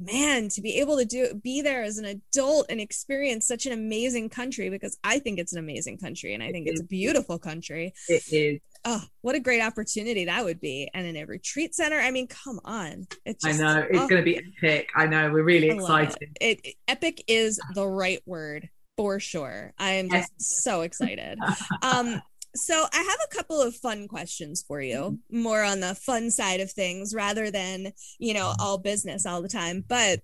man, 0.00 0.48
to 0.48 0.62
be 0.62 0.80
able 0.80 0.96
to 0.98 1.04
do 1.04 1.34
be 1.34 1.62
there 1.62 1.82
as 1.82 1.98
an 1.98 2.04
adult 2.04 2.66
and 2.70 2.80
experience 2.80 3.46
such 3.46 3.66
an 3.66 3.72
amazing 3.72 4.28
country 4.30 4.70
because 4.70 4.98
I 5.04 5.18
think 5.18 5.38
it's 5.38 5.52
an 5.52 5.58
amazing 5.58 5.98
country 5.98 6.34
and 6.34 6.42
I 6.42 6.50
think 6.50 6.66
it's 6.66 6.80
a 6.80 6.84
beautiful 6.84 7.38
country. 7.38 7.92
It 8.08 8.22
is. 8.32 8.60
Oh, 8.84 9.02
what 9.20 9.34
a 9.34 9.40
great 9.40 9.60
opportunity 9.60 10.24
that 10.24 10.44
would 10.44 10.60
be. 10.60 10.88
And 10.94 11.06
in 11.06 11.16
a 11.16 11.24
retreat 11.24 11.74
center, 11.74 11.98
I 11.98 12.10
mean, 12.10 12.28
come 12.28 12.60
on. 12.64 13.06
It's 13.26 13.44
just, 13.44 13.60
I 13.60 13.62
know 13.62 13.80
it's 13.82 13.98
oh, 13.98 14.08
going 14.08 14.22
to 14.22 14.24
be 14.24 14.40
epic. 14.56 14.90
I 14.96 15.06
know 15.06 15.30
we're 15.30 15.42
really 15.42 15.68
excited. 15.68 16.16
It. 16.40 16.60
It, 16.64 16.74
epic 16.88 17.22
is 17.28 17.60
the 17.74 17.86
right 17.86 18.22
word 18.24 18.70
for 18.96 19.20
sure. 19.20 19.72
I 19.78 19.92
am 19.92 20.08
just 20.08 20.32
yes. 20.38 20.62
so 20.62 20.80
excited. 20.80 21.38
um, 21.82 22.22
so 22.54 22.86
I 22.92 22.96
have 22.96 23.18
a 23.24 23.34
couple 23.34 23.60
of 23.60 23.76
fun 23.76 24.08
questions 24.08 24.62
for 24.66 24.80
you, 24.80 24.96
mm-hmm. 25.30 25.42
more 25.42 25.62
on 25.62 25.80
the 25.80 25.94
fun 25.94 26.30
side 26.30 26.60
of 26.60 26.70
things 26.70 27.14
rather 27.14 27.50
than, 27.50 27.92
you 28.18 28.34
know, 28.34 28.46
mm-hmm. 28.46 28.62
all 28.62 28.78
business 28.78 29.26
all 29.26 29.42
the 29.42 29.48
time. 29.48 29.84
But 29.86 30.20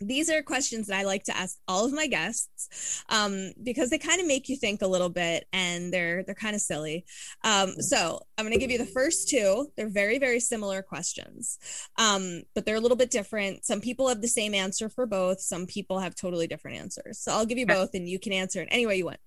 these 0.00 0.30
are 0.30 0.42
questions 0.42 0.88
that 0.88 0.98
I 0.98 1.04
like 1.04 1.24
to 1.24 1.36
ask 1.36 1.58
all 1.68 1.84
of 1.84 1.92
my 1.92 2.06
guests 2.06 3.04
um, 3.08 3.52
because 3.62 3.90
they 3.90 3.98
kind 3.98 4.20
of 4.20 4.26
make 4.26 4.48
you 4.48 4.56
think 4.56 4.82
a 4.82 4.86
little 4.86 5.08
bit 5.08 5.46
and 5.52 5.92
they're 5.92 6.22
they're 6.24 6.34
kind 6.34 6.54
of 6.54 6.60
silly. 6.60 7.04
Um, 7.42 7.74
so 7.80 8.20
I'm 8.36 8.44
going 8.44 8.52
to 8.52 8.58
give 8.58 8.70
you 8.70 8.78
the 8.78 8.86
first 8.86 9.28
two. 9.28 9.70
They're 9.76 9.88
very 9.88 10.18
very 10.18 10.40
similar 10.40 10.82
questions, 10.82 11.58
um, 11.98 12.42
but 12.54 12.66
they're 12.66 12.76
a 12.76 12.80
little 12.80 12.96
bit 12.96 13.10
different. 13.10 13.64
Some 13.64 13.80
people 13.80 14.08
have 14.08 14.20
the 14.20 14.28
same 14.28 14.54
answer 14.54 14.88
for 14.88 15.06
both. 15.06 15.40
Some 15.40 15.66
people 15.66 16.00
have 16.00 16.14
totally 16.14 16.46
different 16.46 16.78
answers. 16.78 17.18
So 17.18 17.32
I'll 17.32 17.46
give 17.46 17.58
you 17.58 17.66
both, 17.66 17.94
and 17.94 18.08
you 18.08 18.18
can 18.18 18.32
answer 18.32 18.60
it 18.62 18.68
any 18.70 18.86
way 18.86 18.96
you 18.96 19.06
want. 19.06 19.18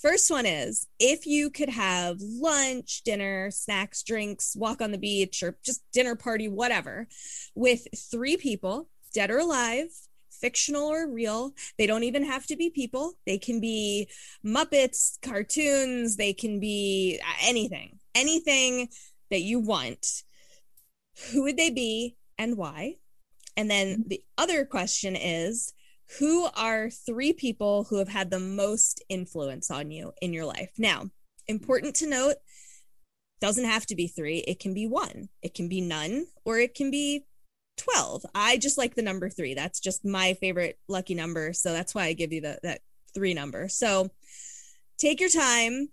First 0.00 0.30
one 0.30 0.46
is 0.46 0.86
if 0.98 1.26
you 1.26 1.50
could 1.50 1.68
have 1.68 2.16
lunch, 2.20 3.02
dinner, 3.04 3.50
snacks, 3.50 4.02
drinks, 4.02 4.56
walk 4.56 4.80
on 4.80 4.92
the 4.92 4.98
beach, 4.98 5.42
or 5.42 5.56
just 5.64 5.82
dinner 5.92 6.16
party, 6.16 6.48
whatever, 6.48 7.08
with 7.54 7.86
three 8.10 8.36
people, 8.36 8.88
dead 9.12 9.30
or 9.30 9.38
alive 9.38 9.88
fictional 10.42 10.88
or 10.88 11.08
real. 11.08 11.52
They 11.78 11.86
don't 11.86 12.04
even 12.04 12.24
have 12.24 12.46
to 12.48 12.56
be 12.56 12.68
people. 12.68 13.14
They 13.24 13.38
can 13.38 13.60
be 13.60 14.08
Muppets, 14.44 15.18
cartoons, 15.22 16.16
they 16.16 16.34
can 16.34 16.60
be 16.60 17.18
uh, 17.22 17.32
anything, 17.42 17.98
anything 18.14 18.88
that 19.30 19.40
you 19.40 19.60
want. 19.60 20.06
Who 21.30 21.44
would 21.44 21.56
they 21.56 21.70
be 21.70 22.16
and 22.36 22.58
why? 22.58 22.96
And 23.56 23.70
then 23.70 23.86
mm-hmm. 23.92 24.08
the 24.08 24.22
other 24.36 24.66
question 24.66 25.16
is 25.16 25.72
who 26.18 26.48
are 26.56 26.90
three 26.90 27.32
people 27.32 27.84
who 27.84 27.98
have 27.98 28.08
had 28.08 28.30
the 28.30 28.40
most 28.40 29.02
influence 29.08 29.70
on 29.70 29.90
you 29.90 30.12
in 30.20 30.32
your 30.32 30.44
life? 30.44 30.70
Now, 30.76 31.04
important 31.48 31.96
to 31.96 32.08
note, 32.08 32.36
doesn't 33.40 33.64
have 33.64 33.86
to 33.86 33.96
be 33.96 34.06
three. 34.06 34.38
It 34.38 34.60
can 34.60 34.74
be 34.74 34.86
one, 34.86 35.28
it 35.42 35.54
can 35.54 35.68
be 35.68 35.80
none, 35.80 36.26
or 36.44 36.58
it 36.58 36.74
can 36.74 36.90
be 36.90 37.24
12. 37.76 38.26
I 38.34 38.56
just 38.58 38.78
like 38.78 38.94
the 38.94 39.02
number 39.02 39.28
three. 39.28 39.54
That's 39.54 39.80
just 39.80 40.04
my 40.04 40.34
favorite 40.34 40.78
lucky 40.88 41.14
number. 41.14 41.52
So 41.52 41.72
that's 41.72 41.94
why 41.94 42.04
I 42.04 42.12
give 42.12 42.32
you 42.32 42.40
the, 42.40 42.58
that 42.62 42.80
three 43.14 43.34
number. 43.34 43.68
So 43.68 44.10
take 44.98 45.20
your 45.20 45.30
time. 45.30 45.88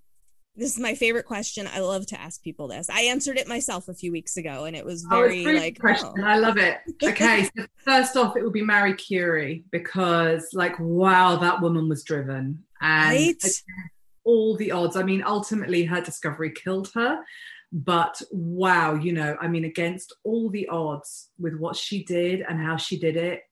This 0.55 0.73
is 0.73 0.79
my 0.79 0.95
favorite 0.95 1.25
question. 1.25 1.69
I 1.73 1.79
love 1.79 2.05
to 2.07 2.19
ask 2.19 2.43
people 2.43 2.67
this. 2.67 2.89
I 2.89 3.01
answered 3.03 3.37
it 3.37 3.47
myself 3.47 3.87
a 3.87 3.93
few 3.93 4.11
weeks 4.11 4.35
ago 4.35 4.65
and 4.65 4.75
it 4.75 4.83
was 4.83 5.05
oh, 5.05 5.15
very 5.15 5.45
oh, 5.45 5.51
like 5.51 5.79
question. 5.79 6.11
Oh. 6.19 6.23
I 6.23 6.37
love 6.37 6.57
it. 6.57 6.79
Okay, 7.01 7.43
so 7.57 7.65
first 7.85 8.17
off, 8.17 8.35
it 8.35 8.43
would 8.43 8.53
be 8.53 8.63
Marie 8.63 8.93
Curie 8.93 9.63
because 9.71 10.49
like 10.53 10.77
wow, 10.79 11.37
that 11.37 11.61
woman 11.61 11.87
was 11.87 12.03
driven. 12.03 12.63
And 12.81 13.09
right? 13.09 13.43
all 14.25 14.55
the 14.57 14.71
odds. 14.71 14.97
I 14.97 15.03
mean, 15.03 15.23
ultimately 15.25 15.85
her 15.85 16.01
discovery 16.01 16.51
killed 16.51 16.91
her 16.93 17.23
but 17.71 18.19
wow 18.31 18.95
you 18.95 19.13
know 19.13 19.37
i 19.41 19.47
mean 19.47 19.65
against 19.65 20.15
all 20.23 20.49
the 20.49 20.67
odds 20.69 21.29
with 21.37 21.55
what 21.55 21.75
she 21.75 22.03
did 22.03 22.43
and 22.49 22.59
how 22.59 22.75
she 22.75 22.97
did 22.97 23.15
it 23.15 23.43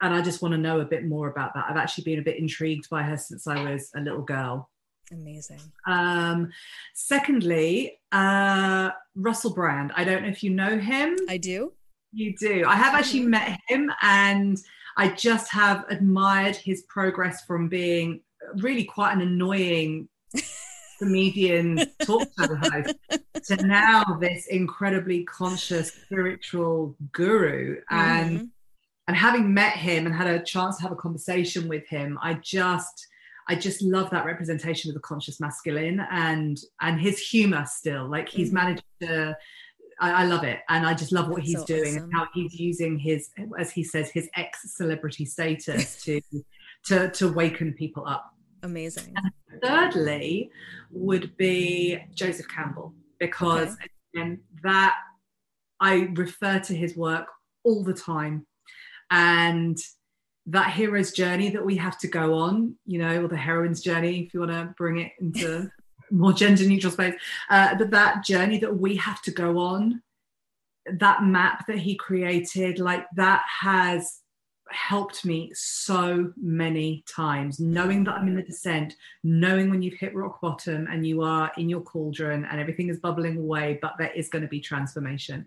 and 0.00 0.12
i 0.12 0.20
just 0.20 0.42
want 0.42 0.52
to 0.52 0.58
know 0.58 0.80
a 0.80 0.84
bit 0.84 1.04
more 1.04 1.28
about 1.28 1.54
that. 1.54 1.66
I've 1.68 1.76
actually 1.76 2.04
been 2.04 2.18
a 2.18 2.22
bit 2.22 2.38
intrigued 2.38 2.88
by 2.90 3.02
her 3.02 3.16
since 3.16 3.46
i 3.46 3.70
was 3.70 3.90
a 3.94 4.00
little 4.00 4.22
girl. 4.22 4.70
Amazing. 5.12 5.60
Um 5.86 6.50
secondly 6.94 7.98
uh 8.12 8.90
russell 9.14 9.52
brand. 9.52 9.92
I 9.96 10.04
don't 10.04 10.22
know 10.22 10.28
if 10.28 10.42
you 10.42 10.50
know 10.50 10.78
him. 10.78 11.16
I 11.28 11.36
do. 11.36 11.72
You 12.12 12.34
do. 12.36 12.64
I 12.66 12.74
have 12.74 12.94
actually 12.94 13.22
met 13.22 13.60
him 13.68 13.90
and 14.02 14.58
i 14.96 15.08
just 15.08 15.52
have 15.52 15.84
admired 15.90 16.56
his 16.56 16.82
progress 16.88 17.44
from 17.44 17.68
being 17.68 18.20
really 18.56 18.84
quite 18.84 19.12
an 19.12 19.20
annoying 19.20 20.08
comedian 21.00 21.78
talk 22.02 22.28
show 22.38 22.54
host 22.54 22.94
to 23.44 23.56
now 23.66 24.04
this 24.20 24.46
incredibly 24.46 25.24
conscious 25.24 25.92
spiritual 25.92 26.94
guru 27.12 27.80
and 27.90 28.36
mm-hmm. 28.36 28.44
and 29.08 29.16
having 29.16 29.52
met 29.52 29.72
him 29.72 30.06
and 30.06 30.14
had 30.14 30.26
a 30.26 30.42
chance 30.42 30.76
to 30.76 30.82
have 30.82 30.92
a 30.92 30.96
conversation 30.96 31.68
with 31.68 31.86
him 31.88 32.18
i 32.22 32.34
just 32.34 33.06
i 33.48 33.54
just 33.54 33.80
love 33.80 34.10
that 34.10 34.26
representation 34.26 34.90
of 34.90 34.94
the 34.94 35.00
conscious 35.00 35.40
masculine 35.40 36.06
and 36.10 36.58
and 36.82 37.00
his 37.00 37.18
humor 37.18 37.64
still 37.66 38.06
like 38.08 38.28
he's 38.28 38.48
mm-hmm. 38.48 38.56
managed 38.56 38.84
to 39.00 39.36
I, 40.02 40.22
I, 40.22 40.24
love 40.24 40.44
it 40.44 40.60
and 40.68 40.86
i 40.86 40.92
just 40.92 41.12
love 41.12 41.28
what 41.28 41.36
That's 41.36 41.48
he's 41.48 41.58
so 41.60 41.66
doing 41.66 41.94
awesome. 41.96 42.02
and 42.04 42.12
how 42.14 42.26
he's 42.34 42.54
using 42.54 42.98
his 42.98 43.30
as 43.58 43.70
he 43.70 43.84
says 43.84 44.10
his 44.10 44.28
ex 44.36 44.76
celebrity 44.76 45.24
status 45.24 46.02
to 46.04 46.20
to 46.86 47.10
to 47.10 47.32
waken 47.32 47.72
people 47.72 48.06
up 48.06 48.34
Amazing. 48.62 49.14
And 49.16 49.62
thirdly, 49.62 50.50
would 50.90 51.36
be 51.36 51.98
Joseph 52.14 52.48
Campbell, 52.48 52.94
because 53.18 53.74
okay. 53.74 53.86
again, 54.14 54.40
that 54.62 54.96
I 55.80 56.10
refer 56.14 56.58
to 56.60 56.74
his 56.74 56.96
work 56.96 57.26
all 57.64 57.82
the 57.82 57.94
time. 57.94 58.46
And 59.10 59.78
that 60.46 60.72
hero's 60.72 61.12
journey 61.12 61.50
that 61.50 61.64
we 61.64 61.76
have 61.76 61.98
to 61.98 62.08
go 62.08 62.34
on, 62.34 62.74
you 62.86 62.98
know, 62.98 63.24
or 63.24 63.28
the 63.28 63.36
heroine's 63.36 63.80
journey, 63.80 64.20
if 64.20 64.34
you 64.34 64.40
want 64.40 64.52
to 64.52 64.74
bring 64.76 64.98
it 64.98 65.12
into 65.20 65.70
more 66.10 66.32
gender 66.32 66.64
neutral 66.66 66.92
space, 66.92 67.14
uh, 67.50 67.74
but 67.76 67.90
that 67.90 68.24
journey 68.24 68.58
that 68.58 68.76
we 68.76 68.96
have 68.96 69.22
to 69.22 69.30
go 69.30 69.58
on, 69.58 70.02
that 70.98 71.22
map 71.22 71.66
that 71.66 71.78
he 71.78 71.94
created, 71.94 72.78
like 72.78 73.06
that 73.14 73.44
has 73.60 74.20
helped 74.72 75.24
me 75.24 75.50
so 75.54 76.32
many 76.36 77.04
times 77.06 77.60
knowing 77.60 78.04
that 78.04 78.14
i'm 78.14 78.28
in 78.28 78.34
the 78.34 78.42
descent 78.42 78.96
knowing 79.22 79.70
when 79.70 79.82
you've 79.82 79.98
hit 79.98 80.14
rock 80.14 80.40
bottom 80.40 80.86
and 80.90 81.06
you 81.06 81.22
are 81.22 81.50
in 81.56 81.68
your 81.68 81.80
cauldron 81.80 82.44
and 82.44 82.60
everything 82.60 82.88
is 82.88 82.98
bubbling 82.98 83.38
away 83.38 83.78
but 83.82 83.94
there 83.98 84.12
is 84.12 84.28
going 84.28 84.42
to 84.42 84.48
be 84.48 84.60
transformation. 84.60 85.46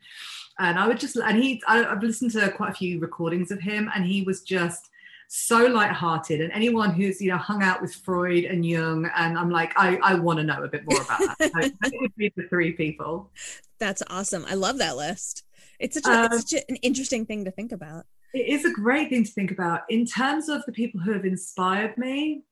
And 0.60 0.78
i 0.78 0.88
would 0.88 1.00
just 1.00 1.16
and 1.16 1.42
he 1.42 1.62
I, 1.68 1.84
i've 1.86 2.04
listened 2.04 2.32
to 2.32 2.50
quite 2.52 2.72
a 2.72 2.76
few 2.76 3.00
recordings 3.00 3.52
of 3.52 3.60
him 3.60 3.90
and 3.96 4.06
he 4.06 4.22
was 4.24 4.42
just 4.42 4.90
so 5.30 5.66
light-hearted. 5.66 6.42
And 6.42 6.52
anyone 6.52 6.92
who's 6.92 7.20
you 7.20 7.32
know 7.32 7.38
hung 7.38 7.64
out 7.64 7.82
with 7.82 7.96
freud 7.96 8.44
and 8.44 8.66
jung 8.66 9.10
and 9.16 9.38
i'm 9.38 9.50
like 9.50 9.74
i, 9.78 9.98
I 10.04 10.16
want 10.16 10.38
to 10.38 10.44
know 10.44 10.64
a 10.64 10.68
bit 10.68 10.84
more 10.86 11.02
about 11.02 11.20
that. 11.40 11.52
So 11.54 11.60
it 11.60 12.02
would 12.02 12.16
be 12.16 12.32
the 12.36 12.48
three 12.50 12.74
people. 12.74 13.32
That's 13.80 14.04
awesome. 14.10 14.46
I 14.48 14.54
love 14.54 14.78
that 14.78 14.96
list. 14.96 15.44
It's 15.80 15.96
such, 15.96 16.06
a, 16.06 16.20
um, 16.20 16.30
it's 16.32 16.52
such 16.52 16.64
an 16.70 16.76
interesting 16.78 17.26
thing 17.26 17.46
to 17.46 17.52
think 17.52 17.72
about 17.72 18.06
it 18.34 18.48
is 18.48 18.66
a 18.66 18.72
great 18.72 19.10
thing 19.10 19.24
to 19.24 19.32
think 19.32 19.52
about. 19.52 19.82
In 19.90 20.06
terms 20.06 20.50
of 20.50 20.66
the 20.66 20.72
people 20.72 21.00
who 21.00 21.14
have 21.14 21.26
inspired 21.26 21.98
me, 21.98 22.44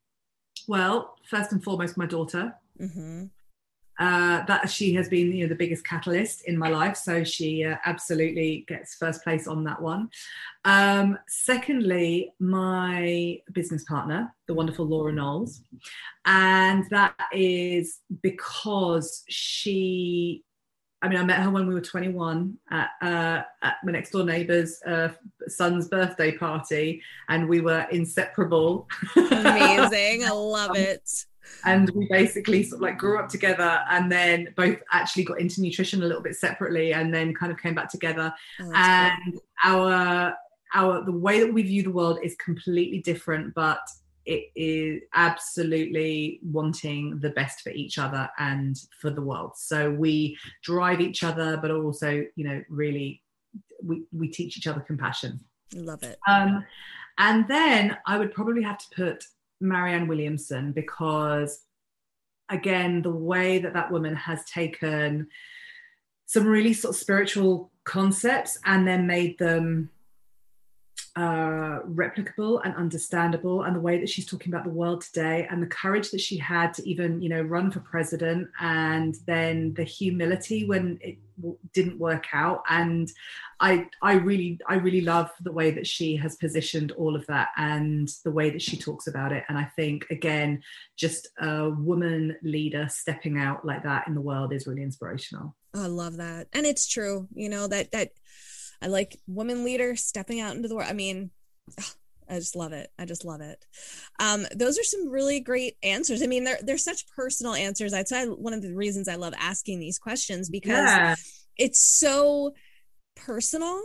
well, 0.67 1.15
first 1.27 1.51
and 1.51 1.63
foremost, 1.63 1.97
my 1.97 2.05
daughter. 2.05 2.53
Mm-hmm. 2.79 3.25
Uh, 3.99 4.43
that 4.45 4.67
she 4.67 4.93
has 4.95 5.07
been, 5.07 5.31
you 5.31 5.43
know, 5.43 5.49
the 5.49 5.53
biggest 5.53 5.85
catalyst 5.85 6.47
in 6.47 6.57
my 6.57 6.69
life, 6.69 6.97
so 6.97 7.23
she 7.23 7.63
uh, 7.63 7.75
absolutely 7.85 8.65
gets 8.67 8.95
first 8.95 9.23
place 9.23 9.47
on 9.47 9.63
that 9.63 9.79
one. 9.79 10.09
Um, 10.65 11.19
secondly, 11.27 12.33
my 12.39 13.39
business 13.51 13.83
partner, 13.83 14.33
the 14.47 14.55
wonderful 14.55 14.87
Laura 14.87 15.13
Knowles, 15.13 15.61
and 16.25 16.83
that 16.89 17.13
is 17.31 17.99
because 18.23 19.23
she 19.29 20.43
I 21.01 21.09
mean, 21.09 21.17
I 21.17 21.23
met 21.23 21.39
her 21.39 21.49
when 21.49 21.67
we 21.67 21.73
were 21.73 21.81
21 21.81 22.57
at, 22.69 22.89
uh, 23.01 23.41
at 23.63 23.75
my 23.83 23.91
next 23.91 24.11
door 24.11 24.23
neighbour's 24.23 24.81
uh, 24.83 25.09
son's 25.47 25.87
birthday 25.87 26.37
party, 26.37 27.01
and 27.29 27.49
we 27.49 27.61
were 27.61 27.87
inseparable. 27.91 28.87
Amazing. 29.15 30.25
I 30.25 30.29
love 30.33 30.77
it. 30.77 31.09
And 31.65 31.89
we 31.91 32.07
basically 32.09 32.63
sort 32.63 32.77
of 32.77 32.81
like 32.81 32.97
grew 32.97 33.19
up 33.19 33.29
together 33.29 33.81
and 33.89 34.11
then 34.11 34.53
both 34.55 34.77
actually 34.91 35.23
got 35.23 35.39
into 35.39 35.61
nutrition 35.61 36.01
a 36.01 36.05
little 36.05 36.21
bit 36.21 36.35
separately 36.35 36.93
and 36.93 37.13
then 37.13 37.33
kind 37.33 37.51
of 37.51 37.59
came 37.59 37.75
back 37.75 37.89
together. 37.89 38.33
Oh, 38.61 38.71
and 38.73 39.39
our 39.63 40.35
our 40.73 41.03
the 41.03 41.11
way 41.11 41.39
that 41.41 41.53
we 41.53 41.63
view 41.63 41.83
the 41.83 41.91
world 41.91 42.19
is 42.23 42.35
completely 42.35 42.99
different, 42.99 43.53
but 43.53 43.81
it 44.25 44.51
is 44.55 45.01
absolutely 45.13 46.39
wanting 46.43 47.19
the 47.19 47.31
best 47.31 47.61
for 47.61 47.71
each 47.71 47.97
other 47.97 48.29
and 48.37 48.77
for 48.99 49.09
the 49.09 49.21
world. 49.21 49.53
So 49.55 49.91
we 49.91 50.37
drive 50.63 51.01
each 51.01 51.23
other, 51.23 51.57
but 51.57 51.71
also, 51.71 52.23
you 52.35 52.43
know, 52.43 52.61
really 52.69 53.21
we, 53.83 54.03
we 54.11 54.27
teach 54.27 54.57
each 54.57 54.67
other 54.67 54.81
compassion. 54.81 55.39
Love 55.73 56.03
it. 56.03 56.19
Um, 56.27 56.65
and 57.17 57.47
then 57.47 57.97
I 58.05 58.17
would 58.17 58.33
probably 58.33 58.63
have 58.63 58.77
to 58.77 58.87
put 58.95 59.25
Marianne 59.59 60.07
Williamson 60.07 60.71
because, 60.71 61.63
again, 62.49 63.01
the 63.01 63.11
way 63.11 63.59
that 63.59 63.73
that 63.73 63.91
woman 63.91 64.15
has 64.15 64.43
taken 64.45 65.27
some 66.25 66.47
really 66.47 66.73
sort 66.73 66.95
of 66.95 66.99
spiritual 66.99 67.71
concepts 67.83 68.57
and 68.65 68.87
then 68.87 69.07
made 69.07 69.37
them 69.37 69.89
uh, 71.15 71.81
replicable 71.81 72.61
and 72.63 72.73
understandable 72.75 73.63
and 73.63 73.75
the 73.75 73.79
way 73.81 73.99
that 73.99 74.09
she's 74.09 74.25
talking 74.25 74.53
about 74.53 74.63
the 74.63 74.69
world 74.69 75.01
today 75.01 75.45
and 75.49 75.61
the 75.61 75.67
courage 75.67 76.09
that 76.11 76.21
she 76.21 76.37
had 76.37 76.73
to 76.73 76.87
even 76.87 77.21
you 77.21 77.27
know 77.27 77.41
run 77.41 77.69
for 77.69 77.81
president 77.81 78.47
and 78.61 79.15
then 79.25 79.73
the 79.73 79.83
humility 79.83 80.65
when 80.65 80.97
it 81.01 81.17
didn't 81.73 81.99
work 81.99 82.25
out. 82.33 82.63
And 82.69 83.11
i 83.59 83.87
i 84.01 84.13
really 84.13 84.59
i 84.67 84.75
really 84.75 85.01
love 85.01 85.29
the 85.41 85.51
way 85.51 85.69
that 85.69 85.85
she 85.85 86.15
has 86.15 86.35
positioned 86.37 86.91
all 86.93 87.15
of 87.15 87.25
that 87.27 87.49
and 87.57 88.09
the 88.23 88.31
way 88.31 88.49
that 88.49 88.61
she 88.61 88.77
talks 88.77 89.07
about 89.07 89.31
it. 89.31 89.43
And 89.49 89.57
i 89.57 89.65
think 89.75 90.05
again 90.09 90.63
just 90.95 91.27
a 91.39 91.69
woman 91.69 92.37
leader 92.41 92.87
stepping 92.89 93.37
out 93.37 93.65
like 93.65 93.83
that 93.83 94.07
in 94.07 94.15
the 94.15 94.21
world 94.21 94.53
is 94.53 94.65
really 94.65 94.83
inspirational. 94.83 95.55
I 95.73 95.87
love 95.87 96.17
that. 96.17 96.47
And 96.53 96.65
it's 96.65 96.87
true 96.87 97.27
you 97.33 97.49
know 97.49 97.67
that 97.67 97.91
that 97.91 98.11
I 98.81 98.87
like 98.87 99.19
woman 99.27 99.63
leader 99.63 99.95
stepping 99.95 100.39
out 100.39 100.55
into 100.55 100.67
the 100.67 100.75
world. 100.75 100.89
I 100.89 100.93
mean, 100.93 101.31
I 102.29 102.35
just 102.35 102.55
love 102.55 102.71
it. 102.71 102.89
I 102.97 103.05
just 103.05 103.25
love 103.25 103.41
it. 103.41 103.63
Um, 104.19 104.47
those 104.55 104.79
are 104.79 104.83
some 104.83 105.09
really 105.09 105.41
great 105.41 105.75
answers. 105.83 106.23
I 106.23 106.27
mean, 106.27 106.45
they're 106.45 106.59
they're 106.63 106.77
such 106.77 107.07
personal 107.07 107.53
answers. 107.53 107.93
I'd 107.93 108.07
say 108.07 108.25
one 108.25 108.53
of 108.53 108.61
the 108.61 108.73
reasons 108.73 109.07
I 109.07 109.15
love 109.15 109.33
asking 109.37 109.79
these 109.79 109.99
questions 109.99 110.49
because 110.49 110.89
yeah. 110.89 111.15
it's 111.57 111.83
so 111.83 112.53
personal 113.15 113.81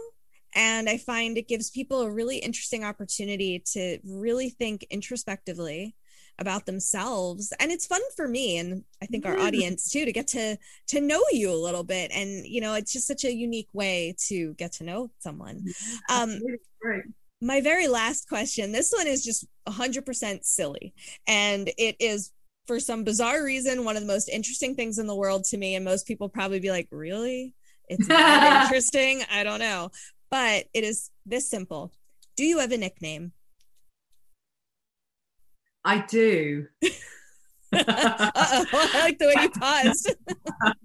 and 0.54 0.88
I 0.88 0.96
find 0.96 1.36
it 1.36 1.48
gives 1.48 1.70
people 1.70 2.02
a 2.02 2.10
really 2.10 2.38
interesting 2.38 2.84
opportunity 2.84 3.62
to 3.72 3.98
really 4.04 4.48
think 4.48 4.86
introspectively 4.90 5.94
about 6.38 6.66
themselves. 6.66 7.52
And 7.58 7.72
it's 7.72 7.86
fun 7.86 8.00
for 8.14 8.28
me 8.28 8.58
and 8.58 8.84
i 9.02 9.06
think 9.06 9.24
our 9.24 9.38
audience 9.38 9.90
too 9.90 10.04
to 10.04 10.12
get 10.12 10.28
to 10.28 10.56
to 10.88 11.00
know 11.00 11.22
you 11.32 11.50
a 11.50 11.54
little 11.54 11.84
bit. 11.84 12.10
And 12.12 12.46
you 12.46 12.60
know 12.60 12.74
it's 12.74 12.92
just 12.92 13.06
such 13.06 13.24
a 13.24 13.32
unique 13.32 13.68
way 13.72 14.14
to 14.28 14.54
get 14.54 14.72
to 14.72 14.84
know 14.84 15.10
someone. 15.18 15.64
Um 16.10 16.40
my 17.40 17.60
very 17.60 17.88
last 17.88 18.28
question 18.28 18.72
this 18.72 18.92
one 18.96 19.06
is 19.06 19.24
just 19.24 19.46
100% 19.68 20.44
silly. 20.44 20.94
And 21.26 21.70
it 21.76 21.96
is 22.00 22.32
for 22.66 22.80
some 22.80 23.04
bizarre 23.04 23.44
reason 23.44 23.84
one 23.84 23.96
of 23.96 24.02
the 24.02 24.08
most 24.08 24.28
interesting 24.28 24.74
things 24.74 24.98
in 24.98 25.06
the 25.06 25.14
world 25.14 25.44
to 25.44 25.56
me. 25.56 25.74
And 25.74 25.84
most 25.84 26.06
people 26.06 26.28
probably 26.28 26.60
be 26.60 26.70
like 26.70 26.88
really? 26.90 27.54
It's 27.88 28.08
not 28.08 28.64
interesting? 28.64 29.22
I 29.30 29.44
don't 29.44 29.60
know. 29.60 29.90
But 30.30 30.66
it 30.74 30.84
is 30.84 31.10
this 31.24 31.48
simple. 31.48 31.92
Do 32.36 32.44
you 32.44 32.58
have 32.58 32.72
a 32.72 32.76
nickname 32.76 33.32
I 35.86 35.98
do. 35.98 36.66
I 37.72 38.90
like 38.94 39.18
the 39.18 39.26
way 39.26 39.42
you 39.42 39.50
paused. 39.50 40.14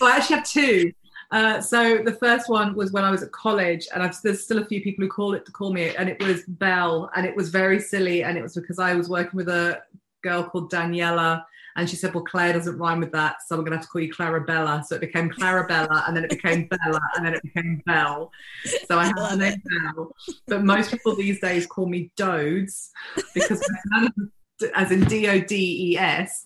well, 0.00 0.12
I 0.12 0.16
actually 0.16 0.36
have 0.36 0.48
two. 0.48 0.92
Uh, 1.30 1.60
so 1.60 1.98
the 1.98 2.14
first 2.14 2.48
one 2.48 2.74
was 2.74 2.90
when 2.90 3.04
I 3.04 3.10
was 3.10 3.22
at 3.22 3.30
college, 3.32 3.86
and 3.92 4.02
I've, 4.02 4.16
there's 4.22 4.42
still 4.42 4.58
a 4.58 4.64
few 4.64 4.80
people 4.80 5.04
who 5.04 5.10
call 5.10 5.34
it 5.34 5.44
to 5.44 5.52
call 5.52 5.74
me, 5.74 5.94
and 5.94 6.08
it 6.08 6.22
was 6.22 6.42
Belle, 6.44 7.10
and 7.14 7.26
it 7.26 7.36
was 7.36 7.50
very 7.50 7.78
silly, 7.78 8.24
and 8.24 8.38
it 8.38 8.42
was 8.42 8.54
because 8.54 8.78
I 8.78 8.94
was 8.94 9.10
working 9.10 9.36
with 9.36 9.50
a 9.50 9.82
girl 10.22 10.42
called 10.42 10.72
Daniela, 10.72 11.44
and 11.78 11.88
she 11.88 11.94
said, 11.94 12.12
Well, 12.12 12.24
Claire 12.24 12.52
doesn't 12.52 12.76
rhyme 12.76 12.98
with 12.98 13.12
that. 13.12 13.36
So 13.46 13.54
I'm 13.54 13.60
going 13.60 13.70
to 13.70 13.76
have 13.76 13.86
to 13.86 13.88
call 13.88 14.02
you 14.02 14.12
Clarabella. 14.12 14.84
So 14.84 14.96
it 14.96 15.00
became 15.00 15.30
Clarabella 15.30 16.06
and 16.06 16.16
then 16.16 16.24
it 16.24 16.30
became 16.30 16.66
Bella 16.66 17.00
and 17.16 17.24
then 17.24 17.34
it 17.34 17.42
became 17.42 17.80
Belle. 17.86 18.32
So 18.88 18.98
I 18.98 19.04
have 19.04 19.14
the 19.14 19.36
name 19.36 19.62
Belle. 19.64 20.12
But 20.48 20.64
most 20.64 20.90
people 20.90 21.14
these 21.14 21.40
days 21.40 21.66
call 21.66 21.86
me 21.86 22.10
Dodes 22.16 22.90
because 23.32 23.64
as 24.74 24.90
in 24.90 25.04
D 25.04 25.28
O 25.28 25.40
D 25.40 25.92
E 25.92 25.96
S. 25.96 26.44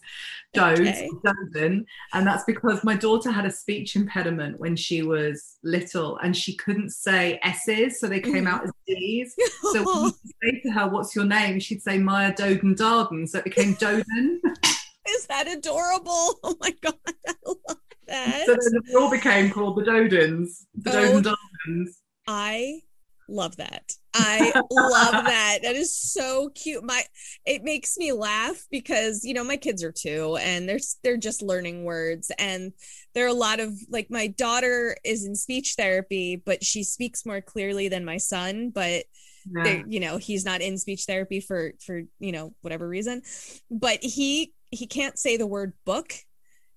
Dodes, 0.55 0.81
okay. 0.81 1.09
Doden, 1.25 1.87
and 2.13 2.27
that's 2.27 2.45
because 2.45 2.85
my 2.85 2.95
daughter 2.95 3.31
had 3.31 3.47
a 3.47 3.51
speech 3.51 3.97
impediment 3.97 4.61
when 4.61 4.77
she 4.77 5.01
was 5.01 5.57
little, 5.65 6.19
and 6.19 6.37
she 6.37 6.55
couldn't 6.57 6.91
say 6.91 7.41
S's, 7.43 7.99
so 7.99 8.07
they 8.07 8.21
came 8.21 8.47
out 8.47 8.65
as 8.65 8.71
D's. 8.87 9.35
So 9.73 9.83
when 9.83 10.05
you 10.25 10.33
say 10.43 10.61
to 10.61 10.71
her, 10.73 10.89
"What's 10.91 11.17
your 11.17 11.25
name?" 11.25 11.59
she'd 11.59 11.81
say 11.81 11.97
Maya 11.97 12.35
Doden 12.35 12.77
Darden, 12.77 13.27
so 13.27 13.39
it 13.39 13.45
became 13.45 13.77
Doden. 13.77 14.41
Is 15.09 15.27
that 15.27 15.49
adorable? 15.49 16.41
Oh 16.45 16.57
my 16.61 16.75
god, 16.83 16.95
I 17.29 17.35
love 17.47 17.77
that. 18.09 18.47
So 18.47 18.53
then 18.53 18.83
it 18.87 18.97
all 18.97 19.11
became 19.11 19.51
called 19.51 19.77
the 19.77 19.83
Dodens, 19.83 20.65
the 20.75 20.93
oh, 20.93 21.21
Doden 21.21 21.87
I 22.27 22.81
love 23.29 23.57
that. 23.57 23.93
I 24.15 24.53
love 24.71 25.13
that. 25.27 25.61
That 25.63 25.77
is 25.77 25.97
so 25.97 26.51
cute. 26.55 26.85
My 26.85 27.03
it 27.47 27.63
makes 27.63 27.97
me 27.97 28.13
laugh 28.13 28.65
because 28.71 29.25
you 29.25 29.35
know 29.35 29.45
my 29.45 29.57
kids 29.57 29.83
are 29.83 29.93
two 29.93 30.37
and 30.41 30.69
they're 30.69 30.79
they're 31.03 31.17
just 31.17 31.43
learning 31.43 31.85
words 31.85 32.31
and 32.39 32.73
there 33.15 33.25
are 33.25 33.29
a 33.29 33.35
lot 33.35 33.61
of 33.61 33.73
like 33.89 34.09
my 34.11 34.29
daughter 34.29 34.97
is 35.05 35.25
in 35.25 35.35
speech 35.35 35.75
therapy 35.77 36.37
but 36.37 36.65
she 36.65 36.85
speaks 36.85 37.27
more 37.27 37.41
clearly 37.41 37.89
than 37.89 38.05
my 38.05 38.17
son 38.17 38.71
but 38.71 39.05
yeah. 39.51 39.83
you 39.87 40.01
know 40.01 40.19
he's 40.19 40.45
not 40.45 40.61
in 40.61 40.79
speech 40.79 41.05
therapy 41.07 41.41
for 41.41 41.73
for 41.85 42.03
you 42.21 42.33
know 42.33 42.55
whatever 42.61 42.89
reason 42.89 43.23
but 43.71 43.99
he 44.03 44.53
he 44.73 44.87
can't 44.87 45.19
say 45.19 45.37
the 45.37 45.47
word 45.47 45.75
book. 45.85 46.15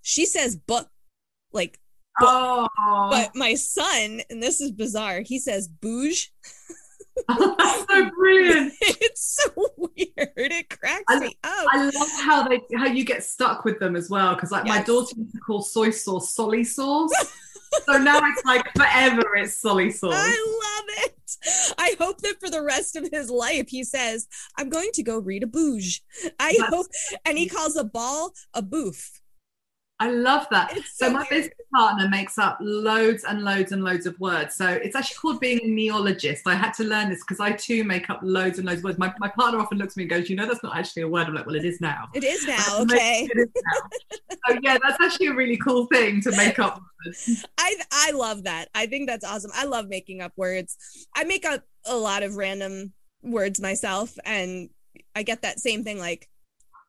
She 0.01 0.25
says 0.25 0.55
book, 0.55 0.87
like 1.51 1.79
book. 2.19 2.29
Oh. 2.29 3.07
But 3.09 3.31
my 3.35 3.55
son, 3.55 4.21
and 4.29 4.43
this 4.43 4.61
is 4.61 4.71
bizarre, 4.71 5.21
he 5.21 5.39
says 5.39 5.67
bouge. 5.67 6.31
That's 7.27 7.85
so 7.89 8.09
brilliant. 8.11 8.73
it's 8.81 9.41
so 9.41 9.69
weird. 9.77 10.29
It 10.35 10.69
cracks 10.69 11.05
I, 11.07 11.19
me 11.19 11.37
up. 11.43 11.65
I 11.71 11.85
love 11.85 12.11
how 12.21 12.47
they 12.47 12.61
how 12.75 12.87
you 12.87 13.05
get 13.05 13.23
stuck 13.23 13.63
with 13.63 13.79
them 13.79 13.95
as 13.95 14.09
well. 14.09 14.35
Because 14.35 14.51
like 14.51 14.65
yes. 14.65 14.77
my 14.77 14.83
daughter 14.83 15.15
used 15.17 15.33
to 15.33 15.39
call 15.39 15.61
soy 15.61 15.91
sauce 15.91 16.33
solly 16.33 16.63
sauce. 16.63 17.11
so 17.85 17.97
now 17.97 18.19
it's 18.23 18.45
like 18.45 18.65
forever 18.75 19.35
it's 19.35 19.59
solly 19.59 19.91
sauce. 19.91 20.13
I 20.15 20.77
love 20.77 21.05
it. 21.05 21.75
I 21.77 21.95
hope 21.99 22.21
that 22.21 22.39
for 22.39 22.49
the 22.49 22.63
rest 22.63 22.95
of 22.95 23.09
his 23.11 23.29
life 23.29 23.69
he 23.69 23.83
says, 23.83 24.27
I'm 24.57 24.69
going 24.69 24.91
to 24.93 25.03
go 25.03 25.19
read 25.19 25.43
a 25.43 25.47
bouge. 25.47 26.01
I 26.39 26.55
That's 26.57 26.73
hope 26.73 26.87
and 27.25 27.37
he 27.37 27.47
calls 27.47 27.75
a 27.75 27.83
ball 27.83 28.33
a 28.53 28.61
boof. 28.61 29.21
I 29.99 30.11
love 30.11 30.45
that. 30.51 30.71
So, 30.95 31.07
so, 31.07 31.11
my 31.11 31.25
business 31.29 31.53
partner 31.73 32.09
makes 32.09 32.37
up 32.37 32.57
loads 32.61 33.23
and 33.23 33.43
loads 33.43 33.71
and 33.71 33.83
loads 33.83 34.05
of 34.05 34.19
words. 34.19 34.55
So 34.55 34.67
it's 34.67 34.95
actually 34.95 35.15
called 35.15 35.39
being 35.39 35.59
a 35.63 35.67
neologist. 35.67 36.41
I 36.45 36.55
had 36.55 36.73
to 36.73 36.83
learn 36.83 37.09
this 37.09 37.19
because 37.19 37.39
I 37.39 37.51
too 37.53 37.83
make 37.83 38.09
up 38.09 38.19
loads 38.21 38.59
and 38.59 38.67
loads 38.67 38.79
of 38.79 38.85
words. 38.85 38.97
My, 38.97 39.13
my 39.19 39.29
partner 39.29 39.59
often 39.59 39.77
looks 39.77 39.93
at 39.93 39.97
me 39.97 40.03
and 40.03 40.09
goes, 40.09 40.29
"You 40.29 40.35
know, 40.35 40.47
that's 40.47 40.63
not 40.63 40.75
actually 40.77 41.03
a 41.03 41.07
word." 41.07 41.27
I'm 41.27 41.33
like, 41.33 41.45
"Well, 41.45 41.55
it 41.55 41.65
is 41.65 41.79
now." 41.79 42.09
It 42.13 42.23
is 42.23 42.45
now. 42.45 42.79
Okay. 42.81 43.27
It 43.31 43.37
is 43.37 43.47
now. 43.55 44.37
so 44.47 44.59
yeah, 44.61 44.77
that's 44.83 45.01
actually 45.01 45.27
a 45.27 45.33
really 45.33 45.57
cool 45.57 45.85
thing 45.85 46.21
to 46.21 46.31
make 46.31 46.59
up 46.59 46.81
words. 47.05 47.45
I 47.57 47.75
I 47.91 48.11
love 48.11 48.43
that. 48.43 48.69
I 48.75 48.87
think 48.87 49.07
that's 49.07 49.25
awesome. 49.25 49.51
I 49.53 49.65
love 49.65 49.87
making 49.87 50.21
up 50.21 50.33
words. 50.35 50.77
I 51.15 51.23
make 51.23 51.45
up 51.45 51.63
a 51.85 51.95
lot 51.95 52.23
of 52.23 52.35
random 52.35 52.93
words 53.21 53.61
myself, 53.61 54.17
and 54.25 54.69
I 55.15 55.23
get 55.23 55.41
that 55.43 55.59
same 55.59 55.83
thing 55.83 55.99
like, 55.99 56.27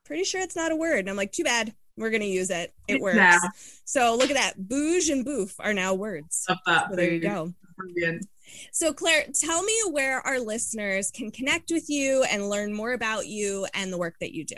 "Pretty 0.04 0.24
sure 0.24 0.40
it's 0.40 0.57
not 0.57 0.72
a 0.72 0.76
word," 0.76 1.00
and 1.00 1.11
I'm 1.11 1.16
like, 1.16 1.32
"Too 1.32 1.44
bad." 1.44 1.74
We're 1.97 2.11
gonna 2.11 2.24
use 2.24 2.51
it. 2.51 2.74
It 2.88 3.01
works. 3.01 3.16
Yeah. 3.16 3.38
So 3.84 4.14
look 4.14 4.30
at 4.30 4.36
that. 4.36 4.68
Bouge 4.68 5.09
and 5.09 5.24
boof 5.24 5.55
are 5.59 5.74
now 5.74 5.94
words. 5.94 6.47
So 6.47 6.55
there 6.92 7.12
you 7.12 7.20
go. 7.20 7.53
Brilliant. 7.76 8.26
So 8.72 8.92
Claire, 8.92 9.26
tell 9.34 9.62
me 9.62 9.74
where 9.90 10.20
our 10.20 10.38
listeners 10.38 11.11
can 11.11 11.30
connect 11.30 11.70
with 11.70 11.88
you 11.90 12.24
and 12.24 12.49
learn 12.49 12.72
more 12.72 12.92
about 12.92 13.26
you 13.26 13.66
and 13.74 13.92
the 13.92 13.99
work 13.99 14.16
that 14.20 14.32
you 14.32 14.44
do. 14.44 14.57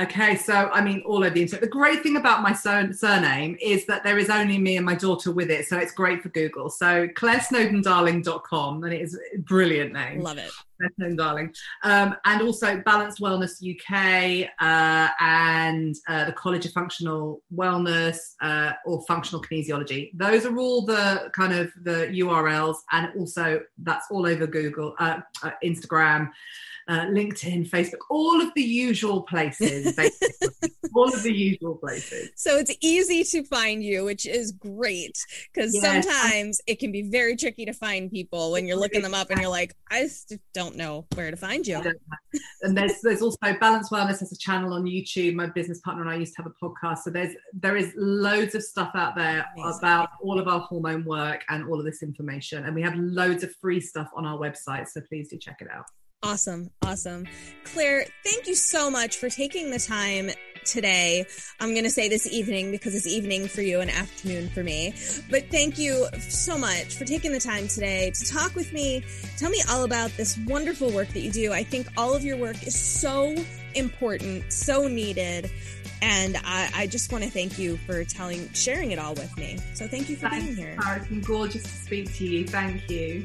Okay, 0.00 0.36
so 0.36 0.54
I 0.54 0.82
mean, 0.82 1.02
all 1.04 1.18
over 1.18 1.30
the 1.30 1.42
internet. 1.42 1.60
The 1.60 1.68
great 1.68 2.02
thing 2.02 2.16
about 2.16 2.42
my 2.42 2.54
sur- 2.54 2.92
surname 2.94 3.58
is 3.60 3.84
that 3.86 4.02
there 4.02 4.18
is 4.18 4.30
only 4.30 4.56
me 4.58 4.78
and 4.78 4.86
my 4.86 4.94
daughter 4.94 5.30
with 5.30 5.50
it, 5.50 5.66
so 5.68 5.76
it's 5.76 5.92
great 5.92 6.22
for 6.22 6.30
Google. 6.30 6.70
So 6.70 7.08
ClaireSnowdonDarling.com, 7.08 8.84
and 8.84 8.92
it 8.92 9.02
is 9.02 9.18
a 9.34 9.38
brilliant 9.38 9.92
name. 9.92 10.22
Love 10.22 10.38
it. 10.38 10.50
Darling. 11.16 11.54
Um, 11.82 12.16
and 12.24 12.42
also 12.42 12.80
Balanced 12.80 13.20
Wellness 13.20 13.62
UK 13.62 14.50
uh, 14.60 15.08
and 15.20 15.94
uh, 16.08 16.26
the 16.26 16.32
College 16.32 16.66
of 16.66 16.72
Functional 16.72 17.42
Wellness 17.54 18.18
uh, 18.40 18.72
or 18.84 19.02
Functional 19.06 19.42
Kinesiology. 19.42 20.10
Those 20.14 20.46
are 20.46 20.56
all 20.56 20.84
the 20.84 21.30
kind 21.34 21.52
of 21.52 21.72
the 21.82 22.08
URLs, 22.12 22.76
and 22.92 23.10
also 23.18 23.60
that's 23.78 24.06
all 24.10 24.26
over 24.26 24.46
Google, 24.46 24.94
uh, 24.98 25.20
uh, 25.42 25.50
Instagram 25.64 26.30
uh, 26.88 27.06
LinkedIn, 27.06 27.68
Facebook, 27.68 28.00
all 28.10 28.40
of 28.40 28.52
the 28.54 28.62
usual 28.62 29.22
places, 29.22 29.96
all 30.94 31.12
of 31.12 31.22
the 31.22 31.32
usual 31.32 31.76
places. 31.76 32.30
So 32.36 32.56
it's 32.58 32.74
easy 32.80 33.24
to 33.24 33.44
find 33.44 33.82
you, 33.82 34.04
which 34.04 34.26
is 34.26 34.52
great 34.52 35.16
because 35.52 35.74
yes. 35.74 36.04
sometimes 36.04 36.60
it 36.66 36.78
can 36.78 36.92
be 36.92 37.02
very 37.02 37.36
tricky 37.36 37.64
to 37.66 37.72
find 37.72 38.10
people 38.10 38.52
when 38.52 38.66
you're 38.66 38.76
looking 38.76 39.02
them 39.02 39.14
up 39.14 39.30
and 39.30 39.40
you're 39.40 39.50
like, 39.50 39.74
I 39.90 40.02
just 40.02 40.34
don't 40.72 40.78
know 40.78 41.06
where 41.14 41.30
to 41.30 41.36
find 41.36 41.66
you. 41.66 41.80
And 42.62 42.76
there's 42.76 43.00
there's 43.02 43.22
also 43.22 43.38
Balanced 43.60 43.90
Wellness 43.90 44.22
as 44.22 44.32
a 44.32 44.38
channel 44.38 44.72
on 44.72 44.84
YouTube. 44.84 45.34
My 45.34 45.46
business 45.46 45.80
partner 45.80 46.02
and 46.02 46.10
I 46.10 46.16
used 46.16 46.34
to 46.36 46.42
have 46.42 46.52
a 46.52 46.64
podcast. 46.64 46.98
So 46.98 47.10
there's 47.10 47.34
there 47.52 47.76
is 47.76 47.92
loads 47.96 48.54
of 48.54 48.62
stuff 48.62 48.92
out 48.94 49.14
there 49.14 49.44
Amazing. 49.56 49.78
about 49.78 50.10
all 50.22 50.38
of 50.38 50.48
our 50.48 50.60
hormone 50.60 51.04
work 51.04 51.44
and 51.48 51.68
all 51.68 51.78
of 51.78 51.84
this 51.84 52.02
information. 52.02 52.64
And 52.64 52.74
we 52.74 52.82
have 52.82 52.94
loads 52.96 53.42
of 53.44 53.54
free 53.56 53.80
stuff 53.80 54.08
on 54.14 54.24
our 54.24 54.38
website. 54.38 54.88
So 54.88 55.00
please 55.08 55.28
do 55.28 55.38
check 55.38 55.58
it 55.60 55.68
out. 55.70 55.84
Awesome. 56.22 56.70
Awesome. 56.82 57.26
Claire, 57.64 58.06
thank 58.24 58.46
you 58.46 58.54
so 58.54 58.90
much 58.90 59.16
for 59.16 59.28
taking 59.28 59.70
the 59.70 59.78
time 59.80 60.30
today. 60.64 61.26
I'm 61.60 61.72
going 61.72 61.84
to 61.84 61.90
say 61.90 62.08
this 62.08 62.26
evening 62.26 62.70
because 62.70 62.94
it's 62.94 63.06
evening 63.06 63.48
for 63.48 63.62
you 63.62 63.80
and 63.80 63.90
afternoon 63.90 64.48
for 64.50 64.62
me. 64.62 64.94
But 65.30 65.48
thank 65.50 65.78
you 65.78 66.06
so 66.18 66.58
much 66.58 66.96
for 66.96 67.04
taking 67.04 67.32
the 67.32 67.40
time 67.40 67.68
today 67.68 68.10
to 68.10 68.24
talk 68.24 68.54
with 68.54 68.72
me. 68.72 69.04
Tell 69.36 69.50
me 69.50 69.62
all 69.70 69.84
about 69.84 70.10
this 70.16 70.38
wonderful 70.46 70.90
work 70.90 71.08
that 71.08 71.20
you 71.20 71.30
do. 71.30 71.52
I 71.52 71.62
think 71.62 71.86
all 71.96 72.14
of 72.14 72.24
your 72.24 72.36
work 72.36 72.66
is 72.66 72.78
so 72.78 73.34
important, 73.74 74.52
so 74.52 74.88
needed. 74.88 75.50
And 76.00 76.36
I, 76.44 76.70
I 76.74 76.86
just 76.88 77.12
want 77.12 77.22
to 77.22 77.30
thank 77.30 77.58
you 77.58 77.76
for 77.76 78.02
telling, 78.04 78.52
sharing 78.52 78.90
it 78.90 78.98
all 78.98 79.14
with 79.14 79.36
me. 79.36 79.58
So 79.74 79.86
thank 79.86 80.08
you 80.08 80.16
for 80.16 80.28
Thanks, 80.28 80.46
being 80.46 80.56
here. 80.56 80.76
Sarah. 80.82 80.96
It's 80.96 81.06
been 81.06 81.20
gorgeous 81.20 81.62
to 81.62 81.68
speak 81.68 82.12
to 82.14 82.26
you. 82.26 82.46
Thank 82.46 82.90
you. 82.90 83.24